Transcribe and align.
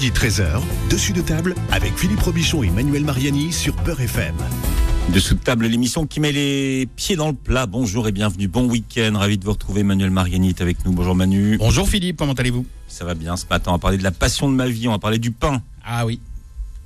Midi 0.00 0.18
13h, 0.18 0.62
dessus 0.88 1.12
de 1.12 1.20
table 1.20 1.54
avec 1.70 1.94
Philippe 1.94 2.20
Robichon 2.20 2.62
et 2.62 2.70
Manuel 2.70 3.04
Mariani 3.04 3.52
sur 3.52 3.76
Peur 3.76 4.00
FM. 4.00 4.34
Dessous 5.12 5.34
de 5.34 5.40
table, 5.40 5.66
l'émission 5.66 6.06
qui 6.06 6.20
met 6.20 6.32
les 6.32 6.88
pieds 6.96 7.16
dans 7.16 7.28
le 7.28 7.34
plat. 7.34 7.66
Bonjour 7.66 8.08
et 8.08 8.12
bienvenue. 8.12 8.48
Bon 8.48 8.66
week-end. 8.66 9.12
Ravi 9.14 9.36
de 9.36 9.44
vous 9.44 9.52
retrouver. 9.52 9.82
Manuel 9.82 10.08
Mariani 10.08 10.48
est 10.48 10.62
avec 10.62 10.86
nous. 10.86 10.92
Bonjour 10.92 11.14
Manu. 11.14 11.58
Bonjour 11.58 11.86
Philippe, 11.86 12.16
comment 12.16 12.32
allez-vous? 12.32 12.64
Ça 12.88 13.04
va 13.04 13.12
bien 13.12 13.36
ce 13.36 13.44
matin. 13.50 13.72
On 13.72 13.74
va 13.74 13.78
parler 13.78 13.98
de 13.98 14.02
la 14.02 14.10
passion 14.10 14.48
de 14.48 14.54
ma 14.54 14.68
vie. 14.68 14.88
On 14.88 14.92
va 14.92 14.98
parler 14.98 15.18
du 15.18 15.32
pain. 15.32 15.60
Ah 15.84 16.06
oui, 16.06 16.18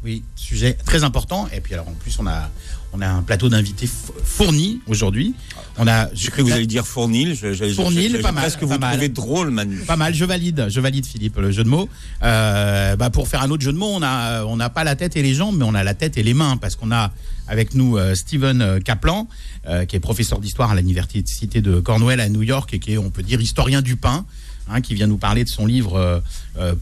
oui, 0.04 0.22
sujet 0.36 0.74
très 0.74 1.02
important. 1.02 1.48
Et 1.52 1.60
puis 1.60 1.74
alors 1.74 1.88
en 1.88 1.92
plus, 1.92 2.18
on 2.18 2.26
a, 2.26 2.50
on 2.92 3.00
a 3.00 3.08
un 3.08 3.22
plateau 3.22 3.48
d'invités 3.48 3.88
fourni 4.22 4.80
aujourd'hui. 4.86 5.34
On 5.78 5.86
a, 5.88 6.08
J'ai 6.14 6.28
cru 6.30 6.42
que 6.42 6.48
vous 6.48 6.52
alliez 6.52 6.66
dire 6.66 6.86
fournil. 6.86 7.34
Fournil, 7.74 8.20
pas 8.20 8.30
mal, 8.30 8.42
presque 8.42 8.62
vous 8.62 8.68
pas 8.68 8.78
mal. 8.78 8.92
trouvez 8.92 9.08
drôle, 9.08 9.50
Manu. 9.50 9.78
Pas 9.78 9.96
mal, 9.96 10.14
je 10.14 10.24
valide, 10.24 10.66
je 10.68 10.80
valide 10.80 11.06
Philippe, 11.06 11.38
le 11.38 11.50
jeu 11.50 11.64
de 11.64 11.68
mots. 11.68 11.88
Euh, 12.22 12.96
bah, 12.96 13.10
pour 13.10 13.28
faire 13.28 13.42
un 13.42 13.50
autre 13.50 13.62
jeu 13.62 13.72
de 13.72 13.78
mots, 13.78 13.92
on 13.92 14.02
a, 14.02 14.44
on 14.44 14.56
n'a 14.56 14.70
pas 14.70 14.84
la 14.84 14.94
tête 14.94 15.16
et 15.16 15.22
les 15.22 15.34
jambes, 15.34 15.56
mais 15.56 15.64
on 15.64 15.74
a 15.74 15.82
la 15.82 15.94
tête 15.94 16.18
et 16.18 16.22
les 16.22 16.34
mains, 16.34 16.56
parce 16.56 16.76
qu'on 16.76 16.92
a 16.92 17.10
avec 17.48 17.74
nous 17.74 17.96
euh, 17.96 18.14
Steven 18.14 18.62
euh, 18.62 18.80
Kaplan, 18.80 19.26
euh, 19.66 19.84
qui 19.84 19.96
est 19.96 20.00
professeur 20.00 20.38
d'histoire 20.38 20.70
à 20.70 20.74
l'université 20.76 21.60
de 21.60 21.80
Cornwall 21.80 22.20
à 22.20 22.28
New 22.28 22.42
York 22.42 22.72
et 22.74 22.78
qui 22.78 22.92
est, 22.92 22.98
on 22.98 23.10
peut 23.10 23.22
dire, 23.22 23.40
historien 23.40 23.82
du 23.82 23.96
pain, 23.96 24.24
hein, 24.68 24.80
qui 24.80 24.94
vient 24.94 25.06
nous 25.06 25.18
parler 25.18 25.44
de 25.44 25.48
son 25.48 25.66
livre 25.66 26.22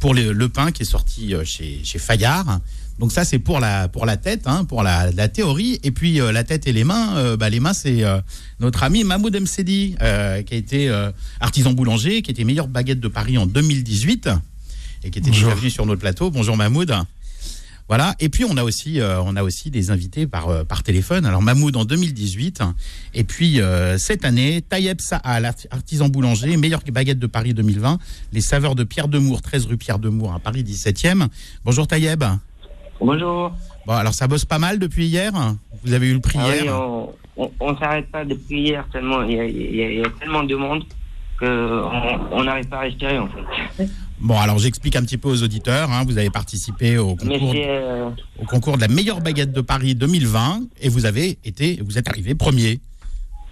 pour 0.00 0.14
le, 0.14 0.32
le 0.32 0.48
pain, 0.48 0.70
qui 0.70 0.82
est 0.82 0.86
sorti 0.86 1.34
chez, 1.44 1.80
chez 1.84 1.98
Fayard. 1.98 2.60
Donc 3.02 3.10
ça, 3.10 3.24
c'est 3.24 3.40
pour 3.40 3.58
la, 3.58 3.88
pour 3.88 4.06
la 4.06 4.16
tête, 4.16 4.42
hein, 4.46 4.64
pour 4.64 4.84
la, 4.84 5.10
la 5.10 5.26
théorie. 5.26 5.80
Et 5.82 5.90
puis 5.90 6.20
euh, 6.20 6.30
la 6.30 6.44
tête 6.44 6.68
et 6.68 6.72
les 6.72 6.84
mains, 6.84 7.16
euh, 7.16 7.36
bah, 7.36 7.50
les 7.50 7.58
mains, 7.58 7.72
c'est 7.72 8.04
euh, 8.04 8.20
notre 8.60 8.84
ami 8.84 9.02
Mahmoud 9.02 9.34
Msedi, 9.34 9.96
qui 9.98 10.04
a 10.04 10.38
été 10.38 10.88
artisan 11.40 11.72
boulanger, 11.72 12.22
qui 12.22 12.30
était 12.30 12.44
meilleure 12.44 12.68
baguette 12.68 13.00
de 13.00 13.08
Paris 13.08 13.38
en 13.38 13.46
2018 13.46 14.30
et 15.02 15.10
qui 15.10 15.18
était 15.18 15.30
déjà 15.32 15.52
venu 15.52 15.68
sur 15.68 15.84
notre 15.84 16.00
plateau. 16.00 16.30
Bonjour 16.30 16.56
Mahmoud. 16.56 16.94
Voilà. 17.88 18.14
Et 18.20 18.28
puis 18.28 18.44
on 18.44 18.56
a 18.56 18.62
aussi, 18.62 19.00
on 19.02 19.34
a 19.34 19.42
aussi 19.42 19.72
des 19.72 19.90
invités 19.90 20.28
par, 20.28 20.64
par 20.64 20.84
téléphone. 20.84 21.26
Alors 21.26 21.42
Mahmoud 21.42 21.74
en 21.76 21.84
2018. 21.84 22.62
Et 23.14 23.24
puis 23.24 23.58
cette 23.98 24.24
année, 24.24 24.62
Tayeb 24.62 25.00
Saal, 25.00 25.44
arti- 25.44 25.66
artisan 25.72 26.08
boulanger, 26.08 26.56
meilleure 26.56 26.82
baguette 26.92 27.18
de 27.18 27.26
Paris 27.26 27.52
2020. 27.52 27.98
Les 28.32 28.40
saveurs 28.40 28.76
de 28.76 28.84
Pierre 28.84 29.08
Demour, 29.08 29.42
13 29.42 29.66
rue 29.66 29.76
Pierre 29.76 29.98
Demour 29.98 30.32
à 30.32 30.38
Paris 30.38 30.62
17e. 30.62 31.26
Bonjour 31.64 31.88
Tayeb. 31.88 32.22
Bonjour. 33.04 33.52
Bon, 33.86 33.94
alors 33.94 34.14
ça 34.14 34.28
bosse 34.28 34.44
pas 34.44 34.58
mal 34.58 34.78
depuis 34.78 35.06
hier? 35.06 35.32
Vous 35.84 35.92
avez 35.92 36.08
eu 36.08 36.14
le 36.14 36.20
prix 36.20 36.38
Ah 36.40 36.54
hier? 36.54 36.72
on 36.80 37.12
on, 37.36 37.50
on 37.60 37.76
s'arrête 37.78 38.10
pas 38.12 38.24
depuis 38.24 38.60
hier 38.60 38.86
tellement 38.92 39.22
il 39.22 39.34
y 39.36 39.40
a, 39.40 39.44
y 39.46 40.00
y 40.00 40.02
tellement 40.20 40.42
de 40.44 40.54
monde 40.54 40.84
que 41.40 41.46
on 41.82 42.36
on 42.38 42.44
n'arrive 42.44 42.68
pas 42.68 42.76
à 42.76 42.80
respirer 42.80 43.18
en 43.18 43.26
fait. 43.28 43.88
Bon, 44.20 44.38
alors 44.38 44.58
j'explique 44.58 44.94
un 44.96 45.02
petit 45.02 45.16
peu 45.18 45.28
aux 45.30 45.42
auditeurs. 45.42 45.90
hein. 45.90 46.04
Vous 46.06 46.16
avez 46.18 46.30
participé 46.30 46.98
au 46.98 47.16
concours, 47.16 47.54
euh, 47.56 48.10
au 48.40 48.44
concours 48.44 48.76
de 48.76 48.82
la 48.82 48.88
meilleure 48.88 49.20
baguette 49.20 49.52
de 49.52 49.62
Paris 49.62 49.94
2020 49.96 50.60
et 50.80 50.88
vous 50.88 51.06
avez 51.06 51.38
été, 51.44 51.80
vous 51.84 51.98
êtes 51.98 52.08
arrivé 52.08 52.34
premier. 52.36 52.80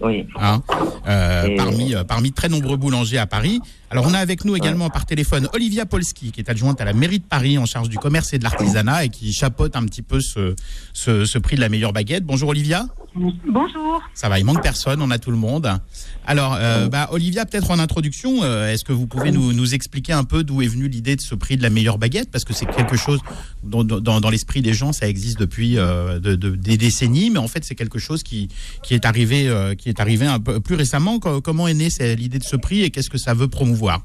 Oui. 0.01 0.27
hein, 0.39 0.63
euh, 1.09 1.57
parmi, 1.57 1.95
euh, 1.95 2.05
parmi 2.05 2.33
très 2.33 2.49
nombreux 2.49 2.77
boulangers 2.77 3.19
à 3.19 3.27
Paris. 3.27 3.61
Alors 3.91 4.07
on 4.07 4.15
a 4.15 4.19
avec 4.19 4.45
nous 4.45 4.57
également 4.57 4.89
par 4.91 5.07
téléphone 5.07 5.49
Olivia 5.53 5.87
Polski, 5.87 6.31
qui 6.33 6.41
est 6.41 6.49
adjointe 6.49 6.81
à 6.81 6.85
la 6.85 6.93
mairie 6.93 7.19
de 7.19 7.25
Paris 7.25 7.59
en 7.59 7.67
charge 7.67 7.89
du 7.89 7.99
commerce 7.99 8.33
et 8.33 8.39
de 8.39 8.45
l'artisanat 8.45 9.05
et 9.05 9.09
qui 9.09 9.33
chapeaute 9.33 9.77
un 9.77 9.85
petit 9.85 10.03
peu 10.03 10.21
ce, 10.21 10.55
ce, 10.93 11.25
ce 11.25 11.39
prix 11.39 11.57
de 11.57 11.61
la 11.61 11.69
meilleure 11.69 11.93
baguette. 11.93 12.25
Bonjour 12.25 12.51
Olivia. 12.51 12.87
Bonjour. 13.15 14.01
Ça 14.15 14.29
va, 14.29 14.39
il 14.39 14.45
manque 14.45 14.63
personne, 14.63 15.03
on 15.03 15.11
a 15.11 15.19
tout 15.19 15.31
le 15.33 15.37
monde. 15.37 15.69
Alors, 16.27 16.55
euh, 16.59 16.89
bah, 16.89 17.09
Olivia, 17.11 17.45
peut-être 17.45 17.71
en 17.73 17.79
introduction, 17.81 18.43
euh, 18.45 18.73
est-ce 18.73 18.85
que 18.85 18.93
vous 18.93 19.07
pouvez 19.09 19.33
nous, 19.33 19.53
nous 19.53 19.75
expliquer 19.75 20.13
un 20.13 20.23
peu 20.25 20.45
d'où 20.45 20.63
est 20.63 20.69
venue 20.69 20.87
l'idée 20.89 21.17
de 21.17 21.21
ce 21.21 21.35
prix 21.35 21.57
de 21.57 21.63
la 21.63 21.71
meilleure 21.71 21.99
baguette? 21.99 22.31
Parce 22.31 22.45
que 22.45 22.53
c'est 22.53 22.67
quelque 22.67 22.97
chose 22.97 23.19
dont, 23.65 23.83
dans, 23.83 24.21
dans 24.21 24.31
l'esprit 24.31 24.63
des 24.63 24.75
gens, 24.75 24.93
ça 24.93 25.09
existe 25.09 25.41
depuis 25.41 25.77
euh, 25.77 26.21
de- 26.21 26.37
de- 26.37 26.55
des 26.55 26.77
décennies, 26.77 27.31
mais 27.31 27.39
en 27.41 27.49
fait, 27.49 27.65
c'est 27.65 27.75
quelque 27.75 27.99
chose 27.99 28.23
qui, 28.23 28.49
qui 28.85 28.95
est 28.95 29.05
arrivé, 29.05 29.51
qui 29.77 29.89
est 29.89 29.99
arrivé 30.01 30.27
un 30.27 30.39
peu 30.39 30.61
plus 30.61 30.77
récemment. 30.77 31.19
Co- 31.19 31.41
Comment 31.41 31.67
est 31.67 31.75
née 31.75 31.89
l'idée 32.17 32.39
de 32.39 32.45
ce 32.45 32.57
prix 32.57 32.83
et 32.83 32.91
qu'est-ce 32.91 33.11
que 33.11 33.19
ça 33.19 33.35
veut 33.35 33.49
promouvoir? 33.49 34.03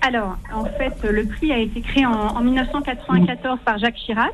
Alors, 0.00 0.36
en 0.54 0.64
fait, 0.64 0.94
le 1.10 1.26
prix 1.26 1.50
a 1.52 1.58
été 1.58 1.80
créé 1.80 2.06
en, 2.06 2.12
en 2.12 2.40
1994 2.42 3.58
par 3.64 3.78
Jacques 3.78 3.96
Chirac. 3.96 4.30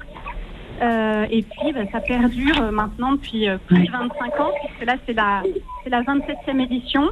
Euh, 0.80 1.26
et 1.30 1.42
puis, 1.42 1.72
bah, 1.72 1.80
ça 1.90 2.00
perdure 2.00 2.60
euh, 2.60 2.70
maintenant 2.70 3.12
depuis 3.12 3.48
euh, 3.48 3.58
plus 3.66 3.84
de 3.84 3.90
25 3.90 4.40
ans, 4.40 4.50
puisque 4.64 4.84
là, 4.84 4.96
c'est 5.06 5.12
la, 5.12 5.42
c'est 5.82 5.90
la 5.90 6.02
27e 6.02 6.60
édition. 6.62 7.08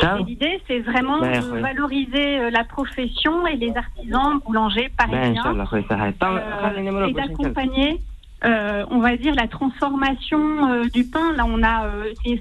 Ça 0.00 0.18
Et 0.18 0.22
l'idée, 0.24 0.60
c'est 0.66 0.80
vraiment 0.80 1.18
de 1.18 1.60
valoriser 1.60 2.50
la 2.50 2.64
profession 2.64 3.46
et 3.46 3.56
les 3.56 3.76
artisans 3.76 4.40
boulangers 4.46 4.90
Ben, 4.98 5.10
parisiens. 5.10 5.54
Euh, 6.22 7.06
et 7.06 7.12
d'accompagner, 7.12 8.00
euh, 8.44 8.86
on 8.90 9.00
va 9.00 9.16
dire, 9.18 9.34
la 9.34 9.46
transformation 9.46 10.70
euh, 10.70 10.84
du 10.94 11.04
pain. 11.04 11.34
Là, 11.36 11.44
on 11.46 11.62
a, 11.62 11.90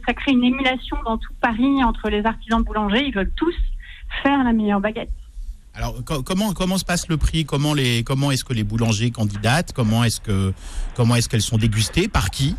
ça 0.07 0.13
crée 0.13 0.31
une 0.31 0.46
émulation 0.46 0.96
dans 1.03 1.17
tout 1.17 1.34
Paris 1.41 1.84
entre 1.84 2.09
les 2.09 2.25
artisans 2.25 2.63
boulangers. 2.63 3.03
Ils 3.06 3.13
veulent 3.13 3.34
tous 3.35 3.56
faire 4.23 4.41
la 4.41 4.53
meilleure 4.53 4.79
baguette. 4.79 5.09
Alors, 5.79 5.95
co- 6.03 6.22
comment, 6.23 6.53
comment 6.53 6.78
se 6.78 6.85
passe 6.85 7.07
le 7.07 7.17
prix? 7.17 7.45
Comment, 7.45 7.73
les, 7.73 8.03
comment 8.03 8.31
est-ce 8.31 8.44
que 8.44 8.53
les 8.53 8.63
boulangers 8.66 9.12
candidatent? 9.12 9.72
Comment 9.73 10.03
est-ce 10.03 10.19
que, 10.22 10.53
comment 10.95 11.16
est-ce 11.16 11.28
qu'elles 11.29 11.41
sont 11.41 11.57
dégustées? 11.57 12.07
Par 12.09 12.29
qui? 12.29 12.56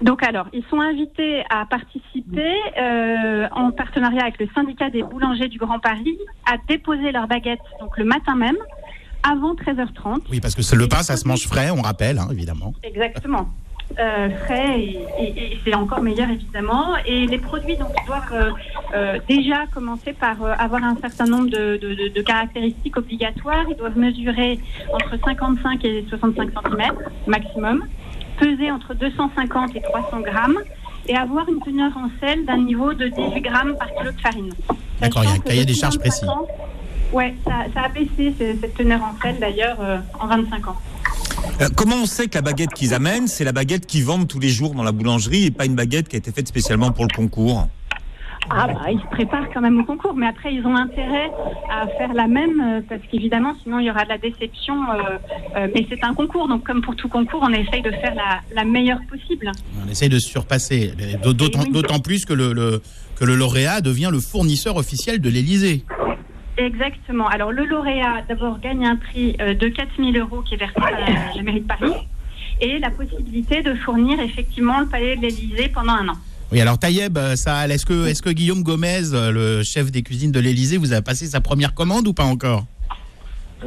Donc 0.00 0.22
alors, 0.22 0.46
ils 0.52 0.62
sont 0.70 0.80
invités 0.80 1.42
à 1.50 1.66
participer 1.66 2.54
euh, 2.78 3.48
en 3.50 3.72
partenariat 3.72 4.22
avec 4.22 4.38
le 4.38 4.46
syndicat 4.54 4.90
des 4.90 5.02
boulangers 5.02 5.48
du 5.48 5.58
Grand 5.58 5.80
Paris 5.80 6.16
à 6.50 6.56
déposer 6.68 7.12
leurs 7.12 7.26
baguettes 7.26 7.58
donc 7.80 7.96
le 7.98 8.04
matin 8.04 8.36
même 8.36 8.56
avant 9.22 9.54
13h30. 9.54 10.20
Oui, 10.30 10.40
parce 10.40 10.54
que 10.54 10.62
c'est 10.62 10.76
le 10.76 10.86
pain, 10.86 11.02
ça 11.02 11.16
se 11.16 11.26
mange 11.26 11.46
frais, 11.48 11.70
on 11.70 11.82
rappelle, 11.82 12.18
hein, 12.18 12.28
évidemment. 12.30 12.74
Exactement. 12.84 13.48
Euh, 13.98 14.28
frais 14.44 14.80
et, 14.80 14.98
et- 15.20 15.52
et 15.52 15.58
c'est 15.64 15.74
encore 15.74 16.02
meilleur 16.02 16.28
évidemment. 16.28 16.96
Et 17.06 17.26
les 17.26 17.38
produits 17.38 17.76
donc 17.76 17.94
doivent 18.06 18.32
euh, 18.32 18.50
euh, 18.94 19.18
déjà 19.28 19.66
commencer 19.72 20.12
par 20.12 20.36
avoir 20.58 20.82
un 20.84 20.96
certain 21.00 21.24
nombre 21.24 21.48
de, 21.48 21.78
de- 21.80 21.94
de- 21.94 22.08
de 22.08 22.20
caractéristiques 22.22 22.96
obligatoires. 22.98 23.64
Ils 23.70 23.76
doivent 23.76 23.96
mesurer 23.96 24.58
entre 24.92 25.16
55 25.24 25.82
et 25.84 26.04
65 26.10 26.50
cm 26.50 26.92
maximum, 27.26 27.84
peser 28.38 28.70
entre 28.70 28.92
250 28.92 29.76
et 29.76 29.80
300 29.80 30.20
grammes 30.20 30.58
et 31.08 31.16
avoir 31.16 31.48
une 31.48 31.60
teneur 31.60 31.92
en 31.96 32.10
sel 32.20 32.44
d'un 32.44 32.58
niveau 32.58 32.92
de 32.92 33.06
18 33.08 33.40
grammes 33.40 33.76
par 33.78 33.94
kilo 33.94 34.10
de 34.10 34.20
farine. 34.20 34.52
D'accord, 35.00 35.22
il 35.24 35.28
y 35.30 35.32
a 35.32 35.36
un 35.36 35.38
cahier 35.38 35.64
des 35.64 35.74
charges 35.74 35.96
25 35.96 36.00
précis. 36.00 36.28
ans, 36.28 36.46
Ouais, 37.12 37.34
ça, 37.44 37.64
ça 37.72 37.80
a 37.82 37.88
baissé 37.88 38.34
ce- 38.38 38.60
cette 38.60 38.74
teneur 38.74 39.00
en 39.02 39.20
sel 39.22 39.36
d'ailleurs 39.40 39.78
euh, 39.80 39.98
en 40.20 40.26
25 40.26 40.68
ans. 40.68 40.76
Euh, 41.60 41.68
comment 41.74 41.96
on 42.02 42.06
sait 42.06 42.26
que 42.26 42.34
la 42.34 42.42
baguette 42.42 42.72
qu'ils 42.74 42.94
amènent, 42.94 43.26
c'est 43.28 43.44
la 43.44 43.52
baguette 43.52 43.86
qu'ils 43.86 44.04
vendent 44.04 44.26
tous 44.28 44.40
les 44.40 44.48
jours 44.48 44.74
dans 44.74 44.82
la 44.82 44.92
boulangerie 44.92 45.46
et 45.46 45.50
pas 45.50 45.64
une 45.66 45.74
baguette 45.76 46.08
qui 46.08 46.16
a 46.16 46.18
été 46.18 46.32
faite 46.32 46.48
spécialement 46.48 46.90
pour 46.90 47.04
le 47.04 47.14
concours? 47.14 47.68
Ah 48.48 48.68
bah 48.68 48.92
ils 48.92 49.00
se 49.00 49.06
préparent 49.06 49.48
quand 49.52 49.60
même 49.60 49.80
au 49.80 49.84
concours, 49.84 50.14
mais 50.14 50.26
après 50.28 50.54
ils 50.54 50.64
ont 50.64 50.76
intérêt 50.76 51.32
à 51.68 51.88
faire 51.98 52.12
la 52.14 52.28
même 52.28 52.60
euh, 52.60 52.80
parce 52.88 53.00
qu'évidemment 53.10 53.54
sinon 53.62 53.80
il 53.80 53.86
y 53.86 53.90
aura 53.90 54.04
de 54.04 54.08
la 54.10 54.18
déception. 54.18 54.74
euh, 54.84 55.18
euh, 55.56 55.68
mais 55.74 55.84
c'est 55.88 56.02
un 56.04 56.14
concours, 56.14 56.46
donc 56.46 56.62
comme 56.64 56.80
pour 56.80 56.94
tout 56.94 57.08
concours, 57.08 57.40
on 57.42 57.52
essaye 57.52 57.82
de 57.82 57.90
faire 57.90 58.14
la, 58.14 58.40
la 58.54 58.64
meilleure 58.64 59.00
possible. 59.10 59.50
On 59.84 59.88
essaye 59.90 60.08
de 60.08 60.18
se 60.20 60.28
surpasser, 60.28 60.92
oui. 60.96 61.16
d'autant 61.72 61.98
plus 61.98 62.24
que 62.24 62.34
le, 62.34 62.52
le- 62.52 62.82
que 63.16 63.24
le 63.24 63.34
lauréat 63.34 63.80
devient 63.80 64.10
le 64.12 64.20
fournisseur 64.20 64.76
officiel 64.76 65.20
de 65.20 65.28
l'Élysée. 65.28 65.84
Exactement. 66.58 67.28
Alors 67.28 67.52
le 67.52 67.64
lauréat 67.66 68.22
d'abord 68.28 68.58
gagne 68.60 68.86
un 68.86 68.96
prix 68.96 69.36
euh, 69.40 69.54
de 69.54 69.68
4000 69.68 70.16
euros 70.18 70.42
qui 70.42 70.54
est 70.54 70.56
versé 70.56 70.74
par 70.74 70.90
la, 70.90 71.00
la 71.34 71.42
mairie 71.42 71.60
de 71.60 71.66
Paris 71.66 71.92
et 72.60 72.78
la 72.78 72.90
possibilité 72.90 73.62
de 73.62 73.74
fournir 73.74 74.18
effectivement 74.20 74.80
le 74.80 74.86
palais 74.86 75.16
de 75.16 75.20
l'Élysée 75.22 75.68
pendant 75.68 75.92
un 75.92 76.08
an. 76.08 76.16
Oui, 76.52 76.60
alors 76.60 76.78
Tayeb, 76.78 77.18
euh, 77.18 77.36
Saal, 77.36 77.72
est-ce 77.72 77.84
que, 77.84 78.06
est 78.06 78.20
que 78.22 78.30
Guillaume 78.30 78.62
Gomez, 78.62 79.12
euh, 79.12 79.30
le 79.32 79.62
chef 79.64 79.90
des 79.90 80.02
cuisines 80.02 80.30
de 80.32 80.38
l'Élysée, 80.40 80.76
vous 80.78 80.92
a 80.94 81.02
passé 81.02 81.26
sa 81.26 81.40
première 81.40 81.74
commande 81.74 82.06
ou 82.06 82.14
pas 82.14 82.24
encore? 82.24 82.64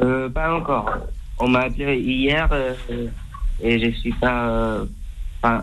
Euh, 0.00 0.28
pas 0.30 0.54
encore. 0.54 0.90
On 1.38 1.46
m'a 1.48 1.60
appelé 1.60 1.98
hier 2.00 2.48
euh, 2.52 2.74
et 3.62 3.78
je 3.78 3.96
suis 3.98 4.12
pas. 4.14 4.48
euh, 4.48 4.84
Enfin, 5.42 5.62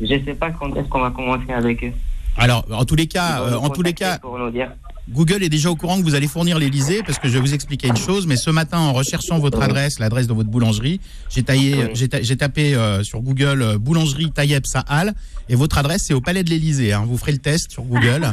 je 0.00 0.06
sais 0.24 0.34
pas 0.34 0.50
quand 0.50 0.74
est-ce 0.76 0.88
qu'on 0.88 1.00
va 1.00 1.10
commencer 1.10 1.52
avec 1.52 1.84
eux. 1.84 1.92
Alors, 2.38 2.64
en 2.70 2.84
tous 2.84 2.94
les 2.96 3.06
cas, 3.06 3.40
euh, 3.42 3.56
en 3.56 3.68
tous 3.70 3.82
les 3.82 3.92
cas, 3.94 4.18
Pour 4.18 4.38
nous 4.38 4.50
dire. 4.50 4.70
Google 5.08 5.42
est 5.44 5.48
déjà 5.48 5.70
au 5.70 5.76
courant 5.76 5.98
que 5.98 6.02
vous 6.02 6.14
allez 6.16 6.26
fournir 6.26 6.58
l'Élysée, 6.58 7.02
parce 7.04 7.18
que 7.18 7.28
je 7.28 7.34
vais 7.34 7.40
vous 7.40 7.54
expliquer 7.54 7.86
une 7.88 7.96
chose, 7.96 8.26
mais 8.26 8.36
ce 8.36 8.50
matin, 8.50 8.78
en 8.78 8.92
recherchant 8.92 9.38
votre 9.38 9.62
adresse, 9.62 9.98
l'adresse 10.00 10.26
de 10.26 10.32
votre 10.32 10.50
boulangerie, 10.50 11.00
j'ai 11.30 11.42
tapé 11.44 12.74
euh, 12.74 13.02
sur 13.04 13.20
Google 13.22 13.62
euh, 13.62 13.78
boulangerie 13.78 14.32
Tayeb 14.32 14.66
Sahal, 14.66 15.14
et 15.48 15.54
votre 15.54 15.78
adresse 15.78 16.02
c'est 16.06 16.14
au 16.14 16.20
Palais 16.20 16.42
de 16.42 16.50
l'Élysée. 16.50 16.92
hein. 16.92 17.04
Vous 17.06 17.16
ferez 17.18 17.32
le 17.32 17.38
test 17.38 17.70
sur 17.70 17.84
Google. 17.84 18.32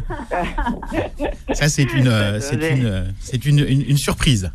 Ça 1.53 1.69
c'est 1.69 1.83
une, 1.93 2.07
euh, 2.07 2.39
c'est 2.41 2.55
une, 2.55 2.85
euh, 2.85 3.03
c'est 3.19 3.45
une, 3.45 3.59
une- 3.59 3.81
une 3.89 3.97
surprise. 3.97 4.51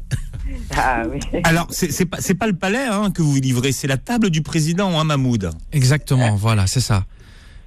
Ah 0.77 1.03
oui. 1.11 1.21
Alors, 1.45 1.67
c'est 1.71 2.05
pas, 2.07 2.19
pas 2.39 2.47
le 2.47 2.55
palais 2.55 2.87
hein, 2.91 3.11
que 3.13 3.23
vous 3.23 3.37
livrez, 3.37 3.71
c'est 3.73 3.87
la 3.87 3.97
table 3.99 4.31
du 4.31 4.43
président, 4.43 4.99
hein, 4.99 5.05
Mahmoud. 5.05 5.51
Exactement, 5.73 6.35
voilà, 6.37 6.67
c'est 6.67 6.81
ça. 6.81 7.05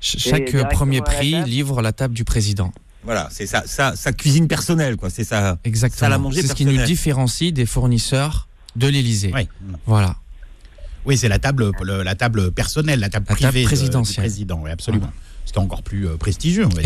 Ch- 0.02 0.22
chaque 0.22 0.54
euh, 0.56 0.64
premier 0.66 1.02
prix 1.02 1.42
livre 1.46 1.82
la 1.82 1.94
table 1.94 2.14
du 2.14 2.24
président. 2.26 2.74
Voilà, 3.04 3.30
c'est 3.32 3.48
sa, 3.48 3.66
sa, 3.66 3.96
sa 3.96 4.14
cuisine 4.14 4.48
personnelle, 4.48 4.96
quoi. 4.98 5.10
C'est 5.10 5.24
ça. 5.24 5.58
Exactement. 5.64 6.32
C'est 6.32 6.48
ce 6.48 6.54
qui 6.54 6.66
nous 6.66 6.72
différencie 6.86 7.52
des 7.54 7.66
fournisseurs 7.66 8.48
de 8.76 8.88
l'Élysée. 8.88 9.32
Oui. 9.34 9.48
Voilà. 9.86 10.16
Oui, 11.06 11.18
c'est 11.18 11.28
la 11.30 11.40
table, 11.40 11.72
le- 11.82 12.04
la 12.04 12.14
table 12.16 12.52
personnelle, 12.52 13.00
la 13.00 13.10
table 13.10 13.26
La 13.30 13.36
table 13.36 13.48
privée 13.52 13.62
de- 13.64 13.68
présidentielle. 13.68 14.16
du 14.26 14.30
président. 14.30 14.62
Oui, 14.64 14.70
absolument. 14.70 15.12
C'était 15.46 15.58
encore 15.58 15.82
plus 15.82 16.08
euh, 16.08 16.18
prestigieux. 16.18 16.66
on 16.66 16.70
va 16.70 16.76
dire, 16.76 16.86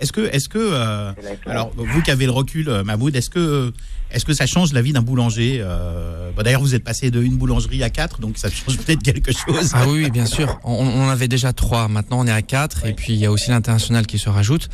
Est-ce 0.00 0.12
que, 0.12 0.22
est-ce 0.32 0.48
que, 0.48 0.58
euh, 0.58 1.12
alors 1.46 1.72
vous 1.76 2.02
qui 2.02 2.10
avez 2.10 2.24
le 2.24 2.32
recul, 2.32 2.68
euh, 2.68 2.82
Mahmoud, 2.82 3.14
est-ce 3.14 3.28
que, 3.28 3.72
est-ce 4.10 4.24
que 4.24 4.32
ça 4.32 4.46
change 4.46 4.72
la 4.72 4.80
vie 4.80 4.92
d'un 4.92 5.02
boulanger 5.02 5.58
euh, 5.60 6.30
bon, 6.34 6.42
D'ailleurs, 6.42 6.62
vous 6.62 6.74
êtes 6.74 6.84
passé 6.84 7.10
de 7.10 7.22
une 7.22 7.36
boulangerie 7.36 7.82
à 7.82 7.90
quatre, 7.90 8.20
donc 8.20 8.38
ça 8.38 8.48
change 8.50 8.78
peut-être 8.84 9.02
quelque 9.02 9.32
chose. 9.32 9.72
Ah 9.74 9.84
oui, 9.86 10.10
bien 10.10 10.26
sûr. 10.26 10.58
On, 10.64 10.72
on 10.72 11.04
en 11.04 11.08
avait 11.10 11.28
déjà 11.28 11.52
trois. 11.52 11.88
Maintenant, 11.88 12.20
on 12.20 12.26
est 12.26 12.32
à 12.32 12.42
quatre. 12.42 12.86
Et 12.86 12.94
puis, 12.94 13.12
il 13.12 13.18
y 13.18 13.26
a 13.26 13.30
aussi 13.30 13.50
l'international 13.50 14.06
qui 14.06 14.18
se 14.18 14.30
rajoute. 14.30 14.68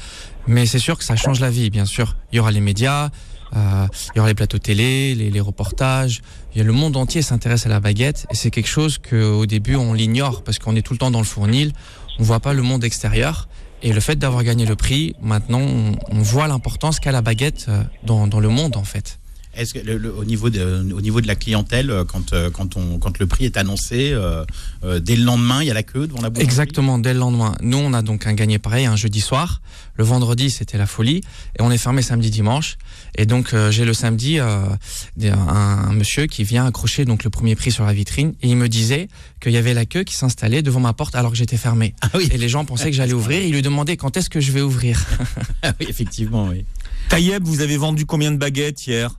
Mais 0.46 0.64
c'est 0.64 0.78
sûr 0.78 0.96
que 0.96 1.04
ça 1.04 1.16
change 1.16 1.40
la 1.40 1.50
vie, 1.50 1.70
bien 1.70 1.86
sûr. 1.86 2.16
Il 2.32 2.36
y 2.36 2.38
aura 2.38 2.52
les 2.52 2.60
médias, 2.60 3.10
euh, 3.54 3.86
il 4.14 4.18
y 4.18 4.20
aura 4.20 4.28
les 4.28 4.34
plateaux 4.34 4.58
télé, 4.58 5.14
les, 5.16 5.30
les 5.30 5.40
reportages. 5.40 6.22
Il 6.54 6.58
y 6.58 6.60
a 6.60 6.64
le 6.64 6.72
monde 6.72 6.96
entier 6.96 7.20
s'intéresse 7.22 7.66
à 7.66 7.68
la 7.68 7.80
baguette. 7.80 8.26
Et 8.30 8.36
c'est 8.36 8.50
quelque 8.50 8.68
chose 8.68 8.98
qu'au 8.98 9.46
début, 9.46 9.74
on 9.74 9.92
l'ignore 9.92 10.44
parce 10.44 10.60
qu'on 10.60 10.76
est 10.76 10.82
tout 10.82 10.92
le 10.92 10.98
temps 10.98 11.10
dans 11.10 11.18
le 11.18 11.24
fournil. 11.24 11.72
On 12.18 12.22
voit 12.22 12.40
pas 12.40 12.54
le 12.54 12.62
monde 12.62 12.84
extérieur. 12.84 13.48
Et 13.82 13.92
le 13.92 14.00
fait 14.00 14.16
d'avoir 14.16 14.42
gagné 14.42 14.64
le 14.64 14.76
prix, 14.76 15.14
maintenant, 15.20 15.60
on, 15.60 16.22
voit 16.22 16.48
l'importance 16.48 16.98
qu'a 16.98 17.12
la 17.12 17.22
baguette 17.22 17.66
euh, 17.68 17.82
dans 18.04 18.40
le 18.40 18.48
monde, 18.48 18.76
en 18.76 18.84
fait. 18.84 19.18
Est-ce 19.56 19.74
que 19.74 19.78
le- 19.78 19.96
le- 19.98 20.12
au 20.14 20.24
niveau 20.24 20.50
de, 20.50 20.86
au 20.92 21.00
niveau 21.00 21.20
de 21.20 21.26
la 21.26 21.34
clientèle, 21.34 21.90
euh, 21.90 22.04
quand, 22.04 22.32
euh, 22.32 22.50
quand, 22.50 22.76
on, 22.76 22.98
quand 22.98 23.18
le 23.18 23.26
prix 23.26 23.44
est 23.46 23.56
annoncé, 23.56 24.10
euh, 24.12 24.44
euh, 24.84 25.00
dès 25.00 25.16
le 25.16 25.24
lendemain, 25.24 25.62
il 25.62 25.66
y 25.66 25.70
a 25.70 25.74
la 25.74 25.82
queue 25.82 26.06
devant 26.06 26.20
la 26.20 26.30
boulangerie? 26.30 26.44
Exactement, 26.44 26.98
dès 26.98 27.14
le 27.14 27.20
lendemain. 27.20 27.54
Nous, 27.62 27.78
on 27.78 27.92
a 27.94 28.02
donc 28.02 28.26
un 28.26 28.34
gagné 28.34 28.58
pareil 28.58 28.86
un 28.86 28.96
jeudi 28.96 29.20
soir. 29.20 29.60
Le 29.94 30.04
vendredi, 30.04 30.50
c'était 30.50 30.76
la 30.76 30.86
folie. 30.86 31.22
Et 31.58 31.62
on 31.62 31.70
est 31.70 31.78
fermé 31.78 32.02
samedi, 32.02 32.30
dimanche. 32.30 32.76
Et 33.16 33.24
donc, 33.24 33.54
euh, 33.54 33.70
j'ai 33.70 33.86
le 33.86 33.94
samedi 33.94 34.38
euh, 34.40 34.60
un, 35.22 35.32
un 35.32 35.92
monsieur 35.92 36.26
qui 36.26 36.44
vient 36.44 36.66
accrocher 36.66 37.04
donc 37.06 37.24
le 37.24 37.30
premier 37.30 37.54
prix 37.56 37.70
sur 37.72 37.84
la 37.86 37.94
vitrine. 37.94 38.34
Et 38.42 38.48
il 38.48 38.56
me 38.56 38.68
disait 38.68 39.08
qu'il 39.40 39.52
y 39.52 39.56
avait 39.56 39.72
la 39.74 39.86
queue 39.86 40.02
qui 40.04 40.14
s'installait 40.14 40.60
devant 40.62 40.80
ma 40.80 40.92
porte 40.92 41.14
alors 41.14 41.30
que 41.30 41.36
j'étais 41.38 41.56
fermé. 41.56 41.94
Ah 42.02 42.08
oui. 42.14 42.28
Et 42.30 42.36
les 42.36 42.48
gens 42.50 42.64
pensaient 42.66 42.90
que 42.90 42.96
j'allais 42.96 43.12
ouvrir. 43.22 43.40
Il 43.42 43.52
lui 43.52 43.62
demandait 43.62 43.96
quand 43.96 44.16
est-ce 44.18 44.28
que 44.28 44.40
je 44.40 44.52
vais 44.52 44.60
ouvrir. 44.60 45.02
Ah 45.62 45.72
oui, 45.80 45.86
effectivement, 45.88 46.48
oui. 46.48 46.64
Taïeb, 47.08 47.44
vous 47.44 47.60
avez 47.62 47.76
vendu 47.76 48.04
combien 48.04 48.32
de 48.32 48.36
baguettes 48.36 48.86
hier? 48.86 49.14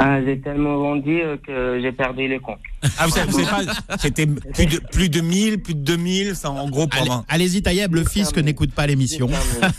Ah, 0.00 0.22
j'ai 0.24 0.38
tellement 0.40 0.76
vendu 0.78 1.20
euh, 1.22 1.36
que 1.44 1.80
j'ai 1.82 1.90
perdu 1.90 2.28
les 2.28 2.38
comptes. 2.38 2.60
Ah, 2.98 3.06
vous 3.06 3.10
savez, 3.10 3.30
vous 3.32 3.42
savez 3.42 3.66
pas, 3.66 3.96
c'était 3.98 4.26
plus 4.26 4.66
de, 4.66 4.78
plus 4.92 5.08
de 5.08 5.20
1000, 5.20 5.60
plus 5.60 5.74
de 5.74 5.80
2000, 5.80 6.36
ça 6.36 6.50
en 6.50 6.68
gros 6.70 6.86
pour 6.86 7.00
Allez- 7.02 7.10
un- 7.10 7.24
Allez-y, 7.28 7.62
Taïeb, 7.62 7.92
le 7.94 8.04
fils 8.04 8.30
que 8.30 8.38
n'écoute 8.38 8.72
pas 8.72 8.86
l'émission. 8.86 9.26
Jusqu'à 9.26 9.60
1000. 9.60 9.72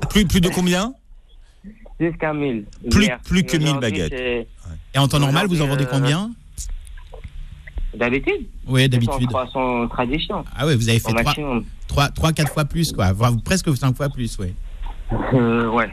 Plus, 0.10 0.24
plus 0.26 0.40
de 0.40 0.48
combien? 0.48 0.94
Jusqu'à 1.98 2.32
1000. 2.32 2.64
Plus- 2.90 3.04
Hier. 3.04 3.18
plus 3.24 3.42
que 3.42 3.56
Et 3.56 3.58
1000 3.58 3.68
aujourd'hui, 3.68 3.90
baguettes. 3.90 4.12
c'est- 4.16 4.46
Et 4.94 4.98
en 4.98 5.08
temps 5.08 5.18
normal, 5.18 5.48
vous 5.48 5.60
en 5.60 5.66
vendez 5.66 5.84
Euh, 5.84 5.88
combien? 5.90 6.30
D'habitude 7.94 8.46
Oui, 8.68 8.88
d'habitude. 8.88 9.30
Sans, 9.30 9.46
sans 9.48 9.88
tradition. 9.88 10.44
Ah 10.56 10.66
ouais, 10.66 10.76
vous 10.76 10.88
avez 10.88 10.98
Au 10.98 11.00
fait 11.08 11.12
3, 11.12 11.22
maximum. 11.24 11.64
3, 11.88 12.08
3 12.10 12.32
4 12.32 12.52
fois 12.52 12.64
plus, 12.64 12.92
quoi. 12.92 13.12
Voire 13.12 13.32
presque 13.44 13.74
5 13.76 13.96
fois 13.96 14.08
plus, 14.08 14.38
oui. 14.38 14.54
Euh, 15.34 15.68
ouais. 15.68 15.90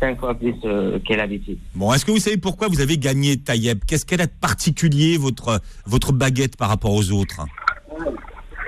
Cinq 0.00 0.18
fois 0.18 0.34
plus 0.34 0.54
euh, 0.64 0.98
que 1.06 1.12
l'habitude. 1.14 1.58
Bon, 1.74 1.92
est-ce 1.92 2.04
que 2.06 2.10
vous 2.10 2.18
savez 2.18 2.38
pourquoi 2.38 2.68
vous 2.68 2.80
avez 2.80 2.96
gagné 2.96 3.36
Taïeb? 3.36 3.80
Qu'est-ce 3.86 4.06
qu'elle 4.06 4.22
a 4.22 4.26
de 4.26 4.32
particulier, 4.40 5.18
votre, 5.18 5.60
votre 5.86 6.12
baguette, 6.12 6.56
par 6.56 6.70
rapport 6.70 6.94
aux 6.94 7.10
autres? 7.12 7.42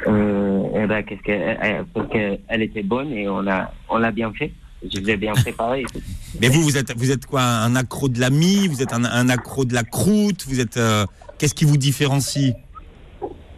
Euh, 0.07 0.63
eh 0.75 0.87
ben, 0.87 1.03
qu'est-ce 1.03 1.23
que, 1.23 1.31
euh, 1.33 1.55
euh, 1.63 1.83
parce 1.95 2.09
qu'elle 2.11 2.63
était 2.63 2.83
bonne 2.83 3.13
et 3.13 3.29
on 3.29 3.47
a, 3.47 3.73
on 3.89 3.99
l'a 3.99 4.11
bien 4.11 4.33
fait. 4.33 4.53
Je 4.93 4.99
l'ai 5.01 5.17
bien 5.17 5.33
préparé. 5.33 5.85
Mais 6.41 6.49
vous, 6.49 6.61
vous 6.63 6.77
êtes, 6.77 6.93
vous 6.97 7.11
êtes 7.13 7.25
quoi 7.25 7.43
Un 7.43 7.77
accro 7.77 8.09
de 8.09 8.19
la 8.21 8.31
mie 8.31 8.67
Vous 8.69 8.83
êtes 8.83 8.93
un, 8.93 9.05
un 9.05 9.29
accro 9.29 9.65
de 9.65 9.75
la 9.75 9.85
croûte? 9.85 10.45
Vous 10.49 10.61
êtes. 10.61 10.77
euh, 10.77 11.07
Qu'est-ce 11.39 11.55
qui 11.55 11.65
vous 11.65 11.77
différencie? 11.77 12.55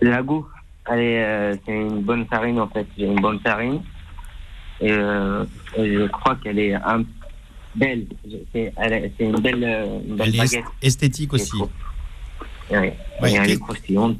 La 0.01 0.23
goût, 0.23 0.47
elle 0.91 0.99
euh, 1.01 1.57
c'est 1.67 1.73
une 1.73 2.03
bonne 2.03 2.27
farine 2.27 2.61
en 2.61 2.69
fait. 2.69 2.87
J'ai 2.97 3.07
une 3.07 3.21
bonne 3.21 3.41
farine. 3.41 3.81
Et, 4.81 4.91
euh, 4.91 5.45
et 5.77 5.95
je 5.95 6.07
crois 6.09 6.37
qu'elle 6.37 6.59
est 6.59 6.75
un, 6.75 7.05
belle. 7.77 8.07
C'est, 8.53 8.73
une 9.21 9.41
belle, 9.41 9.63
une 10.09 10.17
belle 10.17 10.29
Elle 10.29 10.35
est 10.35 10.39
baguette. 10.39 10.65
esthétique 10.83 11.33
aussi. 11.33 11.57
Ouais. 12.71 12.97
Et 13.27 13.33
elle 13.35 13.51
est 13.51 13.59
croustillante. 13.59 14.19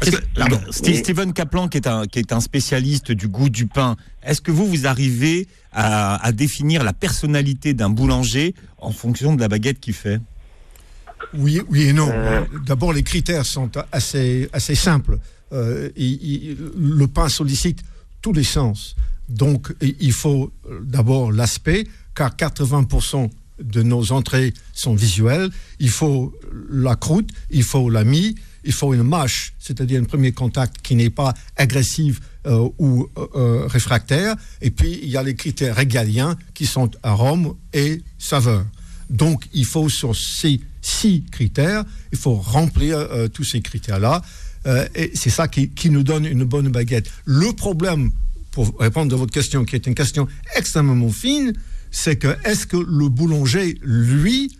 que, 0.00 0.10
Pardon. 0.34 0.60
Steven 0.70 1.32
Kaplan, 1.32 1.68
qui 1.68 1.78
est, 1.78 1.86
un, 1.86 2.06
qui 2.06 2.18
est 2.18 2.32
un 2.32 2.40
spécialiste 2.40 3.12
du 3.12 3.28
goût 3.28 3.48
du 3.50 3.66
pain, 3.66 3.96
est-ce 4.22 4.40
que 4.40 4.50
vous, 4.50 4.66
vous 4.66 4.86
arrivez 4.86 5.46
à, 5.72 6.16
à 6.24 6.32
définir 6.32 6.82
la 6.82 6.92
personnalité 6.92 7.74
d'un 7.74 7.90
boulanger 7.90 8.54
en 8.78 8.90
fonction 8.90 9.34
de 9.34 9.40
la 9.40 9.48
baguette 9.48 9.80
qu'il 9.80 9.94
fait? 9.94 10.20
Oui, 11.34 11.60
oui 11.70 11.82
et 11.82 11.92
non. 11.92 12.08
Euh. 12.12 12.42
D'abord, 12.66 12.92
les 12.92 13.02
critères 13.04 13.46
sont 13.46 13.70
assez, 13.92 14.48
assez 14.52 14.74
simples. 14.74 15.18
Euh, 15.52 15.90
il- 15.96 16.18
il- 16.22 16.56
le 16.76 17.06
pain 17.06 17.28
sollicite 17.28 17.82
tous 18.22 18.32
les 18.32 18.42
sens. 18.44 18.96
Donc, 19.32 19.74
il 19.80 20.12
faut 20.12 20.52
euh, 20.68 20.80
d'abord 20.84 21.32
l'aspect, 21.32 21.86
car 22.14 22.36
80% 22.36 23.30
de 23.62 23.82
nos 23.82 24.12
entrées 24.12 24.52
sont 24.74 24.94
visuelles. 24.94 25.50
Il 25.78 25.90
faut 25.90 26.34
la 26.70 26.96
croûte, 26.96 27.30
il 27.50 27.62
faut 27.62 27.88
la 27.88 28.04
mie, 28.04 28.34
il 28.64 28.72
faut 28.72 28.92
une 28.92 29.02
mâche, 29.02 29.54
c'est-à-dire 29.58 30.00
un 30.00 30.04
premier 30.04 30.32
contact 30.32 30.76
qui 30.82 30.94
n'est 30.94 31.10
pas 31.10 31.32
agressif 31.56 32.20
euh, 32.46 32.68
ou 32.78 33.08
euh, 33.16 33.66
réfractaire. 33.66 34.36
Et 34.60 34.70
puis, 34.70 35.00
il 35.02 35.08
y 35.08 35.16
a 35.16 35.22
les 35.22 35.34
critères 35.34 35.76
régaliens 35.76 36.36
qui 36.52 36.66
sont 36.66 36.90
arôme 37.02 37.54
et 37.72 38.02
saveur. 38.18 38.66
Donc, 39.08 39.48
il 39.54 39.64
faut 39.64 39.88
sur 39.88 40.14
ces 40.14 40.60
six 40.82 41.24
critères, 41.30 41.84
il 42.12 42.18
faut 42.18 42.34
remplir 42.34 43.06
tous 43.32 43.44
ces 43.44 43.60
critères-là. 43.60 44.22
Et 44.94 45.12
c'est 45.14 45.30
ça 45.30 45.48
qui, 45.48 45.68
qui 45.68 45.90
nous 45.90 46.02
donne 46.02 46.24
une 46.24 46.44
bonne 46.44 46.70
baguette. 46.70 47.10
Le 47.24 47.52
problème, 47.52 48.10
pour 48.52 48.72
répondre 48.78 49.14
à 49.14 49.18
votre 49.18 49.32
question, 49.32 49.64
qui 49.64 49.74
est 49.74 49.86
une 49.86 49.94
question 49.94 50.28
extrêmement 50.54 51.10
fine, 51.10 51.52
c'est 51.90 52.16
que 52.16 52.36
est-ce 52.44 52.66
que 52.66 52.76
le 52.76 53.08
boulanger, 53.08 53.78
lui, 53.82 54.56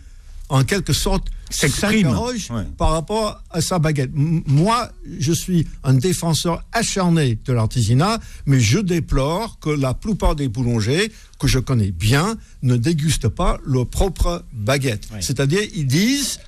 en 0.49 0.63
quelque 0.63 0.93
sorte, 0.93 1.27
S'exprime. 1.49 2.07
s'interroge 2.07 2.49
Ouais. 2.51 2.63
par 2.77 2.89
rapport 2.91 3.41
à 3.51 3.61
sa 3.61 3.77
baguette? 3.79 4.09
M- 4.15 4.41
moi, 4.47 4.91
je 5.19 5.31
suis 5.31 5.67
un 5.83 5.93
défenseur 5.93 6.63
acharné 6.71 7.37
de 7.45 7.53
l'artisanat, 7.53 8.19
mais 8.47 8.59
je 8.59 8.79
déplore 8.79 9.59
que 9.59 9.69
la 9.69 9.93
plupart 9.93 10.35
des 10.35 10.47
boulangers 10.47 11.11
que 11.39 11.47
je 11.47 11.59
connais 11.59 11.91
bien 11.91 12.35
ne 12.63 12.75
dégustent 12.75 13.29
pas 13.29 13.59
leur 13.65 13.87
propre 13.87 14.43
baguette. 14.53 15.07
Ouais. 15.13 15.21
C'est-à-dire, 15.21 15.61
ils 15.75 15.87
disent, 15.87 16.39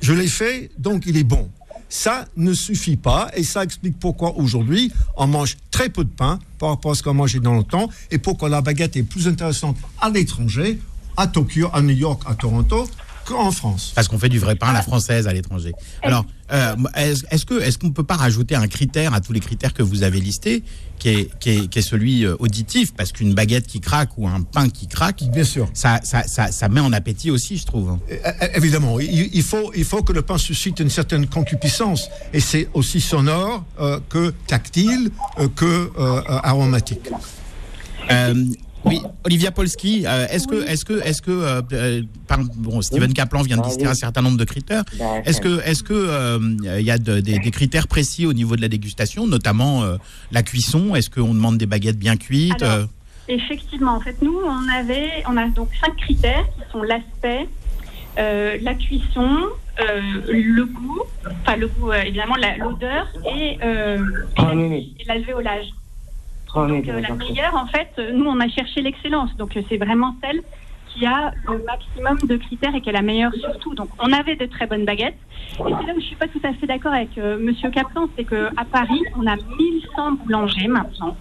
je 0.00 0.12
l'ai 0.12 0.28
fait, 0.28 0.70
donc 0.78 1.04
il 1.06 1.16
est 1.16 1.24
bon. 1.24 1.50
Ça 1.90 2.26
ne 2.36 2.54
suffit 2.54 2.96
pas 2.96 3.30
et 3.34 3.42
ça 3.42 3.64
explique 3.64 3.98
pourquoi 3.98 4.36
aujourd'hui 4.36 4.92
on 5.16 5.26
mange 5.26 5.56
très 5.72 5.88
peu 5.88 6.04
de 6.04 6.08
pain 6.08 6.38
par 6.60 6.68
rapport 6.68 6.92
à 6.92 6.94
ce 6.94 7.02
qu'on 7.02 7.14
mangeait 7.14 7.40
dans 7.40 7.56
le 7.56 7.64
temps 7.64 7.88
et 8.12 8.18
pourquoi 8.18 8.48
la 8.48 8.60
baguette 8.60 8.96
est 8.96 9.02
plus 9.02 9.26
intéressante 9.26 9.76
à 10.00 10.08
l'étranger, 10.08 10.78
à 11.16 11.26
Tokyo, 11.26 11.68
à 11.72 11.82
New 11.82 11.96
York, 11.96 12.22
à 12.26 12.36
Toronto, 12.36 12.88
qu'en 13.30 13.50
France. 13.52 13.92
Parce 13.94 14.08
qu'on 14.08 14.18
fait 14.18 14.28
du 14.28 14.38
vrai 14.38 14.56
pain 14.56 14.68
à 14.68 14.72
la 14.72 14.82
française 14.82 15.26
à 15.28 15.32
l'étranger. 15.32 15.72
Alors, 16.02 16.24
euh, 16.52 16.74
est-ce 16.96 17.24
est-ce 17.30 17.46
que 17.46 17.60
est-ce 17.60 17.78
qu'on 17.78 17.86
ne 17.88 17.92
peut 17.92 18.04
pas 18.04 18.16
rajouter 18.16 18.56
un 18.56 18.66
critère 18.66 19.14
à 19.14 19.20
tous 19.20 19.32
les 19.32 19.40
critères 19.40 19.72
que 19.72 19.82
vous 19.84 20.02
avez 20.02 20.20
listés, 20.20 20.64
qui 20.98 21.08
est, 21.10 21.38
qui 21.38 21.50
est, 21.50 21.68
qui 21.68 21.78
est 21.78 21.82
celui 21.82 22.24
euh, 22.24 22.34
auditif, 22.40 22.92
parce 22.92 23.12
qu'une 23.12 23.32
baguette 23.34 23.66
qui 23.66 23.80
craque 23.80 24.10
ou 24.18 24.26
un 24.26 24.42
pain 24.42 24.68
qui 24.68 24.88
craque, 24.88 25.22
Bien 25.30 25.44
sûr. 25.44 25.68
ça, 25.74 26.00
ça, 26.02 26.24
ça, 26.24 26.50
ça 26.50 26.68
met 26.68 26.80
en 26.80 26.92
appétit 26.92 27.30
aussi, 27.30 27.56
je 27.56 27.66
trouve. 27.66 27.98
Euh, 28.10 28.16
euh, 28.26 28.48
Évidemment, 28.54 28.98
il, 28.98 29.30
il 29.32 29.42
faut, 29.44 29.70
il 29.76 29.84
faut 29.84 30.02
que 30.02 30.12
le 30.12 30.22
pain 30.22 30.38
suscite 30.38 30.80
une 30.80 30.90
certaine 30.90 31.26
concupiscence. 31.28 32.10
Et 32.32 32.40
c'est 32.40 32.68
aussi 32.74 33.00
sonore 33.00 33.64
euh, 33.78 34.00
que 34.08 34.34
tactile, 34.48 35.10
euh, 35.38 35.48
que 35.54 35.64
euh, 35.64 35.90
euh, 35.98 36.22
aromatique. 36.42 37.08
Oui, 38.84 39.02
Olivia 39.24 39.50
Polski, 39.50 40.04
euh, 40.06 40.26
est-ce 40.30 40.46
que, 40.48 40.66
est-ce 40.66 40.84
que, 40.86 40.94
est-ce 41.04 41.20
que, 41.20 41.30
euh, 41.30 41.60
euh, 41.72 42.02
par- 42.26 42.38
bon, 42.56 42.80
Steven 42.80 43.12
Kaplan 43.12 43.42
vient 43.42 43.58
de 43.58 43.62
Ah, 43.64 43.68
lister 43.68 43.84
oui. 43.84 43.90
un 43.90 43.94
certain 43.94 44.22
nombre 44.22 44.38
de 44.38 44.44
critères. 44.44 44.84
D'accord. 44.98 45.18
Est-ce 45.26 45.40
que, 45.40 45.60
est-ce 45.66 45.82
que, 45.82 45.92
euh, 45.94 46.38
il 46.78 46.84
y 46.86 46.90
a 46.90 46.96
de- 46.98 47.20
des, 47.20 47.38
des 47.38 47.50
critères 47.50 47.88
précis 47.88 48.24
au 48.26 48.32
niveau 48.32 48.56
de 48.56 48.62
la 48.62 48.68
dégustation, 48.68 49.26
notamment 49.26 49.82
euh, 49.84 49.96
la 50.32 50.42
cuisson? 50.42 50.94
Est-ce 50.94 51.10
qu'on 51.10 51.34
demande 51.34 51.58
des 51.58 51.66
baguettes 51.66 51.98
bien 51.98 52.16
cuites 52.16 52.62
Alors, 52.62 52.86
Effectivement, 53.28 53.94
en 53.96 54.00
fait, 54.00 54.16
nous, 54.22 54.34
on 54.44 54.68
avait, 54.74 55.22
on 55.28 55.36
a 55.36 55.46
donc 55.48 55.68
cinq 55.84 55.94
critères 55.98 56.44
qui 56.56 56.72
sont 56.72 56.82
l'aspect, 56.82 57.48
euh, 58.18 58.56
la 58.62 58.74
cuisson, 58.74 59.28
euh, 59.80 60.00
le 60.32 60.64
goût, 60.64 61.02
enfin 61.42 61.56
le 61.56 61.68
goût, 61.68 61.92
euh, 61.92 62.00
évidemment, 62.02 62.34
la- 62.36 62.56
l'odeur 62.56 63.06
et, 63.36 63.56
euh, 63.62 63.98
minutes. 64.54 64.96
et 64.98 65.04
l'alvéolage. 65.06 65.66
Donc, 66.54 66.88
euh, 66.88 67.00
la 67.00 67.14
meilleure, 67.14 67.54
en 67.54 67.66
fait, 67.66 67.90
euh, 67.98 68.12
nous, 68.12 68.26
on 68.26 68.40
a 68.40 68.48
cherché 68.48 68.82
l'excellence. 68.82 69.34
Donc, 69.36 69.56
euh, 69.56 69.62
c'est 69.68 69.76
vraiment 69.76 70.14
celle 70.22 70.42
qui 70.92 71.06
a 71.06 71.32
le 71.48 71.62
maximum 71.64 72.18
de 72.28 72.36
critères 72.36 72.74
et 72.74 72.80
qui 72.80 72.88
est 72.88 72.92
la 72.92 73.02
meilleure 73.02 73.32
surtout. 73.34 73.74
Donc, 73.74 73.88
on 73.98 74.12
avait 74.12 74.36
de 74.36 74.46
très 74.46 74.66
bonnes 74.66 74.84
baguettes. 74.84 75.18
Et 75.52 75.62
c'est 75.62 75.86
là 75.86 75.92
où 75.96 76.00
je 76.00 76.06
suis 76.06 76.16
pas 76.16 76.26
tout 76.26 76.40
à 76.42 76.52
fait 76.52 76.66
d'accord 76.66 76.92
avec 76.92 77.16
euh, 77.18 77.38
Monsieur 77.38 77.70
Kaplan, 77.70 78.08
c'est 78.16 78.24
que 78.24 78.48
à 78.56 78.64
Paris, 78.64 79.00
on 79.16 79.26
a 79.26 79.36
1100 79.36 80.12
boulangers 80.12 80.68
maintenant. 80.68 81.16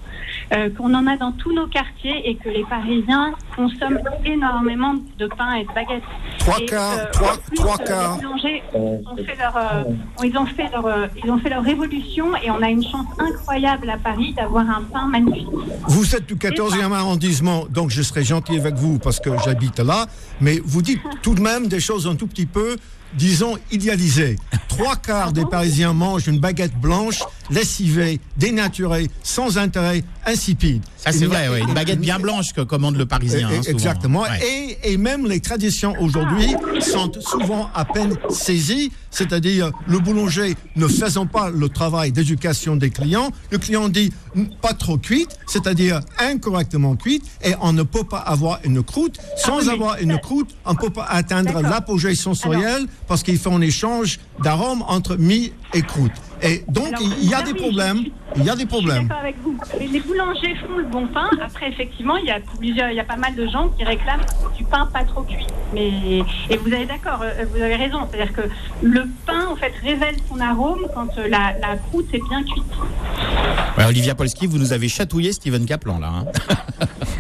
Euh, 0.53 0.69
qu'on 0.75 0.93
en 0.95 1.05
a 1.07 1.15
dans 1.17 1.31
tous 1.31 1.53
nos 1.53 1.67
quartiers 1.67 2.27
et 2.29 2.35
que 2.35 2.49
les 2.49 2.63
Parisiens 2.65 3.33
consomment 3.55 3.99
énormément 4.25 4.95
de 5.17 5.27
pain 5.27 5.53
et 5.55 5.63
de 5.63 5.67
baguettes. 5.73 6.03
Trois 6.39 6.59
quarts, 6.61 6.97
euh, 6.97 7.05
trois- 7.11 7.77
euh, 7.81 7.85
quarts. 7.85 8.17
Les 8.17 8.23
boulangers 8.27 8.63
ont 8.73 9.15
fait 9.17 9.35
leur, 9.37 9.57
euh, 9.57 9.83
ils 10.23 10.37
ont 10.37 10.45
fait 10.45 10.69
leur, 10.71 10.85
euh, 10.85 11.07
ils 11.23 11.29
ont 11.31 11.37
fait 11.37 11.49
leur 11.49 11.63
révolution 11.63 12.35
et 12.43 12.49
on 12.51 12.61
a 12.61 12.69
une 12.69 12.83
chance 12.83 13.05
incroyable 13.19 13.89
à 13.89 13.97
Paris 13.97 14.33
d'avoir 14.33 14.67
un 14.69 14.81
pain 14.91 15.07
magnifique. 15.07 15.47
Vous 15.87 16.15
êtes 16.15 16.25
du 16.25 16.35
14e 16.35 16.91
arrondissement, 16.93 17.65
donc 17.69 17.89
je 17.91 18.01
serai 18.01 18.23
gentil 18.23 18.57
avec 18.57 18.75
vous 18.75 18.97
parce 18.99 19.19
que 19.19 19.29
j'habite 19.45 19.79
là, 19.79 20.07
mais 20.41 20.59
vous 20.65 20.81
dites 20.81 21.01
tout 21.21 21.35
de 21.35 21.41
même 21.41 21.67
des 21.67 21.79
choses 21.79 22.07
un 22.07 22.15
tout 22.15 22.27
petit 22.27 22.45
peu, 22.45 22.75
disons, 23.13 23.57
idéalisées. 23.71 24.35
Trois 24.67 24.95
quarts 24.95 25.31
des 25.31 25.45
Parisiens 25.45 25.93
mangent 25.93 26.27
une 26.27 26.39
baguette 26.39 26.75
blanche, 26.79 27.23
lessivée, 27.49 28.19
dénaturée, 28.37 29.09
sans 29.23 29.57
intérêt, 29.57 30.03
insipide. 30.25 30.81
Ça, 30.97 31.11
c'est 31.11 31.19
Il 31.19 31.21
y 31.21 31.25
a- 31.25 31.27
vrai, 31.29 31.49
ouais. 31.49 31.61
Une 31.61 31.69
et- 31.69 31.73
baguette 31.73 31.99
bien 32.01 32.19
blanche 32.19 32.53
que 32.53 32.61
commande 32.61 32.95
le 32.97 33.05
Parisien. 33.05 33.49
et- 33.49 33.57
hein. 33.57 33.61
Exactement. 33.67 34.21
Ouais. 34.21 34.77
Et, 34.83 34.93
et 34.93 34.97
même 34.97 35.25
les 35.27 35.39
traditions 35.39 35.95
aujourd'hui 35.99 36.55
sont 36.79 37.11
souvent 37.21 37.69
à 37.73 37.85
peine 37.85 38.15
saisies, 38.29 38.91
c'est-à-dire 39.11 39.71
le 39.87 39.99
boulanger 39.99 40.55
ne 40.75 40.87
faisant 40.87 41.25
pas 41.25 41.49
le 41.49 41.69
travail 41.69 42.11
d'éducation 42.11 42.75
des 42.75 42.89
clients, 42.89 43.31
le 43.51 43.57
client 43.57 43.89
dit 43.89 44.11
"Mm, 44.35 44.43
pas 44.61 44.73
trop 44.73 44.97
cuite, 44.97 45.37
c'est-à-dire 45.47 46.01
incorrectement 46.19 46.95
cuite, 46.95 47.23
et 47.43 47.53
on 47.61 47.73
ne 47.73 47.83
peut 47.83 48.03
pas 48.03 48.19
avoir 48.19 48.59
une 48.63 48.83
croûte. 48.83 49.17
Sans 49.37 49.53
Ah 49.53 49.57
oui, 49.59 49.65
mais 49.67 49.73
avoir 49.73 49.97
une 49.99 50.19
croûte, 50.19 50.49
on 50.65 50.73
ne 50.73 50.77
peut 50.77 50.89
pas 50.91 51.05
atteindre 51.09 51.61
l'apogée 51.61 52.13
sensorielle 52.15 52.85
parce 53.07 53.23
qu'il 53.23 53.37
fait 53.39 53.51
un 53.51 53.61
échange 53.61 54.19
d'arômes 54.43 54.83
entre 54.87 55.15
mie 55.15 55.53
et 55.73 55.81
croûte. 55.81 56.11
Et 56.41 56.63
donc, 56.67 56.87
Alors, 56.87 57.01
il 57.21 57.29
y 57.29 57.33
a 57.33 57.41
des 57.41 57.53
problèmes. 57.53 57.97
suis- 57.97 58.13
Il 58.37 58.43
y 58.45 58.49
a 58.49 58.53
des 58.55 58.63
Je 58.63 58.67
suis 58.67 58.67
problèmes. 58.67 59.07
d'accord 59.07 59.21
avec 59.21 59.35
vous. 59.43 59.57
Les, 59.79 59.99
boulangers 59.99 60.55
font 60.65 60.77
le 60.77 60.85
bon 60.85 61.07
pain. 61.07 61.29
Après, 61.43 61.67
effectivement, 61.69 62.15
il 62.17 62.25
y 62.25 62.31
a 62.31 62.39
plusieurs, 62.39 62.89
il 62.91 62.95
y 62.95 62.99
a 62.99 63.03
pas 63.03 63.17
mal 63.17 63.35
de 63.35 63.45
gens 63.47 63.69
qui 63.69 63.83
réclament 63.83 64.21
du 64.57 64.63
pain 64.63 64.87
pas 64.93 65.03
trop 65.03 65.21
cuit. 65.23 65.45
Mais 65.73 66.19
et 66.49 66.57
vous 66.57 66.71
avez 66.73 66.85
d'accord, 66.85 67.19
euh, 67.23 67.45
vous 67.53 67.61
avez 67.61 67.75
raison. 67.75 67.99
C'est-à-dire 68.09 68.33
que 68.33 68.41
le 68.81 69.03
pain, 69.25 69.47
en 69.51 69.55
fait, 69.55 69.73
révèle 69.83 70.15
son 70.29 70.39
arôme 70.39 70.87
quand 70.95 71.09
euh, 71.17 71.27
la, 71.27 71.53
la 71.59 71.75
croûte 71.77 72.07
est 72.13 72.21
bien 72.29 72.41
cuite. 72.43 72.63
Ouais, 73.77 73.85
Olivia 73.85 74.15
Polski, 74.15 74.47
vous 74.47 74.57
nous 74.57 74.71
avez 74.73 74.87
chatouillé 74.87 75.33
Steven 75.33 75.65
Kaplan 75.65 75.99
là. 75.99 76.09
hein. 76.09 76.25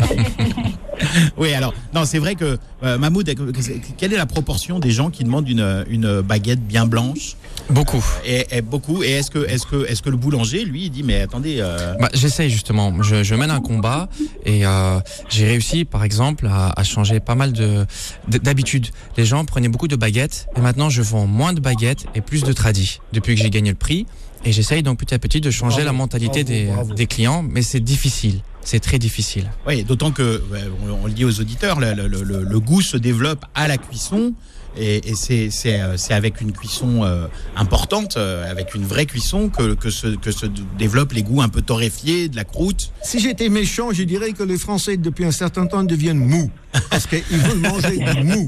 oui, 1.37 1.53
alors, 1.53 1.73
non, 1.93 2.05
c'est 2.05 2.19
vrai 2.19 2.35
que 2.35 2.57
euh, 2.83 2.97
Mahmoud, 2.97 3.29
quelle 3.97 4.13
est 4.13 4.17
la 4.17 4.25
proportion 4.25 4.79
des 4.79 4.91
gens 4.91 5.09
qui 5.09 5.23
demandent 5.23 5.47
une, 5.49 5.85
une 5.89 6.21
baguette 6.21 6.61
bien 6.65 6.85
blanche? 6.85 7.35
Beaucoup. 7.69 8.03
et, 8.25 8.45
et 8.51 8.61
beaucoup. 8.61 9.03
Et 9.03 9.11
est-ce 9.11 9.29
que, 9.29 9.47
est-ce 9.47 9.65
que, 9.65 9.85
est-ce 9.87 10.01
que 10.01 10.09
le 10.09 10.17
boulanger, 10.17 10.65
lui, 10.65 10.85
il 10.85 10.89
dit, 10.89 11.03
mais 11.03 11.21
attendez, 11.21 11.57
euh, 11.59 11.93
Bah, 11.99 12.09
J'essaye 12.13 12.49
justement. 12.49 13.01
Je, 13.03 13.23
je 13.23 13.35
mène 13.35 13.51
un 13.51 13.59
combat 13.61 14.09
et 14.45 14.65
euh, 14.65 14.99
j'ai 15.29 15.45
réussi, 15.45 15.85
par 15.85 16.03
exemple, 16.03 16.47
à, 16.47 16.73
à 16.75 16.83
changer 16.83 17.19
pas 17.19 17.35
mal 17.35 17.53
de 17.53 17.85
de- 18.27 18.37
d'habitudes. 18.39 18.87
Les 19.17 19.25
gens 19.25 19.45
prenaient 19.45 19.67
beaucoup 19.69 19.87
de 19.87 19.95
baguettes 19.95 20.47
et 20.57 20.61
maintenant 20.61 20.89
je 20.89 21.01
vends 21.03 21.27
moins 21.27 21.53
de 21.53 21.59
baguettes 21.59 22.05
et 22.15 22.21
plus 22.21 22.43
de 22.43 22.53
tradis 22.53 22.99
depuis 23.13 23.35
que 23.35 23.41
j'ai 23.41 23.49
gagné 23.51 23.69
le 23.69 23.75
prix. 23.75 24.05
Et 24.45 24.51
j'essaye 24.51 24.81
donc 24.83 24.97
petit 24.99 25.13
à 25.13 25.19
petit 25.19 25.41
de 25.41 25.51
changer 25.51 25.77
Bravo, 25.83 25.85
la 25.85 25.93
mentalité 25.93 26.43
bravo, 26.43 26.59
des, 26.59 26.65
bravo. 26.71 26.93
des 26.93 27.05
clients, 27.07 27.43
mais 27.47 27.61
c'est 27.61 27.81
difficile. 27.81 28.39
C'est 28.63 28.79
très 28.79 28.99
difficile. 28.99 29.49
oui, 29.67 29.83
d'autant 29.83 30.11
que, 30.11 30.41
on, 31.03 31.07
le 31.07 31.13
dit 31.13 31.25
aux 31.25 31.39
auditeurs, 31.39 31.79
le, 31.79 31.93
le- 31.93 32.07
le- 32.07 32.43
le 32.43 32.59
goût 32.59 32.81
se 32.81 32.97
développe 32.97 33.45
à 33.55 33.67
la 33.67 33.77
cuisson. 33.77 34.33
Et, 34.77 35.09
et 35.09 35.15
c'est, 35.15 35.49
c'est, 35.49 35.81
euh, 35.81 35.97
c'est 35.97 36.13
avec 36.13 36.41
une 36.41 36.51
cuisson 36.51 37.03
euh, 37.03 37.25
importante, 37.55 38.17
euh, 38.17 38.49
avec 38.49 38.75
une 38.75 38.85
vraie 38.85 39.07
cuisson, 39.07 39.49
que, 39.49 39.73
que, 39.73 39.89
se, 39.89 40.15
que 40.15 40.29
se 40.31 40.45
développent 40.77 41.13
les 41.13 41.23
goûts 41.23 41.41
un 41.41 41.49
peu 41.49 41.63
torréfiés 41.63 42.29
de 42.29 42.35
la 42.35 42.43
croûte. 42.43 42.91
Si 43.01 43.19
j'étais 43.19 43.49
méchant, 43.49 43.91
je 43.91 44.03
dirais 44.03 44.31
que 44.33 44.43
les 44.43 44.59
Français, 44.59 44.95
depuis 44.97 45.25
un 45.25 45.31
certain 45.31 45.65
temps, 45.65 45.83
deviennent 45.83 46.19
mous. 46.23 46.51
Parce 46.91 47.07
qu'ils 47.07 47.23
veulent 47.31 47.57
manger 47.57 47.97
du 47.97 48.23
mou. 48.23 48.47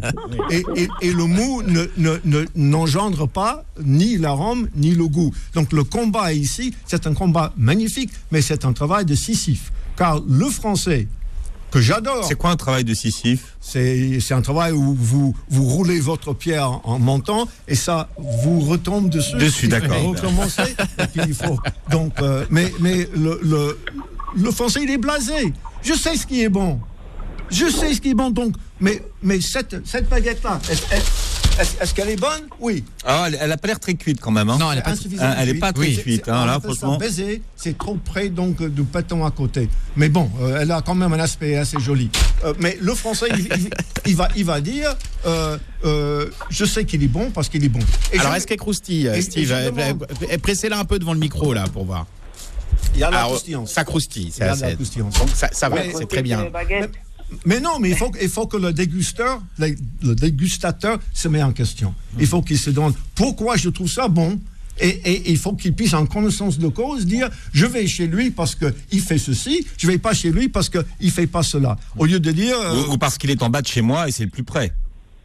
Et, 0.51 0.63
et- 0.75 0.87
et 1.01 1.11
le 1.11 1.25
mou 1.25 1.63
ne, 1.63 1.87
ne- 1.97 2.19
ne- 2.23 2.45
n'engendre 2.55 3.27
pas 3.27 3.65
ni 3.83 4.17
l'arôme, 4.19 4.69
ni 4.75 4.91
le 4.91 5.07
goût. 5.07 5.33
Donc 5.55 5.73
le 5.73 5.83
combat 5.83 6.33
ici, 6.33 6.75
c'est 6.85 7.07
un 7.07 7.15
combat 7.15 7.51
magnifique, 7.57 8.11
mais 8.31 8.43
c'est 8.43 8.63
un 8.63 8.73
travail 8.73 9.05
de 9.05 9.15
Sisyphe. 9.15 9.71
Car 10.01 10.19
le 10.27 10.49
Français, 10.49 11.07
que 11.69 11.79
j'adore, 11.79 12.23
C'est 12.23 12.33
quoi 12.33 12.49
un 12.49 12.55
travail 12.55 12.83
de 12.83 12.95
Sisyphe? 12.95 13.55
C'est, 13.61 14.19
c'est 14.19 14.33
un 14.33 14.41
travail 14.41 14.71
où 14.71 14.95
vous, 14.95 15.35
vous 15.47 15.63
roulez 15.63 15.99
votre 15.99 16.33
pierre 16.33 16.79
en, 16.87 16.97
montant 16.97 17.47
et 17.67 17.75
ça 17.75 18.09
vous 18.17 18.61
retombe 18.61 19.11
dessus. 19.11 19.37
Dessus, 19.37 19.67
d'accord. 19.67 19.95
il 21.15 21.35
faut, 21.35 21.59
donc, 21.91 22.13
euh, 22.19 22.45
mais 22.49 22.73
mais 22.79 23.07
le, 23.15 23.39
le, 23.43 23.79
le 24.35 24.51
français, 24.51 24.79
il 24.81 24.89
est 24.89 24.97
blasé. 24.97 25.53
Je 25.83 25.93
sais 25.93 26.17
ce 26.17 26.25
qui 26.25 26.41
est 26.41 26.49
bon. 26.49 26.79
Je 27.51 27.67
sais 27.69 27.93
ce 27.93 28.01
qui 28.01 28.09
est 28.09 28.15
bon. 28.15 28.31
Donc, 28.31 28.55
mais, 28.79 29.03
mais 29.21 29.39
cette, 29.39 29.85
cette 29.85 30.09
baguette-là, 30.09 30.59
est-ce- 31.59 31.93
qu'elle 31.93 32.09
est 32.09 32.15
bonne 32.19 32.43
Oui. 32.59 32.83
Ah, 33.05 33.25
elle, 33.27 33.37
elle 33.41 33.51
a 33.51 33.57
pas 33.57 33.67
l'air 33.67 33.79
très 33.79 33.93
cuite 33.95 34.19
quand 34.21 34.31
même. 34.31 34.49
Hein. 34.49 34.57
Non, 34.59 34.71
elle 34.71 34.79
est 34.79 34.81
pas. 34.81 34.91
Insuffisamment 34.91 35.35
elle 35.37 35.47
est 35.49 35.51
cuite. 35.51 35.61
pas 35.61 35.73
très 35.73 35.85
Oui. 35.87 35.97
cuite, 35.97 36.21
C'est- 36.25 36.31
hein, 36.31 36.45
là, 36.45 36.59
franchement. 36.61 36.97
baiser, 36.97 37.41
c'est 37.55 37.77
trop 37.77 37.95
près 37.95 38.29
donc 38.29 38.61
euh, 38.61 38.69
du 38.69 38.83
péton 38.83 39.25
à 39.25 39.31
côté. 39.31 39.69
Mais 39.95 40.09
bon, 40.09 40.29
euh, 40.41 40.59
elle 40.61 40.71
a 40.71 40.81
quand 40.81 40.95
même 40.95 41.11
un 41.13 41.19
aspect 41.19 41.57
assez 41.57 41.79
joli. 41.79 42.09
Euh, 42.45 42.53
mais 42.59 42.77
le 42.81 42.93
français, 42.95 43.27
il, 43.31 43.39
il- 43.45 43.69
il 44.07 44.15
va, 44.15 44.29
il 44.35 44.45
va 44.45 44.61
dire, 44.61 44.95
euh, 45.25 45.57
euh, 45.85 46.29
je 46.49 46.65
sais 46.65 46.85
qu'il 46.85 47.03
est 47.03 47.07
bon 47.07 47.31
parce 47.31 47.49
qu'il 47.49 47.63
est 47.65 47.69
bon. 47.69 47.79
Et 48.13 48.19
Alors, 48.19 48.35
est-ce 48.35 48.47
qu'elle 48.47 48.57
croustille, 48.57 49.07
et- 49.07 49.21
Steve? 49.21 49.53
Pressez-la 50.41 50.79
un 50.79 50.85
peu 50.85 50.99
devant 50.99 51.13
le 51.13 51.19
micro, 51.19 51.53
là, 51.53 51.65
pour 51.71 51.85
voir. 51.85 52.05
il 52.95 52.99
y 52.99 53.03
a 53.03 53.11
la 53.11 53.23
croustillance. 53.23 53.71
ça 53.71 53.83
croustille, 53.83 54.27
Il 54.27 54.31
c'est 54.33 54.39
ça, 55.35 55.49
ça 55.51 55.69
va, 55.69 55.77
c'est 55.97 56.07
très 56.07 56.21
bien. 56.21 56.45
Mais 57.45 57.59
non, 57.59 57.79
mais 57.79 57.89
il 57.89 57.95
faut, 57.95 58.11
faut 58.29 58.47
que 58.47 58.57
le 58.57 58.73
dégusteur, 58.73 59.41
le, 59.57 60.15
dégustateur 60.15 60.99
se 61.13 61.27
met 61.27 61.41
en 61.41 61.51
question. 61.51 61.93
Il 62.19 62.27
faut 62.27 62.41
qu'il 62.41 62.57
se 62.57 62.69
demande 62.69 62.93
pourquoi 63.15 63.57
je 63.57 63.69
trouve 63.69 63.89
ça 63.89 64.07
bon. 64.07 64.39
Et, 64.79 65.29
il 65.29 65.37
faut 65.37 65.53
qu'il 65.53 65.73
puisse, 65.73 65.93
en 65.93 66.05
connaissance 66.05 66.57
de 66.57 66.67
cause, 66.67 67.05
dire 67.05 67.29
je 67.53 67.65
vais 67.65 67.85
chez 67.87 68.07
lui 68.07 68.31
parce 68.31 68.55
qu'il 68.55 69.01
fait 69.01 69.17
ceci, 69.17 69.65
je 69.77 69.85
vais 69.85 69.97
pas 69.99 70.13
chez 70.13 70.31
lui 70.31 70.49
parce 70.49 70.69
qu'il 70.69 70.83
ne 71.01 71.09
fait 71.09 71.27
pas 71.27 71.43
cela. 71.43 71.77
Au 71.97 72.05
lieu 72.05 72.19
de 72.19 72.31
dire. 72.31 72.55
euh, 72.59 72.87
ou 72.87 72.97
parce 72.97 73.17
qu'il 73.17 73.29
est 73.29 73.43
en 73.43 73.49
bas 73.49 73.61
de 73.61 73.67
chez 73.67 73.81
moi 73.81 74.07
et 74.07 74.11
c'est 74.11 74.23
le 74.23 74.29
plus 74.29 74.43
près. 74.43 74.73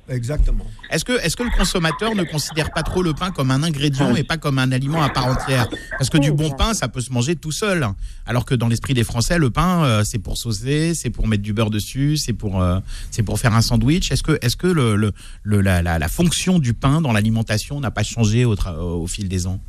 Exactement. 0.09 0.67
Est-ce 0.91 1.05
que, 1.05 1.13
est-ce 1.25 1.37
que 1.37 1.43
le 1.43 1.51
consommateur 1.57 2.15
ne 2.15 2.23
considère 2.25 2.71
pas 2.73 2.83
trop 2.83 3.03
le 3.03 3.13
pain 3.15 3.31
comme 3.31 3.51
un 3.51 3.63
ingrédient 3.63 4.15
et 4.15 4.23
pas 4.25 4.37
comme 4.37 4.59
un 4.59 4.71
aliment 4.73 5.03
à 5.03 5.09
part 5.11 5.27
entière? 5.27 5.69
Parce 5.99 6.11
que 6.11 6.19
du 6.19 6.33
bon 6.33 6.51
pain, 6.51 6.75
ça 6.75 6.89
peut 6.89 7.01
se 7.01 7.13
manger 7.13 7.37
tout 7.37 7.53
seul. 7.53 7.87
Alors 8.27 8.45
que 8.45 8.55
dans 8.55 8.69
l'esprit 8.69 8.95
des 8.95 9.05
Français, 9.05 9.39
le 9.39 9.51
pain, 9.51 9.85
euh, 9.85 10.03
c'est 10.05 10.19
pour 10.19 10.37
saucer, 10.37 10.95
c'est 10.95 11.11
pour 11.11 11.27
mettre 11.27 11.43
du 11.43 11.53
beurre 11.53 11.71
dessus, 11.71 12.17
c'est 12.17 12.33
pour, 12.33 12.63
euh, 12.63 12.79
c'est 13.11 13.23
pour 13.23 13.39
faire 13.39 13.55
un 13.55 13.63
sandwich. 13.63 14.11
Est-ce 14.13 14.23
que, 14.23 14.39
est-ce 14.43 14.57
que 14.57 14.67
le, 14.69 14.97
le, 14.97 15.13
le- 15.43 15.61
la, 15.61 15.83
la, 15.83 15.99
la 15.99 16.09
fonction 16.09 16.59
du 16.59 16.73
pain 16.75 17.01
dans 17.01 17.13
l'alimentation 17.13 17.81
n'a 17.81 17.91
pas 17.91 18.03
changé 18.03 18.45
au, 18.45 19.07
fil 19.07 19.29
des 19.29 19.47
ans? 19.47 19.61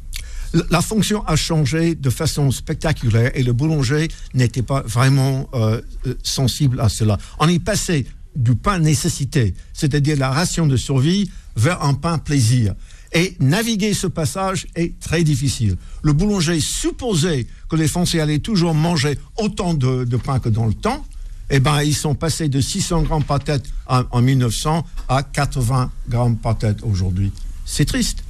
La- 0.54 0.82
fonction 0.82 1.26
a 1.26 1.36
changé 1.36 1.94
de 1.96 2.10
façon 2.10 2.52
spectaculaire 2.52 3.32
et 3.36 3.44
le 3.44 3.52
boulanger 3.52 4.08
n'était 4.34 4.62
pas 4.62 4.82
vraiment 4.86 5.50
euh, 5.54 5.82
sensible 6.24 6.80
à 6.80 6.88
cela. 6.90 7.18
On 7.40 7.50
est 7.50 7.60
passé 7.64 8.06
du 8.38 8.56
pain 8.56 8.80
nécessité, 8.80 9.54
c'est-à-dire 9.74 10.18
la 10.18 10.30
ration 10.30 10.68
de 10.68 10.78
survie, 10.78 11.30
vers 11.56 11.84
un 11.84 11.94
pain 11.94 12.18
plaisir. 12.20 12.74
Et 13.14 13.36
naviguer 13.40 13.94
ce 13.94 14.08
passage 14.08 14.68
est 14.76 15.00
très 15.00 15.24
difficile. 15.24 15.76
Le 16.04 16.14
boulanger 16.14 16.60
supposait 16.60 17.48
que 17.70 17.76
les 17.76 17.88
Français 17.88 18.20
allaient 18.20 18.40
toujours 18.40 18.74
manger 18.74 19.18
autant 19.38 19.74
de, 19.74 20.06
pain 20.18 20.40
que 20.40 20.50
dans 20.50 20.66
le 20.66 20.74
temps. 20.74 21.06
Eh 21.50 21.60
ben, 21.60 21.82
ils 21.82 21.96
sont 21.96 22.14
passés 22.14 22.50
de 22.50 22.60
600 22.60 23.04
grammes 23.04 23.24
par 23.24 23.40
tête 23.40 23.64
en, 23.88 24.04
en 24.12 24.22
1900 24.22 24.86
à 25.08 25.24
80 25.24 25.92
grammes 26.10 26.36
par 26.36 26.58
tête 26.58 26.80
aujourd'hui. 26.84 27.32
C'est 27.66 27.86
triste. 27.86 28.24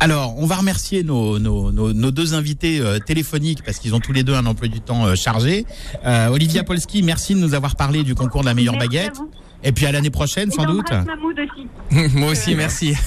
Alors, 0.00 0.34
on 0.38 0.46
va 0.46 0.56
remercier 0.56 1.02
nos, 1.02 1.38
nos, 1.40 1.72
nos, 1.72 1.92
nos 1.92 2.10
deux 2.12 2.34
invités 2.34 2.78
euh, 2.80 2.98
téléphoniques 3.00 3.64
parce 3.64 3.78
qu'ils 3.78 3.94
ont 3.94 4.00
tous 4.00 4.12
les 4.12 4.22
deux 4.22 4.34
un 4.34 4.46
emploi 4.46 4.68
du 4.68 4.80
temps 4.80 5.06
euh, 5.06 5.14
chargé. 5.16 5.66
Euh, 6.06 6.28
Olivia 6.28 6.62
Polski, 6.62 7.02
merci 7.02 7.34
de 7.34 7.40
nous 7.40 7.54
avoir 7.54 7.74
parlé 7.74 8.04
du 8.04 8.14
concours 8.14 8.42
de 8.42 8.46
la 8.46 8.54
meilleure 8.54 8.74
Merci 8.74 8.88
baguette. 8.88 9.16
Et 9.64 9.72
puis 9.72 9.86
à 9.86 9.92
l'année 9.92 10.10
prochaine, 10.10 10.50
Et 10.50 10.54
sans 10.54 10.66
doute. 10.66 10.86
aussi. 10.92 12.08
Moi 12.16 12.30
aussi, 12.30 12.54
merci. 12.54 12.94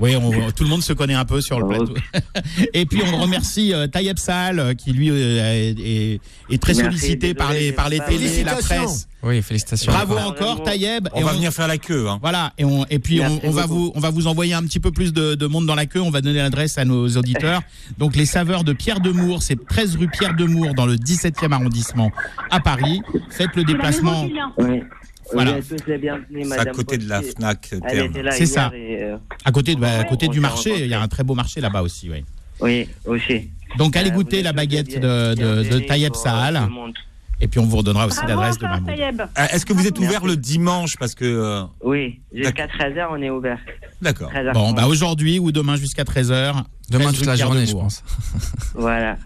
Oui, 0.00 0.16
on- 0.16 0.50
tout 0.52 0.64
le 0.64 0.70
monde 0.70 0.82
se 0.82 0.94
connaît 0.94 1.14
un 1.14 1.26
peu 1.26 1.40
sur 1.42 1.60
le 1.60 1.66
plateau. 1.68 1.94
Et 2.72 2.86
puis 2.86 3.02
on 3.12 3.18
remercie 3.18 3.74
euh, 3.74 3.86
Tayeb 3.86 4.18
Sal, 4.18 4.74
qui 4.76 4.90
lui 4.92 5.10
euh, 5.10 5.38
est, 5.38 5.78
est- 5.78 6.20
est 6.50 6.62
très 6.62 6.72
Merci, 6.72 6.84
sollicité 6.98 7.34
par 7.34 7.52
les, 7.52 7.72
par 7.72 7.90
les 7.90 8.00
télés, 8.00 8.42
la 8.42 8.54
presse. 8.56 9.06
Oui, 9.22 9.40
félicitations. 9.42 9.92
Bravo 9.92 10.16
Ah, 10.18 10.26
encore. 10.28 10.62
Tayeb. 10.64 11.08
On 11.12 11.20
Et 11.20 11.22
va 11.22 11.32
venir 11.32 11.52
faire 11.52 11.68
la 11.68 11.78
queue. 11.78 12.08
Hein. 12.08 12.18
Voilà, 12.20 12.52
et, 12.58 12.64
on, 12.64 12.84
et 12.90 12.98
puis 12.98 13.20
on, 13.20 13.50
va 13.50 13.66
vous, 13.66 13.92
on 13.94 14.00
va 14.00 14.10
vous 14.10 14.26
envoyer 14.26 14.54
un 14.54 14.62
petit 14.64 14.80
peu 14.80 14.90
plus 14.90 15.12
de, 15.12 15.34
de 15.36 15.46
monde 15.46 15.66
dans 15.66 15.74
la 15.76 15.86
queue. 15.86 16.00
On 16.00 16.10
va 16.10 16.20
donner 16.20 16.38
l'adresse 16.38 16.76
à 16.78 16.84
nos 16.84 17.06
auditeurs. 17.16 17.62
Donc 17.98 18.16
les 18.16 18.26
saveurs 18.26 18.64
de 18.64 18.72
Pierre 18.72 19.00
de 19.00 19.10
Mour, 19.10 19.42
c'est 19.42 19.64
13 19.64 19.96
rue 19.96 20.08
Pierre 20.08 20.34
de 20.34 20.44
Mour 20.44 20.74
dans 20.74 20.86
le 20.86 20.96
17e 20.96 21.52
arrondissement 21.52 22.10
à 22.50 22.58
Paris. 22.60 23.00
Faites 23.30 23.54
le 23.54 23.64
déplacement. 23.64 24.26
Oui. 24.58 24.82
Voilà. 25.32 25.56
C'est 25.62 25.88
à 26.10 26.18
madame. 26.44 26.74
côté 26.74 26.98
de 26.98 27.08
la. 27.08 27.22
Fnac 27.22 27.70
C'est 28.32 28.46
ça. 28.46 28.70
euh, 28.74 29.16
À 29.44 29.52
côté, 29.52 29.74
de, 29.76 29.80
bah, 29.80 30.00
à 30.00 30.04
côté 30.04 30.26
On 30.28 30.32
du 30.32 30.40
marché, 30.40 30.80
il 30.82 30.88
y 30.88 30.94
a 30.94 31.00
un 31.00 31.08
très 31.08 31.22
beau 31.22 31.34
marché 31.34 31.60
là-bas 31.60 31.82
aussi. 31.82 32.10
Oui. 32.10 32.24
Oui, 32.60 32.88
aussi. 33.06 33.50
Donc 33.78 33.96
allez 33.96 34.10
Euh, 34.10 34.14
goûter 34.14 34.42
la 34.42 34.52
baguette 34.52 34.94
de, 35.00 35.34
de, 35.34 35.62
de 35.62 35.90
euh, 35.90 36.08
Sahal. 36.14 36.68
Et 37.42 37.48
puis 37.48 37.58
on 37.60 37.66
vous 37.66 37.76
redonnera 37.78 38.06
aussi 38.06 38.20
l'adresse 38.26 38.56
de 38.56 38.64
Mahmoud. 38.66 38.90
Euh, 38.90 39.46
Est-ce 39.52 39.66
que 39.66 39.72
vous 39.72 39.86
êtes 39.86 39.98
Merci. 39.98 40.16
ouvert 40.16 40.24
le 40.24 40.36
dimanche 40.36 40.96
Parce 40.96 41.14
que. 41.16 41.24
euh, 41.24 41.64
Oui, 41.82 42.20
jusqu'à 42.32 42.66
13h, 42.68 43.08
on 43.10 43.20
est 43.20 43.30
ouvert. 43.30 43.58
D'accord. 44.00 44.30
13h. 44.32 44.52
Bon, 44.54 44.72
bah 44.72 44.86
aujourd'hui 44.86 45.38
ou 45.40 45.50
demain 45.52 45.74
jusqu'à 45.76 46.04
13h. 46.04 46.62
Demain 46.90 47.12
toute 47.12 47.26
la 47.26 47.36
journée, 47.36 47.66
je 47.66 47.72
pense. 47.72 48.02
Voilà. 48.74 49.16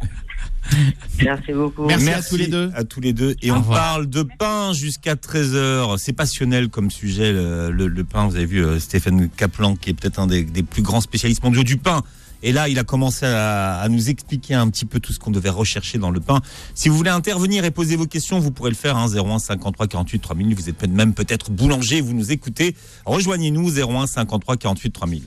Merci 1.23 1.52
beaucoup. 1.52 1.87
Merci. 1.87 2.11
à 2.11 2.23
tous 2.23 2.37
les 2.37 2.49
deux. 2.49 2.73
À 2.75 2.82
tous 2.85 3.00
les 3.00 3.12
deux. 3.12 3.37
Et 3.42 3.52
on 3.52 3.62
parle 3.62 4.06
de 4.08 4.23
pain 4.38 4.73
jusqu'à 4.73 5.14
13h. 5.14 5.96
C'est 5.99 6.12
passionnel 6.12 6.68
comme 6.70 6.90
sujet, 6.90 7.32
le, 7.32 7.70
le- 7.70 7.87
le 7.87 8.04
pain. 8.04 8.26
Vous 8.26 8.35
avez 8.37 8.46
vu 8.46 8.64
euh, 8.64 8.80
Stéphane 8.80 9.28
Kaplan, 9.28 9.76
qui 9.76 9.90
est 9.90 9.94
peut-être 9.94 10.18
un 10.18 10.26
des, 10.26 10.42
des 10.42 10.62
plus 10.64 10.82
grands 10.82 11.00
spécialistes 11.00 11.44
mondiaux 11.44 11.62
du 11.62 11.76
pain. 11.76 12.02
Et 12.43 12.52
là, 12.52 12.69
il 12.69 12.78
a 12.78 12.85
commencé 12.85 13.26
à, 13.26 13.87
nous 13.88 14.11
expliquer 14.11 14.55
un 14.55 14.69
petit 14.69 14.85
peu 14.85 15.00
tout 15.00 15.12
ce 15.12 15.19
qu'on 15.19 15.31
devait 15.31 15.50
rechercher 15.50 15.99
dans 15.99 16.11
le 16.11 16.21
pain. 16.21 16.40
Si 16.75 16.88
vous 16.88 16.97
voulez 16.97 17.11
intervenir 17.11 17.64
et 17.64 17.71
poser 17.71 17.97
vos 17.97 18.07
questions, 18.07 18.38
vous 18.38 18.50
pourrez 18.50 18.71
le 18.71 18.76
faire. 18.76 18.97
Hein, 18.97 19.09
01 19.09 19.38
53 19.38 19.87
48 19.87 20.19
3000. 20.21 20.55
Vous 20.55 20.69
êtes 20.69 20.87
même 20.88 21.14
peut-être 21.14 21.50
boulanger, 21.50 22.00
vous 22.00 22.12
nous 22.12 22.33
écoutez. 22.33 22.76
Rejoignez-nous 23.05 23.78
01 23.78 24.07
53 24.07 24.57
48 24.57 24.90
3000. 24.90 25.23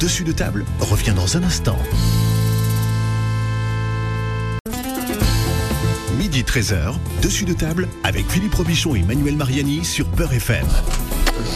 Dessus 0.00 0.24
de 0.24 0.32
table 0.32 0.64
revient 0.80 1.12
dans 1.14 1.36
un 1.36 1.42
instant. 1.42 1.78
Midi 6.16 6.42
13h, 6.42 6.94
dessus 7.22 7.44
de 7.44 7.52
table 7.52 7.88
avec 8.04 8.28
Philippe 8.30 8.54
Robichon 8.54 8.94
et 8.94 9.02
Manuel 9.02 9.36
Mariani 9.36 9.84
sur 9.84 10.06
Peur 10.08 10.32
FM. 10.32 10.66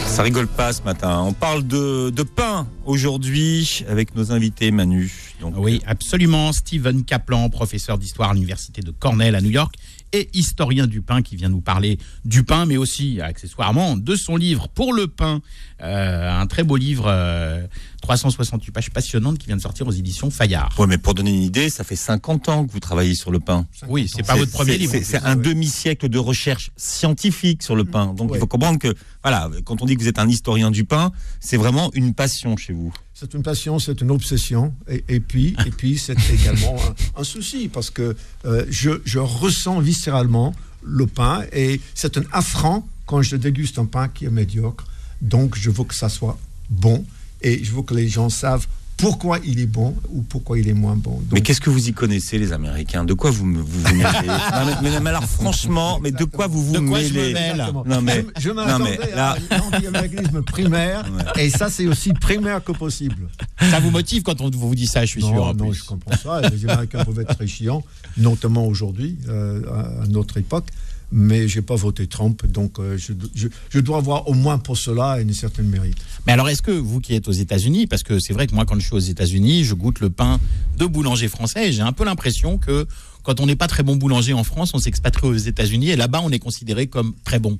Ça 0.07 0.23
rigole 0.23 0.47
pas 0.47 0.73
ce 0.73 0.81
matin. 0.83 1.21
On 1.21 1.33
parle 1.33 1.65
de, 1.65 2.09
de 2.09 2.23
pain 2.23 2.67
aujourd'hui 2.85 3.83
avec 3.89 4.15
nos 4.15 4.31
invités 4.31 4.71
Manu. 4.71 5.11
Donc, 5.41 5.55
Oui, 5.57 5.81
absolument. 5.85 6.51
Stephen 6.53 7.03
Kaplan, 7.03 7.49
professeur 7.49 7.97
d'histoire 7.97 8.29
à 8.31 8.33
l'université 8.33 8.81
de 8.81 8.91
Cornell 8.91 9.35
à 9.35 9.41
New 9.41 9.49
York 9.49 9.73
et 10.13 10.29
historien 10.33 10.87
du 10.87 11.01
pain 11.01 11.21
qui 11.21 11.35
vient 11.35 11.49
nous 11.49 11.61
parler 11.61 11.97
du 12.23 12.43
pain, 12.43 12.65
mais 12.65 12.77
aussi 12.77 13.19
accessoirement 13.19 13.97
de 13.97 14.15
son 14.15 14.35
livre 14.37 14.69
Pour 14.69 14.93
le 14.93 15.07
pain, 15.07 15.41
Euh, 15.81 16.31
un 16.31 16.47
très 16.47 16.63
beau 16.63 16.77
livre, 16.77 17.05
euh, 17.07 17.67
368 18.03 18.71
pages 18.71 18.89
passionnantes 18.89 19.37
qui 19.37 19.47
vient 19.47 19.57
de 19.57 19.61
sortir 19.61 19.85
aux 19.85 19.91
éditions 19.91 20.29
Fayard. 20.29 20.69
Ouais, 20.79 20.87
mais 20.87 20.97
pour 20.97 21.13
donner 21.13 21.31
une 21.33 21.41
idée, 21.43 21.69
ça 21.69 21.83
fait 21.83 21.97
50 21.97 22.47
ans 22.47 22.65
que 22.65 22.71
vous 22.71 22.79
travaillez 22.79 23.15
sur 23.15 23.31
le 23.31 23.41
pain. 23.41 23.65
Oui, 23.89 24.07
c'est 24.13 24.25
pas 24.25 24.35
votre 24.37 24.51
premier 24.53 24.77
livre. 24.77 24.93
C'est 25.03 25.21
un 25.23 25.35
demi-siècle 25.35 26.07
de 26.07 26.17
recherche 26.17 26.71
scientifique 26.77 27.63
sur 27.63 27.75
le 27.75 27.83
pain. 27.83 28.13
Donc 28.13 28.31
Ouais. 28.31 28.37
il 28.37 28.39
faut 28.39 28.47
comprendre 28.47 28.79
que, 28.79 28.93
voilà, 29.23 29.49
quand 29.65 29.81
on 29.81 29.85
dit 29.85 29.95
que 29.97 30.01
vous 30.01 30.07
êtes 30.07 30.19
un 30.19 30.29
historien 30.29 30.71
du 30.71 30.85
pain, 30.85 31.11
c'est 31.41 31.57
vraiment 31.57 31.91
une 31.93 32.13
passion 32.13 32.55
chez 32.55 32.71
vous. 32.71 32.93
C'est 33.23 33.35
une 33.35 33.43
passion, 33.43 33.79
c'est 33.79 34.01
une 34.01 34.11
obsession, 34.11 34.73
et, 34.85 35.01
et 35.07 35.21
puis, 35.21 35.55
et 35.65 35.69
puis 35.69 35.97
c'est 35.97 36.17
également 36.33 36.75
un, 37.15 37.21
un 37.21 37.23
souci 37.23 37.69
parce 37.69 37.89
que 37.89 38.17
euh, 38.43 38.65
je, 38.69 38.89
je 39.05 39.19
ressens 39.19 39.79
viscéralement 39.79 40.53
le 40.81 41.07
pain 41.07 41.45
et 41.53 41.79
c'est 41.95 42.17
un 42.17 42.23
affront 42.33 42.83
quand 43.05 43.21
je 43.21 43.37
déguste 43.37 43.79
un 43.79 43.85
pain 43.85 44.09
qui 44.09 44.25
est 44.25 44.29
médiocre. 44.29 44.85
Donc 45.21 45.57
je 45.57 45.69
veux 45.69 45.85
que 45.85 45.95
ça 45.95 46.09
soit 46.09 46.37
bon 46.69 47.05
et 47.41 47.63
je 47.63 47.71
veux 47.71 47.83
que 47.83 47.93
les 47.93 48.09
gens 48.09 48.27
savent 48.27 48.67
pourquoi 48.97 49.39
il 49.45 49.59
est 49.59 49.65
bon 49.65 49.95
ou 50.11 50.21
pourquoi 50.21 50.57
il 50.59 50.67
est 50.69 50.73
moins 50.73 50.95
bon. 50.95 51.11
Donc, 51.15 51.33
Mais 51.33 51.41
qu'est-ce 51.41 51.59
que 51.59 51.69
vous 51.69 51.89
y 51.89 51.93
connaissez, 51.93 52.37
les 52.37 52.53
Américains? 52.53 53.03
De 53.03 53.13
quoi 53.13 53.31
vous 53.31 53.45
me- 53.45 53.61
vous, 53.61 53.81
vous 53.81 53.95
mêlez? 53.95 54.03
Non, 54.27 54.65
mais, 54.81 54.89
mais- 54.91 54.99
mais 55.01 55.09
alors 55.09 55.23
franchement, 55.25 55.99
mais 56.01 56.11
de 56.11 56.23
quoi 56.23 56.47
vous 56.47 56.63
vous 56.63 56.73
De 56.73 56.79
quoi 56.87 57.01
je 57.01 57.09
me 57.13 57.19
mêlez? 57.19 57.33
mêle? 57.33 57.65
Non, 57.85 58.01
mais- 58.01 58.25
je, 58.39 58.49
m'attendais 58.51 58.97
là- 59.15 59.35
à 59.49 59.55
un 59.55 59.59
anti-américanisme 59.59 60.41
primaire 60.43 61.03
et 61.37 61.49
ça 61.49 61.69
c'est 61.69 61.87
aussi 61.87 62.13
primaire 62.13 62.63
que 62.63 62.71
possible. 62.71 63.27
Ça 63.59 63.79
vous 63.79 63.91
motive 63.91 64.23
quand 64.23 64.39
on 64.41 64.49
vous 64.49 64.75
dit 64.75 64.87
ça, 64.87 65.01
je 65.05 65.11
suis 65.11 65.21
non, 65.21 65.29
sûr. 65.33 65.53
non, 65.55 65.69
plus. 65.69 65.79
je 65.79 65.83
comprends 65.83 66.15
ça. 66.15 66.41
Les 66.49 66.63
Américains 66.65 67.03
peuvent 67.03 67.19
être 67.19 67.35
très 67.35 67.47
chiants, 67.47 67.83
notamment 68.17 68.65
aujourd'hui, 68.67 69.17
euh, 69.27 69.61
à 70.03 70.07
notre 70.07 70.37
époque. 70.37 70.67
Mais 71.15 71.47
j'ai 71.47 71.61
pas 71.61 71.75
voté 71.75 72.07
Trump, 72.07 72.43
donc 72.47 72.79
euh, 72.79 72.97
je, 72.97 73.13
je- 73.35 73.47
je 73.69 73.79
dois 73.79 73.97
avoir 73.99 74.27
au 74.27 74.33
moins 74.33 74.57
pour 74.57 74.77
cela 74.77 75.21
une 75.21 75.31
certaine 75.33 75.67
mérite. 75.67 75.97
Mais 76.25 76.33
alors, 76.33 76.49
est-ce 76.49 76.63
que 76.63 76.71
vous 76.71 76.99
qui 77.01 77.13
êtes 77.13 77.27
aux 77.27 77.31
États-Unis, 77.33 77.85
parce 77.85 78.01
que 78.01 78.19
c'est 78.19 78.33
vrai 78.33 78.47
que 78.47 78.55
moi, 78.55 78.65
quand 78.65 78.79
je 78.79 78.85
suis 78.87 78.95
aux 78.95 78.99
États-Unis, 78.99 79.63
je 79.63 79.75
goûte 79.75 79.99
le 79.99 80.09
pain 80.09 80.39
de 80.79 80.85
boulanger 80.87 81.27
français, 81.27 81.69
et 81.69 81.71
j'ai 81.71 81.81
un 81.83 81.91
peu 81.93 82.03
l'impression 82.03 82.57
que 82.57 82.87
quand 83.21 83.39
on 83.39 83.45
n'est 83.45 83.55
pas 83.55 83.67
très 83.67 83.83
bon 83.83 83.95
boulanger 83.95 84.33
en 84.33 84.43
France, 84.43 84.71
on 84.73 84.79
s'expatrie 84.79 85.27
aux 85.27 85.35
États-Unis, 85.35 85.89
et 85.91 85.95
là-bas, 85.95 86.21
on 86.23 86.31
est 86.31 86.39
considéré 86.39 86.87
comme 86.87 87.13
très 87.23 87.37
bon. 87.39 87.59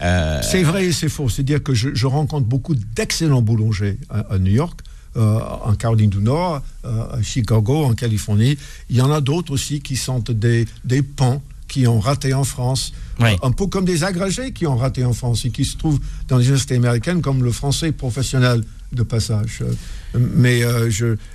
Euh, 0.00 0.40
C'est 0.42 0.62
vrai 0.62 0.86
et 0.86 0.92
c'est 0.92 1.08
faux. 1.10 1.28
C'est-à-dire 1.28 1.62
que 1.62 1.74
je, 1.74 1.90
je 1.94 2.06
rencontre 2.06 2.46
beaucoup 2.46 2.74
d'excellents 2.74 3.42
boulangers 3.42 3.98
à, 4.08 4.20
à 4.32 4.38
New 4.38 4.50
York, 4.52 4.80
euh, 5.16 5.38
en 5.62 5.74
Caroline 5.74 6.10
du 6.10 6.18
Nord, 6.18 6.62
euh, 6.84 7.18
à 7.18 7.22
Chicago, 7.22 7.84
en 7.84 7.94
Californie. 7.94 8.56
Il 8.90 8.96
y 8.96 9.00
en 9.02 9.12
a 9.12 9.20
d'autres 9.20 9.52
aussi 9.52 9.80
qui 9.80 9.94
sont 9.96 10.18
des, 10.28 10.66
des 10.84 11.02
pans 11.02 11.40
qui 11.74 11.88
ont 11.88 11.98
raté 11.98 12.32
en 12.34 12.44
France. 12.44 12.92
Un 13.42 13.50
peu 13.50 13.66
comme 13.66 13.84
des 13.84 14.04
agrégés 14.04 14.52
qui 14.52 14.64
ont 14.66 14.76
raté 14.76 15.04
en 15.04 15.12
France 15.12 15.44
et 15.44 15.50
qui 15.50 15.64
se 15.64 15.76
trouvent 15.76 15.98
dans 16.28 16.38
les 16.38 16.44
universités 16.44 16.76
américaines 16.76 17.20
comme 17.20 17.42
le 17.42 17.50
français 17.50 17.90
professionnel 17.90 18.62
de 18.92 19.02
passage. 19.02 19.64
Mais 20.16 20.62
euh, 20.62 20.88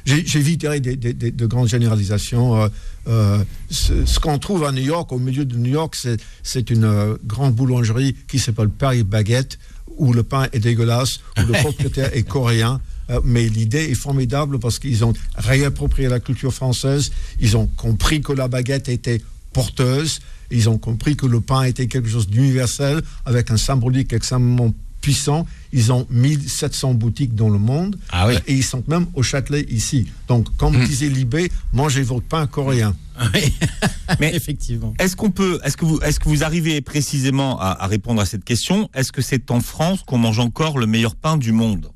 j'éviterai 0.05 0.79
des, 0.79 0.95
des- 0.95 1.13
des- 1.13 1.31
de 1.31 1.45
grandes 1.45 1.67
généralisations. 1.67 2.55
Euh, 2.61 2.67
euh, 3.09 3.43
ce 3.69 4.05
ce 4.05 4.17
qu'on 4.21 4.39
trouve 4.39 4.63
à 4.63 4.71
New 4.71 4.83
York, 4.95 5.11
au 5.11 5.19
milieu 5.19 5.43
de 5.43 5.57
New 5.57 5.71
York, 5.71 5.95
c'est- 6.43 6.69
une 6.69 6.85
euh, 6.85 7.15
grande 7.25 7.53
boulangerie 7.53 8.15
qui 8.29 8.39
s'appelle 8.39 8.69
Paris 8.69 9.03
Baguette, 9.03 9.59
où 9.97 10.13
le 10.13 10.23
pain 10.23 10.47
est 10.53 10.59
dégueulasse, 10.59 11.19
où 11.37 11.41
le 11.51 11.53
propriétaire 11.53 12.11
est 12.15 12.23
coréen. 12.23 12.79
Mais 13.25 13.49
l'idée 13.49 13.85
est 13.91 13.95
formidable 14.07 14.59
parce 14.59 14.77
qu'ils 14.79 15.03
ont 15.03 15.13
réapproprié 15.35 16.07
la 16.07 16.19
culture 16.19 16.53
française, 16.53 17.11
ils 17.41 17.57
ont 17.57 17.67
compris 17.75 18.21
que 18.21 18.31
la 18.31 18.47
baguette 18.47 18.87
était 18.87 19.19
porteuse, 19.53 20.19
ils 20.51 20.69
ont 20.69 20.77
compris 20.77 21.15
que 21.15 21.25
le 21.25 21.41
pain 21.41 21.63
était 21.63 21.87
quelque 21.87 22.09
chose 22.09 22.27
d'universel 22.27 23.01
avec 23.25 23.51
un 23.51 23.57
symbolique 23.57 24.13
extrêmement 24.13 24.73
puissant. 25.01 25.45
Ils 25.71 25.91
ont 25.93 26.05
1700 26.09 26.93
boutiques 26.95 27.33
dans 27.35 27.49
le 27.49 27.59
monde 27.59 27.97
Ah 28.09 28.27
oui. 28.27 28.33
et 28.47 28.53
ils 28.55 28.63
sont 28.63 28.83
même 28.87 29.05
au 29.13 29.23
Châtelet 29.23 29.65
ici. 29.69 30.07
Donc, 30.27 30.47
comme 30.57 30.75
disait 30.85 31.07
Libé, 31.07 31.51
mangez 31.71 32.01
votre 32.03 32.25
pain 32.25 32.47
coréen. 32.47 32.95
oui. 33.33 33.53
Mais- 34.19 34.35
effectivement. 34.35 34.93
Est-ce 34.99 35.15
qu'on 35.15 35.29
peut, 35.31 35.59
est-ce 35.63 35.77
que 35.77 35.85
vous, 35.85 35.99
est-ce 36.01 36.19
que 36.19 36.27
vous 36.27 36.43
arrivez 36.43 36.81
précisément 36.81 37.59
à, 37.61 37.77
à 37.83 37.87
répondre 37.87 38.19
à 38.21 38.25
cette 38.25 38.43
question? 38.43 38.89
Est-ce 38.93 39.11
que 39.11 39.21
c'est 39.21 39.51
en 39.51 39.61
France 39.61 40.01
qu'on 40.05 40.17
mange 40.17 40.39
encore 40.39 40.79
le 40.79 40.87
meilleur 40.87 41.15
pain 41.15 41.37
du 41.37 41.51
monde? 41.51 41.91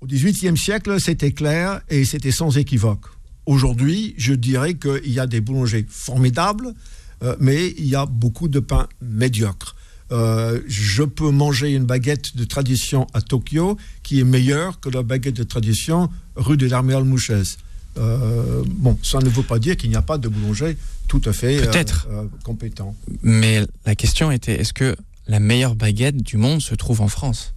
Au 0.00 0.06
XVIIIe 0.06 0.56
siècle, 0.56 1.00
c'était 1.00 1.32
clair 1.32 1.80
et 1.88 2.04
c'était 2.04 2.30
sans 2.30 2.56
équivoque. 2.56 3.06
Aujourd'hui, 3.46 4.14
je 4.18 4.34
dirais 4.34 4.74
qu'il 4.74 5.10
y 5.12 5.20
a 5.20 5.26
des 5.26 5.40
boulangers 5.40 5.86
formidables, 5.88 6.74
euh, 7.22 7.36
mais 7.40 7.68
il 7.78 7.86
y 7.86 7.94
a 7.94 8.06
beaucoup 8.06 8.48
de 8.48 8.60
pains 8.60 8.88
médiocres. 9.00 9.74
Euh, 10.12 10.60
je 10.68 11.02
peux 11.02 11.30
manger 11.30 11.72
une 11.72 11.84
baguette 11.84 12.36
de 12.36 12.44
tradition 12.44 13.06
à 13.12 13.20
Tokyo 13.20 13.76
qui 14.04 14.20
est 14.20 14.24
meilleure 14.24 14.78
que 14.78 14.88
la 14.88 15.02
baguette 15.02 15.34
de 15.36 15.42
tradition 15.42 16.10
rue 16.36 16.56
de 16.56 16.68
l'Armée 16.68 16.94
Almouchès. 16.94 17.56
Euh, 17.98 18.62
bon, 18.68 18.98
ça 19.02 19.18
ne 19.18 19.28
veut 19.28 19.42
pas 19.42 19.58
dire 19.58 19.76
qu'il 19.76 19.90
n'y 19.90 19.96
a 19.96 20.02
pas 20.02 20.18
de 20.18 20.28
boulanger 20.28 20.76
tout 21.08 21.22
à 21.24 21.32
fait 21.32 21.58
euh, 21.58 21.70
Peut-être. 21.70 22.06
euh, 22.10 22.24
compétent. 22.44 22.94
Mais 23.22 23.62
la 23.84 23.94
question 23.94 24.30
était 24.30 24.60
est-ce 24.60 24.72
que 24.72 24.96
la 25.26 25.40
meilleure 25.40 25.74
baguette 25.74 26.18
du 26.22 26.36
monde 26.36 26.60
se 26.60 26.74
trouve 26.74 27.00
en 27.00 27.08
France? 27.08 27.54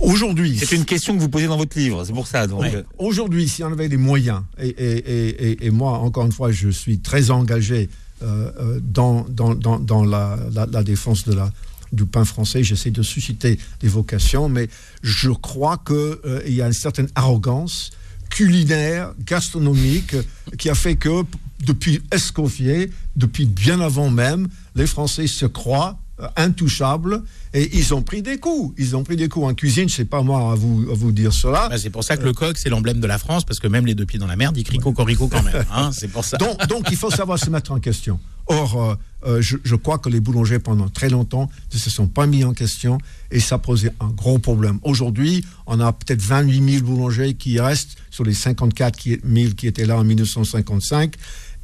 Aujourd'hui, 0.00 0.58
C'est 0.58 0.76
une 0.76 0.84
question 0.84 1.14
que 1.14 1.20
vous 1.20 1.28
posez 1.28 1.46
dans 1.46 1.56
votre 1.58 1.78
livre, 1.78 2.04
c'est 2.04 2.12
pour 2.12 2.26
ça. 2.26 2.46
Donc, 2.46 2.60
Ouais. 2.62 2.74
euh, 2.74 2.82
Aujourd'hui, 2.98 3.48
si 3.48 3.62
on 3.62 3.72
avait 3.72 3.88
les 3.88 3.96
moyens, 3.98 4.42
et, 4.58 4.68
et- 4.68 4.98
et- 4.98 5.50
et- 5.50 5.66
et 5.66 5.70
moi, 5.70 5.98
encore 5.98 6.24
une 6.24 6.32
fois, 6.32 6.50
je 6.52 6.68
suis 6.70 7.00
très 7.00 7.30
engagé 7.30 7.88
euh, 8.22 8.50
euh, 8.60 8.80
dans, 8.82 9.24
dans, 9.30 9.54
dans, 9.54 9.78
dans 9.78 10.04
la, 10.04 10.38
la- 10.52 10.66
la 10.66 10.82
défense 10.82 11.24
de 11.24 11.32
la, 11.34 11.50
du 11.92 12.04
pain 12.06 12.24
français, 12.26 12.62
j'essaie 12.62 12.90
de 12.90 13.02
susciter 13.02 13.58
des 13.80 13.88
vocations, 13.88 14.48
mais 14.50 14.68
je 15.02 15.30
crois 15.30 15.82
qu'il 15.86 16.52
y 16.54 16.60
a 16.62 16.66
une 16.66 16.72
certaine 16.74 17.08
arrogance 17.14 17.90
culinaire, 18.28 19.12
gastronomique, 19.26 20.14
qui 20.58 20.68
a 20.70 20.74
fait 20.74 20.96
que 20.96 21.24
depuis 21.66 22.00
Escoffier, 22.12 22.90
depuis 23.16 23.44
bien 23.46 23.80
avant 23.80 24.08
même, 24.10 24.48
les 24.76 24.86
Français 24.86 25.26
se 25.26 25.46
croient 25.46 25.98
intouchables 26.36 27.22
et 27.54 27.76
ils 27.76 27.94
ont 27.94 28.02
pris 28.02 28.22
des 28.22 28.38
coups. 28.38 28.74
Ils 28.78 28.96
ont 28.96 29.02
pris 29.04 29.16
des 29.16 29.28
coups 29.28 29.46
en 29.46 29.54
cuisine, 29.54 29.88
je 29.88 29.94
sais 29.94 30.04
pas 30.04 30.22
moi 30.22 30.52
à 30.52 30.54
vous, 30.54 30.86
à 30.90 30.94
vous 30.94 31.12
dire 31.12 31.32
cela. 31.32 31.68
Bah, 31.68 31.78
c'est 31.78 31.90
pour 31.90 32.04
ça 32.04 32.16
que 32.16 32.24
le 32.24 32.32
coq, 32.32 32.56
c'est 32.58 32.68
l'emblème 32.70 33.00
de 33.00 33.06
la 33.06 33.18
France, 33.18 33.44
parce 33.44 33.58
que 33.58 33.66
même 33.68 33.86
les 33.86 33.94
deux 33.94 34.06
pieds 34.06 34.18
dans 34.18 34.26
la 34.26 34.36
merde, 34.36 34.56
ils 34.56 34.64
crient 34.64 34.78
cocorico 34.78 35.28
quand 35.28 35.42
même. 35.42 35.64
hein, 35.72 35.90
c'est 35.94 36.08
pour 36.08 36.24
ça. 36.24 36.36
donc, 36.38 36.66
donc, 36.68 36.86
il 36.90 36.96
faut 36.96 37.10
savoir 37.10 37.38
se 37.38 37.50
mettre 37.50 37.72
en 37.72 37.80
question. 37.80 38.18
Or, 38.46 38.82
euh, 38.82 38.94
euh, 39.26 39.40
je, 39.42 39.56
je 39.62 39.76
crois 39.76 39.98
que 39.98 40.08
les 40.08 40.18
boulangers, 40.18 40.58
pendant 40.58 40.88
très 40.88 41.08
longtemps, 41.08 41.48
ne 41.72 41.78
se 41.78 41.88
sont 41.88 42.08
pas 42.08 42.26
mis 42.26 42.42
en 42.42 42.52
question 42.52 42.98
et 43.30 43.38
ça 43.38 43.58
posait 43.58 43.92
un 44.00 44.08
gros 44.08 44.38
problème. 44.40 44.80
Aujourd'hui, 44.82 45.44
on 45.66 45.78
a 45.78 45.92
peut-être 45.92 46.20
28 46.22 46.72
000 46.78 46.84
boulangers 46.84 47.34
qui 47.34 47.60
restent 47.60 47.96
sur 48.10 48.24
les 48.24 48.34
54 48.34 48.96
qui- 48.98 49.20
000 49.24 49.52
qui 49.54 49.68
étaient 49.68 49.86
là 49.86 49.98
en 49.98 50.04
1955 50.04 51.14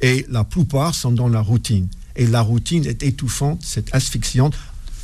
et 0.01 0.25
la 0.29 0.43
plupart 0.45 0.95
sont 0.95 1.11
dans 1.11 1.27
la 1.27 1.41
routine. 1.41 1.87
Et 2.17 2.25
la 2.27 2.41
routine 2.41 2.85
est 2.85 3.03
étouffante, 3.03 3.61
c'est 3.63 3.93
asphyxiante. 3.95 4.53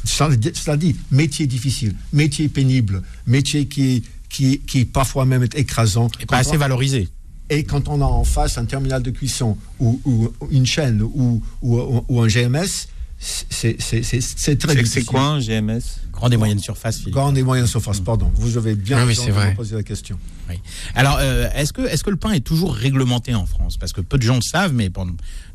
Cela 0.03 0.75
dit- 0.75 0.95
métier 1.11 1.47
difficile, 1.47 1.95
métier 2.11 2.49
pénible, 2.49 3.03
métier 3.25 3.67
qui, 3.67 4.03
qui, 4.29 4.59
qui 4.59 4.83
parfois 4.83 5.25
même 5.25 5.43
est 5.43 5.55
écrasant. 5.55 6.09
Et 6.19 6.25
pas 6.25 6.39
assez 6.39 6.57
valorisé. 6.57 7.07
Et 7.49 7.63
quand 7.63 7.87
on 7.87 8.01
a 8.01 8.05
en 8.05 8.23
face 8.23 8.57
un 8.57 8.65
terminal 8.65 9.03
de 9.03 9.11
cuisson 9.11 9.57
ou, 9.79 10.01
ou 10.05 10.29
une 10.49 10.65
chaîne 10.65 11.01
ou, 11.03 11.41
ou, 11.61 12.03
ou 12.09 12.21
un 12.21 12.27
GMS, 12.27 12.87
c'est 13.25 14.57
très 14.59 14.75
difficile. 14.75 14.87
c'est 14.87 15.05
quoi 15.05 15.21
un 15.21 15.39
GMS 15.39 15.79
Grande 16.11 16.33
et 16.33 16.37
moyenne 16.37 16.59
surface, 16.59 16.97
Philippe. 16.99 17.13
Grande 17.15 17.37
et 17.37 17.43
moyenne 17.43 17.67
surface, 17.67 17.99
pardon. 17.99 18.31
Vous 18.35 18.57
avez 18.57 18.75
bien 18.75 18.97
Ah 18.99 19.05
oui, 19.05 19.13
vrai. 19.31 19.53
poser 19.55 19.75
la 19.75 19.83
question. 19.83 20.17
Oui. 20.49 20.55
Alors, 20.93 21.17
euh, 21.19 21.49
est-ce 21.55 21.73
que, 21.73 21.81
est 21.81 22.01
que 22.03 22.09
le 22.09 22.17
pain 22.17 22.31
est 22.31 22.41
toujours 22.41 22.73
réglementé 22.75 23.33
en 23.33 23.45
France? 23.45 23.77
Parce 23.77 23.93
que 23.93 24.01
peu 24.01 24.17
de 24.17 24.23
gens 24.23 24.35
le 24.35 24.41
savent, 24.41 24.73
mais 24.73 24.89
bon, 24.89 25.07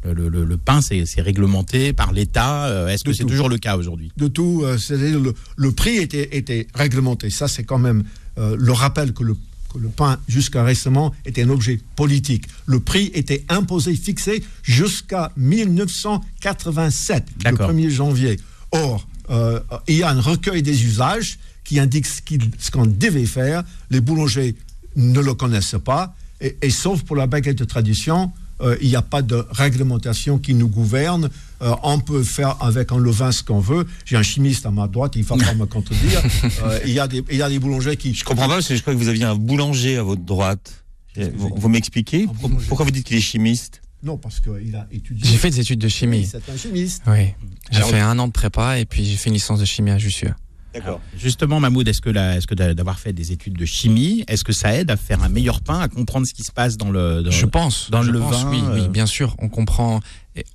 le, 0.04 0.12
le- 0.14 0.28
le- 0.28 0.44
le 0.44 0.56
pain, 0.56 0.80
c'est 0.80 1.04
réglementé 1.18 1.92
par 1.92 2.12
l'État. 2.12 2.66
Euh, 2.66 2.88
Est-ce 2.88 3.04
que 3.04 3.12
c'est 3.12 3.24
toujours 3.24 3.48
le 3.48 3.58
cas 3.58 3.76
aujourd'hui? 3.76 4.10
De 4.16 4.26
tout, 4.28 4.62
euh, 4.64 4.78
c'est-à-dire 4.78 5.20
le, 5.20 5.34
le 5.56 5.72
prix 5.72 5.96
était, 5.96 6.36
était 6.36 6.66
réglementé. 6.74 7.30
Ça, 7.30 7.48
c'est 7.48 7.64
quand 7.64 7.78
même 7.78 8.02
euh, 8.38 8.56
le 8.58 8.72
rappel 8.72 9.12
que 9.12 9.22
le, 9.24 9.36
que 9.72 9.78
le 9.78 9.88
pain, 9.88 10.18
jusqu'à 10.28 10.64
récemment, 10.64 11.14
était 11.24 11.42
un 11.42 11.50
objet 11.50 11.80
politique. 11.96 12.46
Le 12.66 12.80
prix 12.80 13.10
était 13.14 13.44
imposé, 13.48 13.94
fixé 13.94 14.42
jusqu'à 14.62 15.32
1987, 15.36 17.24
le 17.36 17.42
D'accord. 17.44 17.70
1er 17.70 17.90
janvier. 17.90 18.38
Or, 18.72 19.06
euh, 19.30 19.60
il 19.86 19.96
y 19.96 20.02
a 20.02 20.10
un 20.10 20.20
recueil 20.20 20.62
des 20.62 20.84
usages 20.84 21.38
qui 21.64 21.78
indique 21.78 22.06
ce 22.06 22.70
qu'on 22.70 22.86
devait 22.86 23.26
faire. 23.26 23.62
Les 23.90 24.00
boulangers 24.00 24.54
ne 24.96 25.20
le 25.20 25.34
connaissent 25.34 25.76
pas. 25.84 26.14
Et, 26.40 26.56
et 26.62 26.70
sauf 26.70 27.02
pour 27.02 27.16
la 27.16 27.26
baguette 27.26 27.58
de 27.58 27.64
tradition, 27.64 28.32
euh, 28.60 28.76
il 28.80 28.88
n'y 28.88 28.96
a 28.96 29.02
pas 29.02 29.22
de 29.22 29.44
réglementation 29.50 30.38
qui 30.38 30.54
nous 30.54 30.68
gouverne. 30.68 31.30
Euh, 31.62 31.74
on 31.82 31.98
peut 32.00 32.22
faire 32.22 32.56
avec 32.62 32.92
un 32.92 32.98
levain 32.98 33.32
ce 33.32 33.42
qu'on 33.42 33.60
veut. 33.60 33.86
J'ai 34.04 34.16
un 34.16 34.22
chimiste 34.22 34.66
à 34.66 34.70
ma 34.70 34.86
droite, 34.88 35.12
il 35.16 35.20
ne 35.22 35.24
va 35.26 35.36
pas 35.36 35.54
me 35.54 35.66
contredire. 35.66 36.22
Euh, 36.62 36.78
il, 36.84 36.92
y 36.92 36.98
a 36.98 37.06
des, 37.06 37.22
il 37.30 37.36
y 37.36 37.42
a 37.42 37.48
des 37.48 37.58
boulangers 37.58 37.96
qui... 37.96 38.14
Je 38.14 38.24
comprends 38.24 38.48
pas 38.48 38.54
parce 38.54 38.68
que 38.68 38.74
je 38.74 38.80
crois 38.80 38.92
que 38.92 38.98
vous 38.98 39.08
aviez 39.08 39.24
un 39.24 39.36
boulanger 39.36 39.96
à 39.96 40.02
votre 40.02 40.22
droite. 40.22 40.84
Vous, 41.16 41.50
vous 41.54 41.68
m'expliquez 41.68 42.26
Pourquoi- 42.68 42.84
vous 42.84 42.90
dites 42.90 43.06
qu'il 43.06 43.16
est 43.16 43.20
chimiste 43.20 43.80
Non, 44.02 44.16
parce 44.16 44.40
qu'il 44.40 44.74
a 44.74 44.86
étudié. 44.92 45.28
J'ai 45.28 45.36
fait 45.36 45.50
des 45.50 45.60
études 45.60 45.80
de 45.80 45.88
chimie. 45.88 46.26
C'est 46.30 46.48
un 46.48 46.56
chimiste. 46.56 47.02
Oui. 47.06 47.34
J'ai 47.70 47.82
fait 47.82 48.00
un 48.00 48.18
an 48.18 48.26
de 48.26 48.32
prépa 48.32 48.78
et 48.78 48.84
puis 48.84 49.04
j'ai 49.04 49.16
fait 49.16 49.30
une 49.30 49.34
licence 49.34 49.60
de 49.60 49.64
chimie 49.64 49.90
à 49.90 49.98
Jussieu. 49.98 50.32
D'accord. 50.74 51.00
Justement, 51.16 51.60
Mahmoud, 51.60 51.88
est-ce 51.88 52.00
que, 52.00 52.10
d'a- 52.10 52.74
d'avoir 52.74 52.98
fait 53.00 53.12
des 53.12 53.32
études 53.32 53.54
de 53.56 53.64
chimie, 53.64 54.24
est-ce 54.28 54.44
que 54.44 54.52
ça 54.52 54.74
aide 54.74 54.90
à 54.90 54.96
faire 54.96 55.22
un 55.22 55.28
meilleur 55.28 55.60
pain, 55.62 55.80
à 55.80 55.88
comprendre 55.88 56.26
ce 56.26 56.34
qui 56.34 56.42
se 56.44 56.52
passe 56.52 56.76
dans 56.76 56.90
le. 56.90 57.22
dans- 57.22 57.30
Je 57.30 57.46
pense. 57.46 57.90
dans 57.90 58.02
je 58.02 58.10
le 58.10 58.20
pense, 58.20 58.42
vin, 58.44 58.50
oui, 58.50 58.60
oui, 58.74 58.80
euh, 58.82 58.88
bien 58.88 59.06
sûr. 59.06 59.34
On 59.38 59.48
comprend, 59.48 60.00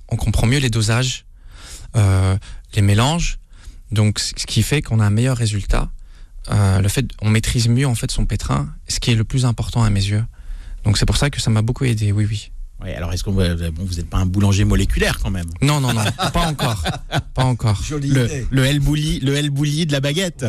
on 0.08 0.16
comprend 0.16 0.46
mieux 0.46 0.58
les 0.60 0.70
dosages, 0.70 1.24
euh, 1.96 2.36
les 2.74 2.82
mélanges. 2.82 3.38
Donc, 3.90 4.18
ce 4.18 4.32
ce 4.36 4.46
qui 4.46 4.62
fait 4.62 4.82
qu'on 4.82 5.00
a 5.00 5.04
un 5.06 5.10
meilleur 5.10 5.36
résultat. 5.36 5.90
Euh, 6.50 6.80
le 6.80 6.88
fait, 6.88 7.06
on 7.22 7.30
maîtrise 7.30 7.68
mieux 7.68 7.86
en 7.86 7.94
fait 7.94 8.10
son 8.10 8.26
pétrin, 8.26 8.72
ce 8.88 9.00
qui 9.00 9.10
est 9.10 9.14
le 9.16 9.24
plus 9.24 9.44
important 9.44 9.82
à 9.82 9.90
mes 9.90 10.04
yeux. 10.04 10.24
Donc, 10.84 10.98
c'est 10.98 11.06
pour 11.06 11.16
ça 11.16 11.30
que 11.30 11.40
ça 11.40 11.50
m'a 11.50 11.62
beaucoup 11.62 11.84
aidé. 11.84 12.12
Oui, 12.12 12.26
oui. 12.28 12.50
Ouais, 12.82 12.94
alors, 12.94 13.12
est-ce 13.12 13.24
que 13.24 13.30
vous 13.30 13.38
bon, 13.72 13.84
vous 13.84 13.94
n'êtes 13.94 14.10
pas 14.10 14.18
un 14.18 14.26
boulanger 14.26 14.64
moléculaire 14.64 15.18
quand 15.22 15.30
même 15.30 15.46
Non, 15.62 15.80
non, 15.80 15.92
non, 15.94 16.02
pas 16.32 16.46
encore, 16.48 16.82
pas 17.34 17.44
encore. 17.44 17.80
Jolie 17.82 18.08
Le, 18.10 18.24
idée. 18.26 18.46
le 18.50 18.64
El 18.64 18.80
Bouli, 18.80 19.20
le 19.20 19.34
El 19.36 19.50
Bouli 19.50 19.86
de 19.86 19.92
la 19.92 20.00
baguette. 20.00 20.44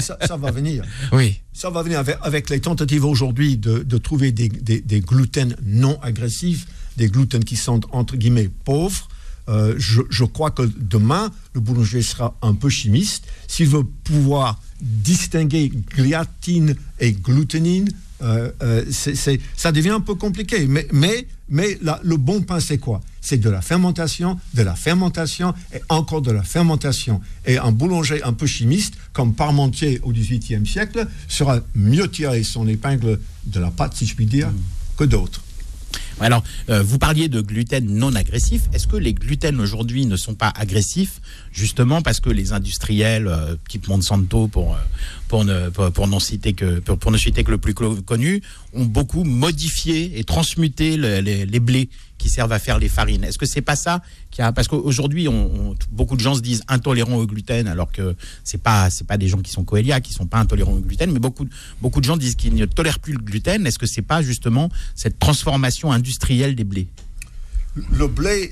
Ça, 0.00 0.18
ça 0.26 0.36
va 0.36 0.50
venir. 0.50 0.82
Oui, 1.12 1.40
Ça 1.52 1.70
va 1.70 1.82
venir 1.82 1.98
avec, 2.00 2.16
avec 2.22 2.50
les 2.50 2.60
tentatives 2.60 3.04
aujourd'hui 3.04 3.56
de, 3.58 3.80
de 3.80 3.98
trouver 3.98 4.32
des, 4.32 4.48
des, 4.48 4.80
des 4.80 5.00
gluten 5.00 5.54
non 5.62 5.98
agressifs, 6.02 6.66
des 6.96 7.08
gluten 7.08 7.44
qui 7.44 7.56
sont 7.56 7.80
entre 7.92 8.16
guillemets 8.16 8.50
pauvres. 8.64 9.08
Euh, 9.48 9.74
je, 9.78 10.00
je 10.10 10.24
crois 10.24 10.50
que 10.50 10.62
demain, 10.76 11.30
le 11.54 11.60
boulanger 11.60 12.02
sera 12.02 12.36
un 12.42 12.54
peu 12.54 12.68
chimiste. 12.68 13.24
S'il 13.46 13.68
veut 13.68 13.84
pouvoir 13.84 14.58
distinguer 14.80 15.70
gliatine 15.94 16.74
et 16.98 17.12
glutenine, 17.12 17.88
euh, 18.22 18.50
euh, 18.62 18.84
ça 19.56 19.72
devient 19.72 19.90
un 19.90 20.00
peu 20.00 20.14
compliqué. 20.14 20.66
Mais, 20.66 20.86
mais, 20.92 21.26
mais 21.48 21.78
la- 21.82 22.00
le 22.02 22.16
bon 22.16 22.42
pain, 22.42 22.60
c'est 22.60 22.78
quoi? 22.78 23.00
C'est 23.20 23.38
de 23.38 23.50
la 23.50 23.60
fermentation, 23.60 24.38
de 24.54 24.62
la 24.62 24.74
fermentation 24.74 25.52
et 25.74 25.80
encore 25.88 26.22
de 26.22 26.30
la 26.30 26.42
fermentation. 26.42 27.20
Et 27.44 27.58
un 27.58 27.72
boulanger 27.72 28.22
un 28.22 28.32
peu 28.32 28.46
chimiste, 28.46 28.94
comme 29.12 29.34
Parmentier 29.34 30.00
au 30.04 30.12
XVIIIe 30.12 30.66
siècle, 30.66 31.06
sera 31.28 31.58
mieux 31.74 32.08
tiré 32.10 32.42
son 32.44 32.66
épingle 32.68 33.18
de 33.46 33.60
la 33.60 33.70
pâte, 33.70 33.94
si 33.96 34.06
je 34.06 34.14
puis 34.14 34.26
dire, 34.26 34.50
que 34.96 35.04
d'autres. 35.04 35.42
Alors, 36.20 36.42
euh, 36.70 36.82
vous 36.82 36.98
parliez 36.98 37.28
de 37.28 37.40
gluten 37.42 37.84
non 37.86 38.14
agressif. 38.14 38.62
Est-ce 38.72 38.86
que 38.86 38.96
les 38.96 39.12
gluten 39.12 39.60
aujourd'hui 39.60 40.06
ne 40.06 40.16
sont 40.16 40.34
pas 40.34 40.52
agressifs, 40.56 41.20
justement 41.52 42.00
parce 42.00 42.20
que 42.20 42.30
les 42.30 42.52
industriels, 42.52 43.26
euh, 43.26 43.54
type 43.68 43.86
Monsanto, 43.88 44.48
pour, 44.48 44.74
euh, 44.74 44.78
pour, 45.28 45.44
ne, 45.44 46.18
citer 46.20 46.54
que, 46.54 46.80
pour, 46.80 47.16
citer 47.18 47.44
que 47.44 47.50
le 47.50 47.58
plus 47.58 47.74
connu, 47.74 48.42
ont 48.72 48.84
beaucoup 48.86 49.24
modifié 49.24 50.18
et 50.18 50.24
transmuté 50.24 50.96
le- 50.96 51.20
les, 51.20 51.44
les 51.44 51.60
blés 51.60 51.90
qui 52.18 52.28
servent 52.28 52.52
à 52.52 52.58
faire 52.58 52.78
les 52.78 52.88
farines. 52.88 53.24
Est-ce 53.24 53.38
que 53.38 53.46
c'est 53.46 53.60
pas 53.60 53.76
ça 53.76 54.02
qui 54.30 54.42
a 54.42 54.52
parce 54.52 54.68
qu'aujourd'hui, 54.68 55.28
on, 55.28 55.74
beaucoup 55.92 56.16
de 56.16 56.20
gens 56.20 56.34
se 56.34 56.40
disent 56.40 56.62
intolérants 56.68 57.16
au 57.16 57.26
gluten, 57.26 57.68
alors 57.68 57.92
que 57.92 58.16
c'est 58.44 58.62
pas 58.62 58.90
c'est 58.90 59.06
pas 59.06 59.18
des 59.18 59.28
gens 59.28 59.38
qui 59.42 59.50
sont 59.52 59.64
coéliaques, 59.64 60.04
qui 60.04 60.12
sont 60.14 60.26
pas 60.26 60.38
intolérants 60.38 60.72
au 60.74 60.80
gluten, 60.80 61.10
mais 61.12 61.18
beaucoup 61.18 61.46
beaucoup 61.80 62.00
de 62.00 62.06
gens 62.06 62.16
disent 62.16 62.34
qu'ils 62.34 62.54
ne 62.54 62.66
tolèrent 62.66 62.98
plus 62.98 63.12
le 63.12 63.18
gluten. 63.20 63.66
Est-ce 63.66 63.78
que 63.78 63.86
c'est 63.86 64.02
pas 64.02 64.22
justement 64.22 64.70
cette 64.94 65.18
transformation 65.18 65.92
industrielle 65.92 66.54
des 66.54 66.64
blés? 66.64 66.88
Le 67.92 68.06
blé, 68.08 68.50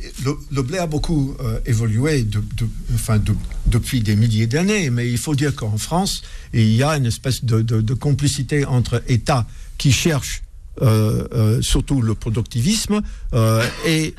le, 0.51 0.63
blé 0.63 0.77
a 0.77 0.87
beaucoup 0.87 1.35
euh, 1.41 1.59
évolué 1.65 2.25
de- 2.25 2.45
de- 2.57 2.69
enfin, 2.95 3.19
de- 3.19 3.35
depuis 3.65 4.03
des 4.03 4.17
milliers 4.17 4.47
d'années, 4.47 4.91
mais 4.91 5.11
il 5.11 5.17
faut 5.17 5.35
dire 5.35 5.55
qu'en 5.57 5.79
France, 5.79 6.21
il 6.53 6.71
y 6.75 6.83
a 6.83 6.95
une 6.99 7.07
espèce 7.07 7.43
de 7.43 7.95
complicité 7.95 8.67
entre 8.67 9.03
États 9.09 9.47
qui 9.79 9.93
cherchent 9.93 10.43
euh, 10.83 11.29
euh, 11.33 11.63
surtout 11.63 12.03
le 12.03 12.17
productivisme 12.17 13.01
euh, 13.33 13.65
et, 13.87 14.13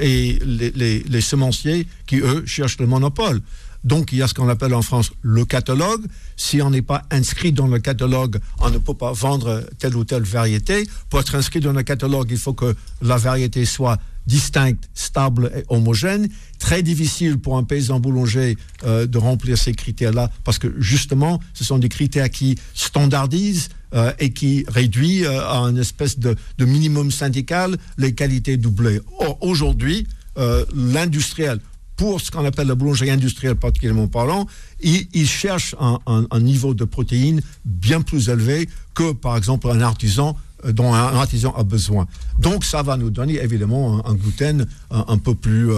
et 0.00 0.38
les, 0.44 1.20
semenciers 1.20 1.86
qui, 2.08 2.16
eux, 2.16 2.44
cherchent 2.44 2.78
le 2.78 2.86
monopole. 2.86 3.40
Donc, 3.84 4.10
il 4.10 4.18
y 4.18 4.22
a 4.22 4.26
ce 4.26 4.34
qu'on 4.34 4.48
appelle 4.48 4.74
en 4.74 4.82
France 4.82 5.12
le 5.22 5.44
catalogue. 5.44 6.04
Si 6.36 6.60
on 6.60 6.70
n'est 6.70 6.82
pas 6.82 7.04
inscrit 7.12 7.52
dans 7.52 7.68
le 7.68 7.78
catalogue, 7.78 8.40
on 8.58 8.70
ne 8.70 8.78
peut 8.78 8.94
pas 8.94 9.12
vendre 9.12 9.64
telle 9.78 9.94
ou 9.94 10.04
telle 10.04 10.24
variété. 10.24 10.88
Pour 11.08 11.20
être 11.20 11.36
inscrit 11.36 11.60
dans 11.60 11.72
le 11.72 11.84
catalogue, 11.84 12.26
il 12.32 12.38
faut 12.38 12.54
que 12.54 12.74
la 13.00 13.16
variété 13.16 13.64
soit 13.64 13.98
distincte, 14.26 14.90
stable 14.94 15.52
et 15.56 15.62
homogène. 15.68 16.28
Très 16.58 16.82
difficile 16.82 17.38
pour 17.38 17.56
un 17.56 17.62
paysan 17.62 18.00
boulanger 18.00 18.58
de 18.84 19.18
remplir 19.18 19.56
ces 19.56 19.72
critères-là 19.72 20.30
parce 20.42 20.58
que 20.58 20.74
justement, 20.78 21.40
ce 21.54 21.62
sont 21.62 21.78
des 21.78 21.88
critères 21.88 22.30
qui 22.30 22.58
standardisent 22.74 23.68
euh, 23.94 24.12
et 24.18 24.34
qui 24.34 24.66
réduisent 24.68 25.24
euh, 25.24 25.40
à 25.40 25.60
une 25.60 25.78
espèce 25.78 26.18
de, 26.18 26.36
minimum 26.60 27.10
syndical 27.10 27.74
les 27.96 28.14
qualités 28.14 28.58
du 28.58 28.68
blé. 28.68 29.00
Or, 29.18 29.38
aujourd'hui, 29.40 30.06
euh, 30.36 30.66
l'industriel, 30.74 31.58
pour 31.96 32.20
ce 32.20 32.30
qu'on 32.30 32.44
appelle 32.44 32.66
la 32.66 32.74
boulangerie 32.74 33.10
industrielle 33.10 33.56
particulièrement 33.56 34.06
parlant, 34.06 34.46
il, 34.82 35.26
cherche 35.26 35.74
un, 35.80 36.40
niveau 36.40 36.74
de 36.74 36.84
protéines 36.84 37.40
bien 37.64 38.02
plus 38.02 38.28
élevé 38.28 38.68
que, 38.94 39.12
par 39.12 39.38
exemple, 39.38 39.70
un 39.70 39.80
artisan 39.80 40.36
dont 40.68 40.92
un 40.92 41.16
artisan 41.16 41.54
a 41.56 41.62
besoin. 41.62 42.06
Donc, 42.38 42.66
ça 42.66 42.82
va 42.82 42.98
nous 42.98 43.08
donner 43.08 43.42
évidemment 43.42 44.04
un, 44.06 44.12
un 44.12 44.14
gluten 44.14 44.66
un, 44.90 45.16
peu 45.18 45.34
plus 45.34 45.70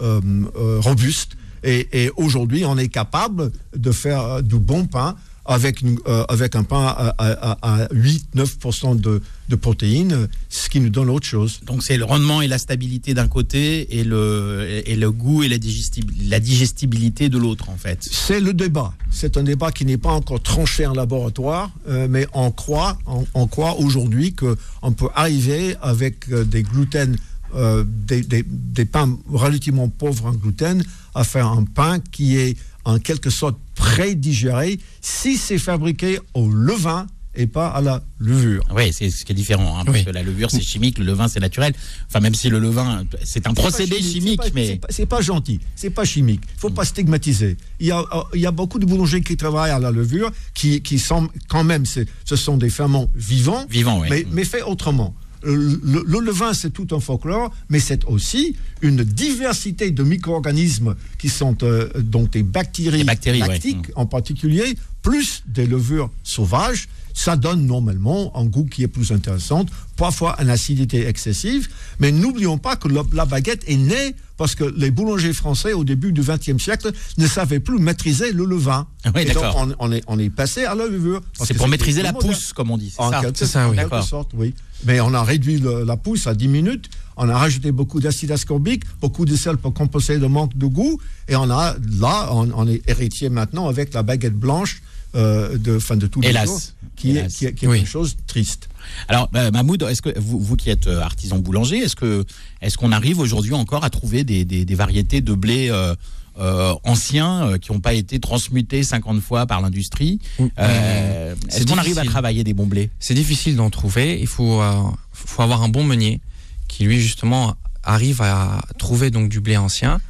robuste. 0.00 1.36
Et, 1.62 2.10
aujourd'hui, 2.16 2.64
on 2.64 2.78
est 2.78 2.88
capable 2.88 3.52
de 3.76 3.92
faire 3.92 4.42
du 4.42 4.58
bon 4.58 4.86
pain 4.86 5.16
avec, 5.48 5.80
une- 5.80 5.98
euh, 6.06 6.24
avec 6.28 6.54
un 6.54 6.62
pain 6.62 6.84
à, 6.86 7.14
à- 7.18 7.52
à- 7.52 7.82
à 7.84 7.88
8-9% 8.36 8.94
de, 9.00 9.22
de 9.48 9.56
protéines, 9.56 10.28
ce 10.48 10.68
qui 10.68 10.78
nous 10.78 10.90
donne 10.90 11.08
autre 11.10 11.26
chose. 11.26 11.60
Donc 11.66 11.82
c'est 11.82 11.96
le 11.96 12.04
rendement 12.04 12.42
et 12.42 12.48
la 12.48 12.58
stabilité 12.58 13.14
d'un 13.14 13.28
côté 13.28 13.98
et 13.98 14.04
le, 14.04 14.82
et 14.86 14.94
le 14.94 15.10
goût 15.10 15.42
et 15.42 15.48
la, 15.48 15.56
digestib- 15.58 16.10
la 16.28 16.38
digestibilité 16.38 17.28
de 17.30 17.38
l'autre 17.38 17.70
en 17.70 17.76
fait. 17.76 17.98
C'est 18.10 18.40
le 18.40 18.52
débat. 18.52 18.92
C'est 19.10 19.36
un 19.36 19.42
débat 19.42 19.72
qui 19.72 19.84
n'est 19.86 19.96
pas 19.98 20.12
encore 20.12 20.40
tranché 20.42 20.86
en 20.86 20.92
laboratoire, 20.92 21.70
euh, 21.88 22.06
mais 22.10 22.26
on 22.34 22.50
croit, 22.50 22.98
on, 23.06 23.26
on 23.34 23.46
croit 23.46 23.78
aujourd'hui 23.80 24.34
qu'on 24.34 24.92
peut 24.92 25.08
arriver 25.14 25.74
avec 25.80 26.30
euh, 26.30 26.44
des 26.44 26.62
gluten, 26.62 27.16
euh, 27.54 27.84
des, 27.86 28.20
des- 28.20 28.44
des 28.46 28.84
pains 28.84 29.18
relativement 29.32 29.88
pauvres 29.88 30.26
en 30.26 30.32
gluten, 30.32 30.84
à 31.14 31.24
faire 31.24 31.46
un 31.48 31.64
pain 31.64 31.98
qui 32.12 32.36
est 32.36 32.56
en 32.88 32.98
quelque 32.98 33.28
sorte 33.28 33.56
prédigéré 33.74 34.78
si 35.02 35.36
c'est 35.36 35.58
fabriqué 35.58 36.18
au 36.32 36.48
levain 36.48 37.06
et 37.34 37.46
pas 37.46 37.68
à 37.68 37.80
la 37.82 38.02
levure. 38.18 38.64
Oui, 38.74 38.92
c'est 38.92 39.10
ce 39.10 39.24
qui 39.24 39.32
est 39.32 39.34
différent, 39.34 39.78
hein, 39.78 39.84
parce 39.84 40.02
que 40.02 40.10
la 40.10 40.22
levure 40.22 40.50
c'est 40.50 40.62
chimique, 40.62 40.98
le 40.98 41.04
levain 41.04 41.28
c'est 41.28 41.38
naturel. 41.38 41.74
Enfin 42.08 42.20
même 42.20 42.34
si 42.34 42.48
le 42.48 42.58
levain 42.58 43.04
c'est 43.22 43.46
un 43.46 43.52
procédé 43.52 44.00
chimique, 44.02 44.38
pas- 44.38 44.46
mais 44.54 44.80
c'est 44.88 45.06
pas- 45.06 45.20
gentil, 45.20 45.60
c'est 45.76 45.90
pas 45.90 46.04
chimique. 46.06 46.40
Il 46.56 46.60
faut 46.60 46.70
pas 46.70 46.86
stigmatiser. 46.86 47.56
Il 47.78 47.86
y 47.88 47.90
a, 47.92 47.98
euh, 48.00 48.22
il 48.34 48.40
y 48.40 48.46
a 48.46 48.50
beaucoup 48.50 48.78
de 48.78 48.86
boulangers 48.86 49.20
qui 49.20 49.36
travaillent 49.36 49.70
à 49.70 49.78
la 49.78 49.90
levure, 49.90 50.30
qui, 50.54 50.80
qui 50.80 50.98
sont 50.98 51.28
quand 51.48 51.64
même, 51.64 51.84
ce 51.84 52.36
sont 52.36 52.56
des 52.56 52.70
ferments 52.70 53.08
vivants, 53.14 53.66
vivant, 53.68 54.00
oui. 54.00 54.08
mais, 54.10 54.26
mais 54.32 54.44
fait 54.44 54.62
autrement. 54.62 55.14
Le, 55.54 55.80
le- 55.82 56.04
le 56.06 56.20
levain, 56.20 56.52
c'est 56.54 56.70
tout 56.70 56.88
un 56.92 57.00
folklore, 57.00 57.50
mais 57.68 57.80
c'est 57.80 58.04
aussi 58.06 58.56
une 58.82 59.02
diversité 59.04 59.90
de 59.90 60.02
micro-organismes 60.02 60.94
qui 61.18 61.28
sont 61.28 61.56
euh, 61.62 61.88
donc 62.00 62.30
des 62.32 62.42
bactéries, 62.42 62.98
Des 62.98 63.04
bactéries, 63.04 63.42
ouais. 63.42 63.48
lactiques 63.48 63.90
en 63.96 64.06
particulier, 64.06 64.76
plus 65.02 65.42
des 65.46 65.66
levures 65.66 66.10
sauvages. 66.24 66.88
Ça 67.14 67.34
donne 67.36 67.66
normalement 67.66 68.36
un 68.36 68.44
goût 68.44 68.64
qui 68.64 68.84
est 68.84 68.88
plus 68.88 69.10
intéressant, 69.10 69.66
parfois 69.96 70.40
une 70.40 70.50
acidité 70.50 71.06
excessive. 71.08 71.68
Mais 71.98 72.12
n'oublions 72.12 72.58
pas 72.58 72.76
que 72.76 72.86
le- 72.86 73.00
la 73.12 73.24
baguette 73.24 73.64
est 73.66 73.76
née 73.76 74.14
parce 74.36 74.54
que 74.54 74.62
les 74.76 74.92
boulangers 74.92 75.32
français, 75.32 75.72
au 75.72 75.82
début 75.82 76.12
du 76.12 76.20
XXe 76.20 76.62
siècle, 76.62 76.92
ne 77.16 77.26
savaient 77.26 77.58
plus 77.58 77.80
maîtriser 77.80 78.30
le 78.32 78.44
levain. 78.44 78.86
Oui, 79.14 79.22
Et 79.22 79.24
donc, 79.32 79.42
d'accord. 79.42 79.66
on, 79.80 79.88
on 79.88 79.92
est, 79.92 80.04
on 80.06 80.18
est 80.20 80.30
passé 80.30 80.64
à 80.64 80.76
la 80.76 80.86
levure. 80.86 81.20
C'est 81.42 81.54
pour 81.54 81.66
maîtriser 81.66 82.02
la 82.02 82.12
moderne. 82.12 82.32
pousse, 82.34 82.52
comme 82.52 82.70
on 82.70 82.78
dit. 82.78 82.90
c'est 82.90 83.02
ça 83.02 83.20
quelque, 83.20 83.46
ça, 83.46 83.68
oui. 83.68 83.76
sorte, 84.06 84.30
oui. 84.34 84.54
Mais 84.84 85.00
on 85.00 85.12
a 85.14 85.22
réduit 85.22 85.58
le- 85.58 85.84
la 85.84 85.96
pousse 85.96 86.26
à 86.26 86.34
10 86.34 86.48
minutes. 86.48 86.88
On 87.16 87.28
a 87.28 87.36
rajouté 87.36 87.72
beaucoup 87.72 88.00
d'acide 88.00 88.30
ascorbique, 88.30 88.84
beaucoup 89.00 89.24
de 89.24 89.34
sel 89.34 89.56
pour 89.56 89.74
compenser 89.74 90.18
le 90.18 90.28
manque 90.28 90.56
de 90.56 90.66
goût. 90.66 91.00
Et 91.28 91.34
on 91.36 91.50
a 91.50 91.74
là, 92.00 92.28
on, 92.32 92.48
on 92.54 92.68
est 92.68 92.80
héritier 92.88 93.28
maintenant 93.28 93.66
avec 93.68 93.92
la 93.92 94.02
baguette 94.04 94.34
blanche 94.38 94.80
euh, 95.14 95.58
de, 95.58 95.78
fin, 95.78 95.96
de 95.96 96.06
tous 96.06 96.20
les 96.20 96.28
Hélas. 96.28 96.46
jours, 96.46 96.60
qui 96.94 97.10
Hélas. 97.10 97.32
est, 97.32 97.36
qui 97.38 97.44
est, 97.46 97.52
qui 97.54 97.64
est 97.64 97.68
Oui. 97.68 97.80
une 97.80 97.86
chose 97.86 98.16
triste. 98.26 98.68
Alors, 99.08 99.28
euh, 99.34 99.50
Mahmoud, 99.50 99.82
est-ce 99.82 100.00
que 100.02 100.16
vous, 100.18 100.38
vous 100.38 100.54
qui 100.56 100.70
êtes 100.70 100.86
euh, 100.86 101.00
artisan 101.00 101.38
boulanger, 101.38 101.78
est-ce 101.78 101.96
que 101.96 102.24
est-ce 102.62 102.76
qu'on 102.78 102.92
arrive 102.92 103.18
aujourd'hui 103.18 103.54
encore 103.54 103.84
à 103.84 103.90
trouver 103.90 104.22
des, 104.22 104.44
des- 104.44 104.64
des 104.64 104.74
variétés 104.74 105.20
de 105.20 105.32
blé 105.34 105.68
euh, 105.70 105.94
euh, 106.38 106.74
anciens 106.84 107.48
euh, 107.48 107.58
qui 107.58 107.72
n'ont 107.72 107.80
pas 107.80 107.94
été 107.94 108.18
transmutés 108.20 108.82
50 108.82 109.20
fois 109.20 109.46
par 109.46 109.60
l'industrie 109.60 110.20
Euh, 110.58 111.34
C'est 111.48 111.58
Est-ce 111.58 111.66
qu'on 111.66 111.78
arrive 111.78 111.98
à 111.98 112.04
travailler 112.04 112.44
des 112.44 112.54
bons 112.54 112.66
blés? 112.66 112.90
C'est 113.00 113.14
difficile 113.14 113.56
d'en 113.56 113.70
trouver. 113.70 114.18
Il 114.20 114.26
faut, 114.26 114.60
euh, 114.62 114.82
faut 115.12 115.42
avoir 115.42 115.62
un 115.62 115.68
bon 115.68 115.84
meunier 115.84 116.20
qui, 116.68 116.84
lui, 116.84 117.00
justement, 117.00 117.54
arrive 117.82 118.20
à 118.22 118.60
trouver 118.78 119.10
donc 119.10 119.28
du 119.28 119.40
blé 119.40 119.56
ancien. 119.56 120.00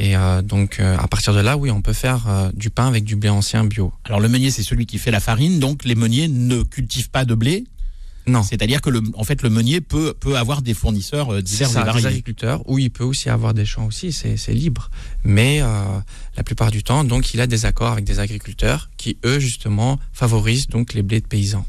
Et 0.00 0.16
euh, 0.16 0.42
donc, 0.42 0.78
euh, 0.78 0.96
à 0.96 1.08
partir 1.08 1.34
de 1.34 1.40
là, 1.40 1.56
oui, 1.56 1.70
on 1.72 1.82
peut 1.82 1.92
faire 1.92 2.26
euh, 2.28 2.50
du 2.54 2.70
pain 2.70 2.86
avec 2.86 3.02
du 3.04 3.16
blé 3.16 3.28
ancien 3.28 3.64
bio. 3.64 3.92
Alors, 4.04 4.20
le 4.20 4.28
meunier, 4.28 4.50
c'est 4.52 4.62
celui 4.62 4.86
qui 4.86 4.96
fait 4.98 5.10
la 5.10 5.18
farine, 5.20 5.58
donc 5.58 5.84
les 5.84 5.96
meuniers 5.96 6.28
ne 6.28 6.62
cultivent 6.62 7.10
pas 7.10 7.24
de 7.24 7.34
blé. 7.34 7.64
Non, 8.28 8.42
C'est-à-dire 8.42 8.80
que 8.80 8.90
le, 8.90 9.00
en 9.14 9.24
fait, 9.24 9.42
le 9.42 9.50
meunier 9.50 9.80
peut, 9.80 10.12
peut 10.12 10.36
avoir 10.36 10.60
des 10.62 10.74
fournisseurs 10.74 11.32
euh, 11.32 11.42
divers 11.42 11.70
et 11.70 11.72
ça, 11.72 11.80
des 11.80 11.86
variés. 11.86 12.06
agriculteurs, 12.06 12.62
ou 12.68 12.78
il 12.78 12.90
peut 12.90 13.04
aussi 13.04 13.30
avoir 13.30 13.54
des 13.54 13.64
champs 13.64 13.86
aussi, 13.86 14.12
c'est 14.12 14.36
c'est 14.36 14.52
libre. 14.52 14.90
Mais 15.24 15.60
euh, 15.62 15.66
la 16.36 16.42
plupart 16.44 16.70
du 16.70 16.82
temps, 16.82 17.04
donc, 17.04 17.32
il 17.34 17.40
a 17.40 17.46
des 17.46 17.64
accords 17.64 17.92
avec 17.92 18.04
des 18.04 18.20
agriculteurs 18.20 18.90
qui, 18.98 19.16
eux, 19.24 19.38
justement, 19.38 19.98
favorisent 20.12 20.68
donc 20.68 20.92
les 20.94 21.02
blés 21.02 21.20
de 21.20 21.26
paysans. 21.26 21.66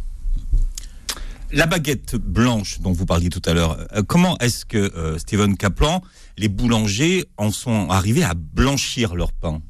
La 1.52 1.66
baguette 1.66 2.16
blanche 2.16 2.80
dont 2.80 2.92
vous 2.92 3.08
parliez 3.08 3.30
tout 3.30 3.42
à 3.46 3.54
l'heure, 3.54 3.78
euh, 3.96 4.04
comment 4.06 4.38
est-ce 4.38 4.66
que 4.66 4.78
euh, 4.78 5.18
Steven 5.18 5.58
Kaplan, 5.58 6.04
les 6.38 6.48
boulangers 6.48 7.26
en 7.38 7.52
sont 7.52 7.90
arrivés 7.90 8.24
à 8.24 8.36
blanchir 8.36 9.16
leur 9.16 9.32
pain? 9.32 9.62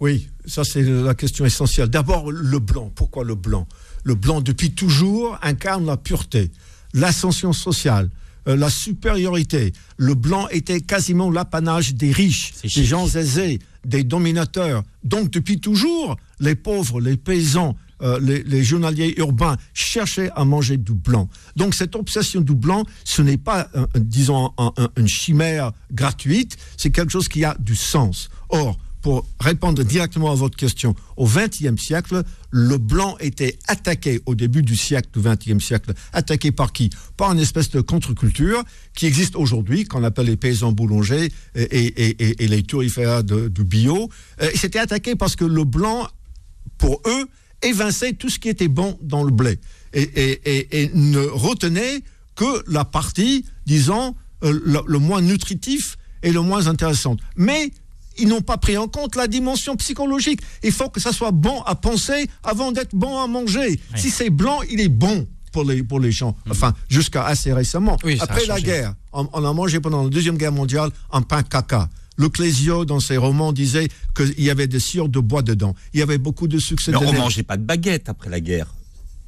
Oui, 0.00 0.28
ça 0.46 0.64
c'est 0.64 0.82
la 0.82 1.14
question 1.14 1.44
essentielle. 1.46 1.88
D'abord, 1.88 2.30
le 2.32 2.58
blanc. 2.58 2.90
Pourquoi 2.94 3.22
le 3.24 3.34
blanc? 3.34 3.66
Le 4.06 4.14
blanc, 4.14 4.40
depuis 4.40 4.70
toujours, 4.70 5.36
incarne 5.42 5.84
la 5.84 5.96
pureté, 5.96 6.52
l'ascension 6.94 7.52
sociale, 7.52 8.08
euh, 8.46 8.54
la 8.54 8.70
supériorité. 8.70 9.72
Le 9.96 10.14
blanc 10.14 10.46
était 10.50 10.80
quasiment 10.80 11.28
l'apanage 11.28 11.92
des 11.94 12.12
riches, 12.12 12.52
des 12.62 12.84
gens 12.84 13.08
aisés, 13.16 13.58
des 13.84 14.04
dominateurs. 14.04 14.84
Donc, 15.02 15.30
depuis 15.30 15.58
toujours, 15.58 16.16
les 16.38 16.54
pauvres, 16.54 17.00
les 17.00 17.16
paysans, 17.16 17.74
euh, 18.00 18.20
les, 18.22 18.44
les 18.44 18.62
journaliers 18.62 19.12
urbains 19.16 19.56
cherchaient 19.74 20.30
à 20.36 20.44
manger 20.44 20.76
du 20.76 20.92
blanc. 20.94 21.28
Donc, 21.56 21.74
cette 21.74 21.96
obsession 21.96 22.40
du 22.42 22.54
blanc, 22.54 22.84
ce 23.02 23.22
n'est 23.22 23.38
pas, 23.38 23.68
un- 23.74 23.88
un- 23.92 24.00
disons, 24.00 24.52
un- 24.56 24.72
un- 24.76 24.88
une 24.98 25.08
chimère 25.08 25.72
gratuite, 25.92 26.56
c'est 26.76 26.90
quelque 26.92 27.10
chose 27.10 27.26
qui 27.26 27.44
a 27.44 27.56
du 27.58 27.74
sens. 27.74 28.28
Or, 28.50 28.78
pour 29.02 29.26
répondre 29.40 29.82
directement 29.84 30.32
à 30.32 30.34
votre 30.34 30.56
question, 30.56 30.94
au 31.16 31.26
XXe 31.26 31.80
siècle, 31.80 32.22
le 32.50 32.78
blanc 32.78 33.16
était 33.20 33.58
attaqué 33.68 34.20
au 34.26 34.34
début 34.34 34.62
du 34.62 34.76
siècle, 34.76 35.08
du 35.14 35.20
XXe 35.20 35.64
siècle, 35.64 35.92
attaqué 36.12 36.50
par 36.50 36.72
qui? 36.72 36.90
Par 37.16 37.32
une 37.32 37.38
espèce 37.38 37.70
de 37.70 37.80
contre-culture 37.80 38.64
qui 38.94 39.06
existe 39.06 39.36
aujourd'hui, 39.36 39.84
qu'on 39.84 40.02
appelle 40.02 40.26
les 40.26 40.36
paysans 40.36 40.72
boulangers 40.72 41.30
et, 41.54 42.46
les 42.48 42.62
turiféraires 42.64 43.22
de- 43.24 43.48
du 43.48 43.64
bio. 43.64 44.08
Euh, 44.42 44.50
C'était 44.54 44.80
attaqué 44.80 45.14
parce 45.14 45.36
que 45.36 45.44
le 45.44 45.64
blanc, 45.64 46.08
pour 46.78 47.00
eux, 47.06 47.26
évinçait 47.62 48.12
tout 48.14 48.28
ce 48.28 48.38
qui 48.38 48.48
était 48.48 48.68
bon 48.68 48.98
dans 49.02 49.22
le 49.24 49.30
blé 49.30 49.58
et 49.94 50.90
ne 50.94 51.20
retenait 51.20 52.02
que 52.34 52.62
la 52.70 52.84
partie, 52.84 53.44
disons, 53.66 54.14
euh, 54.44 54.60
le, 54.64 54.80
le 54.86 54.98
moins 54.98 55.22
nutritif 55.22 55.96
et 56.22 56.32
le 56.32 56.40
moins 56.42 56.66
intéressante. 56.66 57.20
Mais 57.36 57.70
ils 58.18 58.28
n'ont 58.28 58.40
pas 58.40 58.56
pris 58.56 58.76
en 58.76 58.88
compte 58.88 59.16
la 59.16 59.26
dimension 59.26 59.76
psychologique. 59.76 60.40
Il 60.62 60.72
faut 60.72 60.88
que 60.88 61.00
ça 61.00 61.12
soit 61.12 61.30
bon 61.32 61.60
à 61.62 61.74
penser 61.74 62.28
avant 62.42 62.72
d'être 62.72 62.94
bon 62.94 63.18
à 63.18 63.26
manger. 63.26 63.80
Si 63.96 64.10
c'est 64.10 64.30
blanc, 64.30 64.60
il 64.70 64.80
est 64.80 64.88
bon 64.88 65.26
pour 65.52 65.64
les, 65.64 65.82
pour 65.82 66.00
les 66.00 66.12
gens. 66.12 66.36
Enfin, 66.50 66.74
jusqu'à 66.88 67.24
assez 67.24 67.52
récemment. 67.52 67.96
Oui, 68.04 68.18
Après 68.20 68.44
la 68.46 68.60
guerre, 68.60 68.94
on, 69.12 69.28
on 69.32 69.44
a 69.44 69.52
mangé 69.52 69.80
pendant 69.80 70.02
la 70.04 70.10
Deuxième 70.10 70.36
Guerre 70.36 70.52
mondiale 70.52 70.90
un 71.12 71.22
pain 71.22 71.42
caca. 71.42 71.88
Le 72.18 72.28
Clésio, 72.30 72.84
dans 72.86 73.00
ses 73.00 73.18
romans, 73.18 73.52
disait 73.52 73.88
qu'il 74.16 74.42
y 74.42 74.48
avait 74.50 74.66
des 74.66 74.80
sciures 74.80 75.08
de 75.10 75.20
bois 75.20 75.42
dedans. 75.42 75.74
Il 75.92 76.00
y 76.00 76.02
avait 76.02 76.16
beaucoup 76.18 76.48
de 76.48 76.58
succès 76.58 76.90
Mais 76.92 76.96
on 76.98 77.12
lait. 77.12 77.18
mangeait 77.18 77.42
pas 77.42 77.58
de 77.58 77.62
baguette 77.62 78.08
après 78.08 78.30
la 78.30 78.40
guerre. 78.40 78.74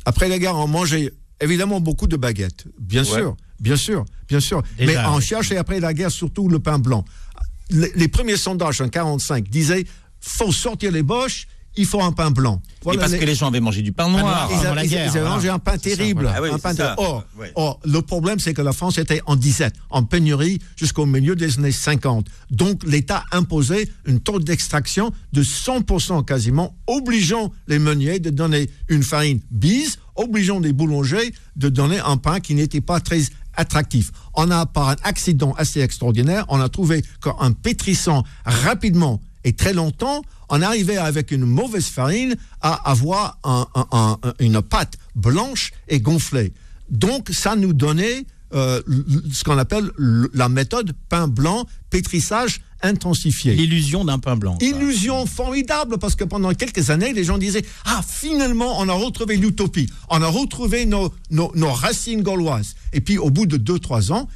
Après 0.06 0.28
la 0.28 0.38
guerre, 0.38 0.56
on 0.56 0.66
mangeait 0.66 1.12
évidemment 1.40 1.80
beaucoup 1.80 2.06
de 2.06 2.16
baguettes. 2.16 2.64
Bien 2.80 3.02
Ouais. 3.02 3.06
sûr, 3.20 3.36
bien 3.60 3.76
sûr, 3.76 4.04
bien 4.26 4.40
sûr. 4.40 4.62
Déjà, 4.78 5.02
Mais 5.02 5.08
on 5.08 5.20
cherchait 5.20 5.58
après 5.58 5.80
la 5.80 5.92
guerre 5.92 6.10
surtout 6.10 6.48
le 6.48 6.60
pain 6.60 6.78
blanc. 6.78 7.04
Les, 7.70 7.92
les 7.94 8.08
premiers 8.08 8.36
sondages 8.36 8.80
en 8.80 8.88
45 8.88 9.48
disaient 9.48 9.84
faut 10.20 10.52
sortir 10.52 10.90
les 10.90 11.02
boches, 11.02 11.46
il 11.76 11.86
faut 11.86 12.02
un 12.02 12.10
pain 12.10 12.32
blanc. 12.32 12.60
Et 12.92 12.96
parce 12.96 13.12
les- 13.12 13.18
que 13.20 13.24
les 13.24 13.34
gens 13.36 13.46
avaient 13.48 13.60
mangé 13.60 13.82
du 13.82 13.92
pain 13.92 14.08
noir. 14.08 14.22
noir. 14.22 14.48
ils, 14.50 14.54
avant 14.54 14.64
avaient- 14.66 14.74
la 14.74 14.84
ils- 14.84 14.90
guerre, 14.90 15.04
ils 15.04 15.10
avaient 15.10 15.20
voilà. 15.20 15.34
mangé 15.36 15.48
un 15.48 15.58
pain 15.60 15.72
ça, 15.72 15.78
terrible. 15.78 16.28
Ah 16.34 16.42
oui, 16.42 16.48
pain. 16.60 16.74
Or, 16.96 17.24
Ouais. 17.38 17.52
or, 17.54 17.78
le 17.84 18.02
problème, 18.02 18.40
c'est 18.40 18.52
que 18.52 18.62
la 18.62 18.72
France 18.72 18.98
était 18.98 19.20
en 19.26 19.36
disette, 19.36 19.74
en 19.90 20.02
pénurie 20.02 20.58
jusqu'au 20.76 21.06
milieu 21.06 21.36
des 21.36 21.56
années 21.58 21.70
50. 21.70 22.26
Donc, 22.50 22.82
l'État 22.84 23.22
imposait 23.30 23.88
une 24.06 24.18
taux 24.18 24.40
d'extraction 24.40 25.12
de 25.32 25.42
100% 25.44 26.24
quasiment, 26.24 26.74
obligeant 26.88 27.52
les 27.68 27.78
meuniers 27.78 28.18
de 28.18 28.30
donner 28.30 28.68
une 28.88 29.04
farine 29.04 29.40
bise, 29.52 29.98
obligeant 30.16 30.58
les 30.58 30.72
boulangers 30.72 31.32
de 31.54 31.68
donner 31.68 32.00
un 32.00 32.16
pain 32.16 32.40
qui 32.40 32.54
n'était 32.56 32.80
pas 32.80 32.98
très 32.98 33.20
On 34.34 34.50
a, 34.50 34.66
par 34.66 34.88
un 34.90 34.96
accident 35.02 35.52
assez 35.58 35.80
extraordinaire, 35.80 36.44
on 36.48 36.60
a 36.60 36.68
trouvé 36.68 37.04
qu'en 37.20 37.52
pétrissant 37.52 38.24
rapidement 38.44 39.20
et 39.44 39.52
très 39.52 39.72
longtemps, 39.72 40.22
on 40.48 40.62
arrivait 40.62 40.96
avec 40.96 41.30
une 41.30 41.44
mauvaise 41.44 41.86
farine 41.86 42.36
à 42.60 42.74
avoir 42.90 43.38
un- 43.44 43.66
un- 43.74 43.86
un- 43.92 44.18
une 44.40 44.62
pâte 44.62 44.94
blanche 45.14 45.72
et 45.88 46.00
gonflée. 46.00 46.52
Donc, 46.90 47.28
ça 47.32 47.54
nous 47.56 47.72
donnait 47.72 48.24
euh, 48.54 48.80
ce 49.30 49.44
qu'on 49.44 49.58
appelle 49.58 49.90
la 50.32 50.48
méthode 50.48 50.94
pain 51.10 51.28
blanc, 51.28 51.66
pétrissage 51.90 52.62
intensifié. 52.82 53.54
L'illusion 53.54 54.04
d'un 54.04 54.18
pain 54.18 54.36
blanc. 54.36 54.56
Illusion 54.60 55.26
formidable 55.26 55.98
parce 55.98 56.14
que 56.14 56.24
pendant 56.24 56.52
quelques 56.52 56.90
années, 56.90 57.12
les 57.12 57.24
gens 57.24 57.38
disaient 57.38 57.64
Ah, 57.84 58.02
finalement, 58.06 58.78
on 58.80 58.88
a 58.88 58.92
retrouvé 58.92 59.36
l'utopie, 59.36 59.88
on 60.10 60.22
a 60.22 60.28
retrouvé 60.28 60.86
nos, 60.86 61.12
nos, 61.30 61.52
nos 61.54 61.72
racines 61.72 62.22
gauloises. 62.22 62.74
Et 62.92 63.00
puis, 63.00 63.18
au 63.18 63.30
bout 63.30 63.46
de 63.46 63.56
2-3 63.56 64.12
ans, 64.12 64.28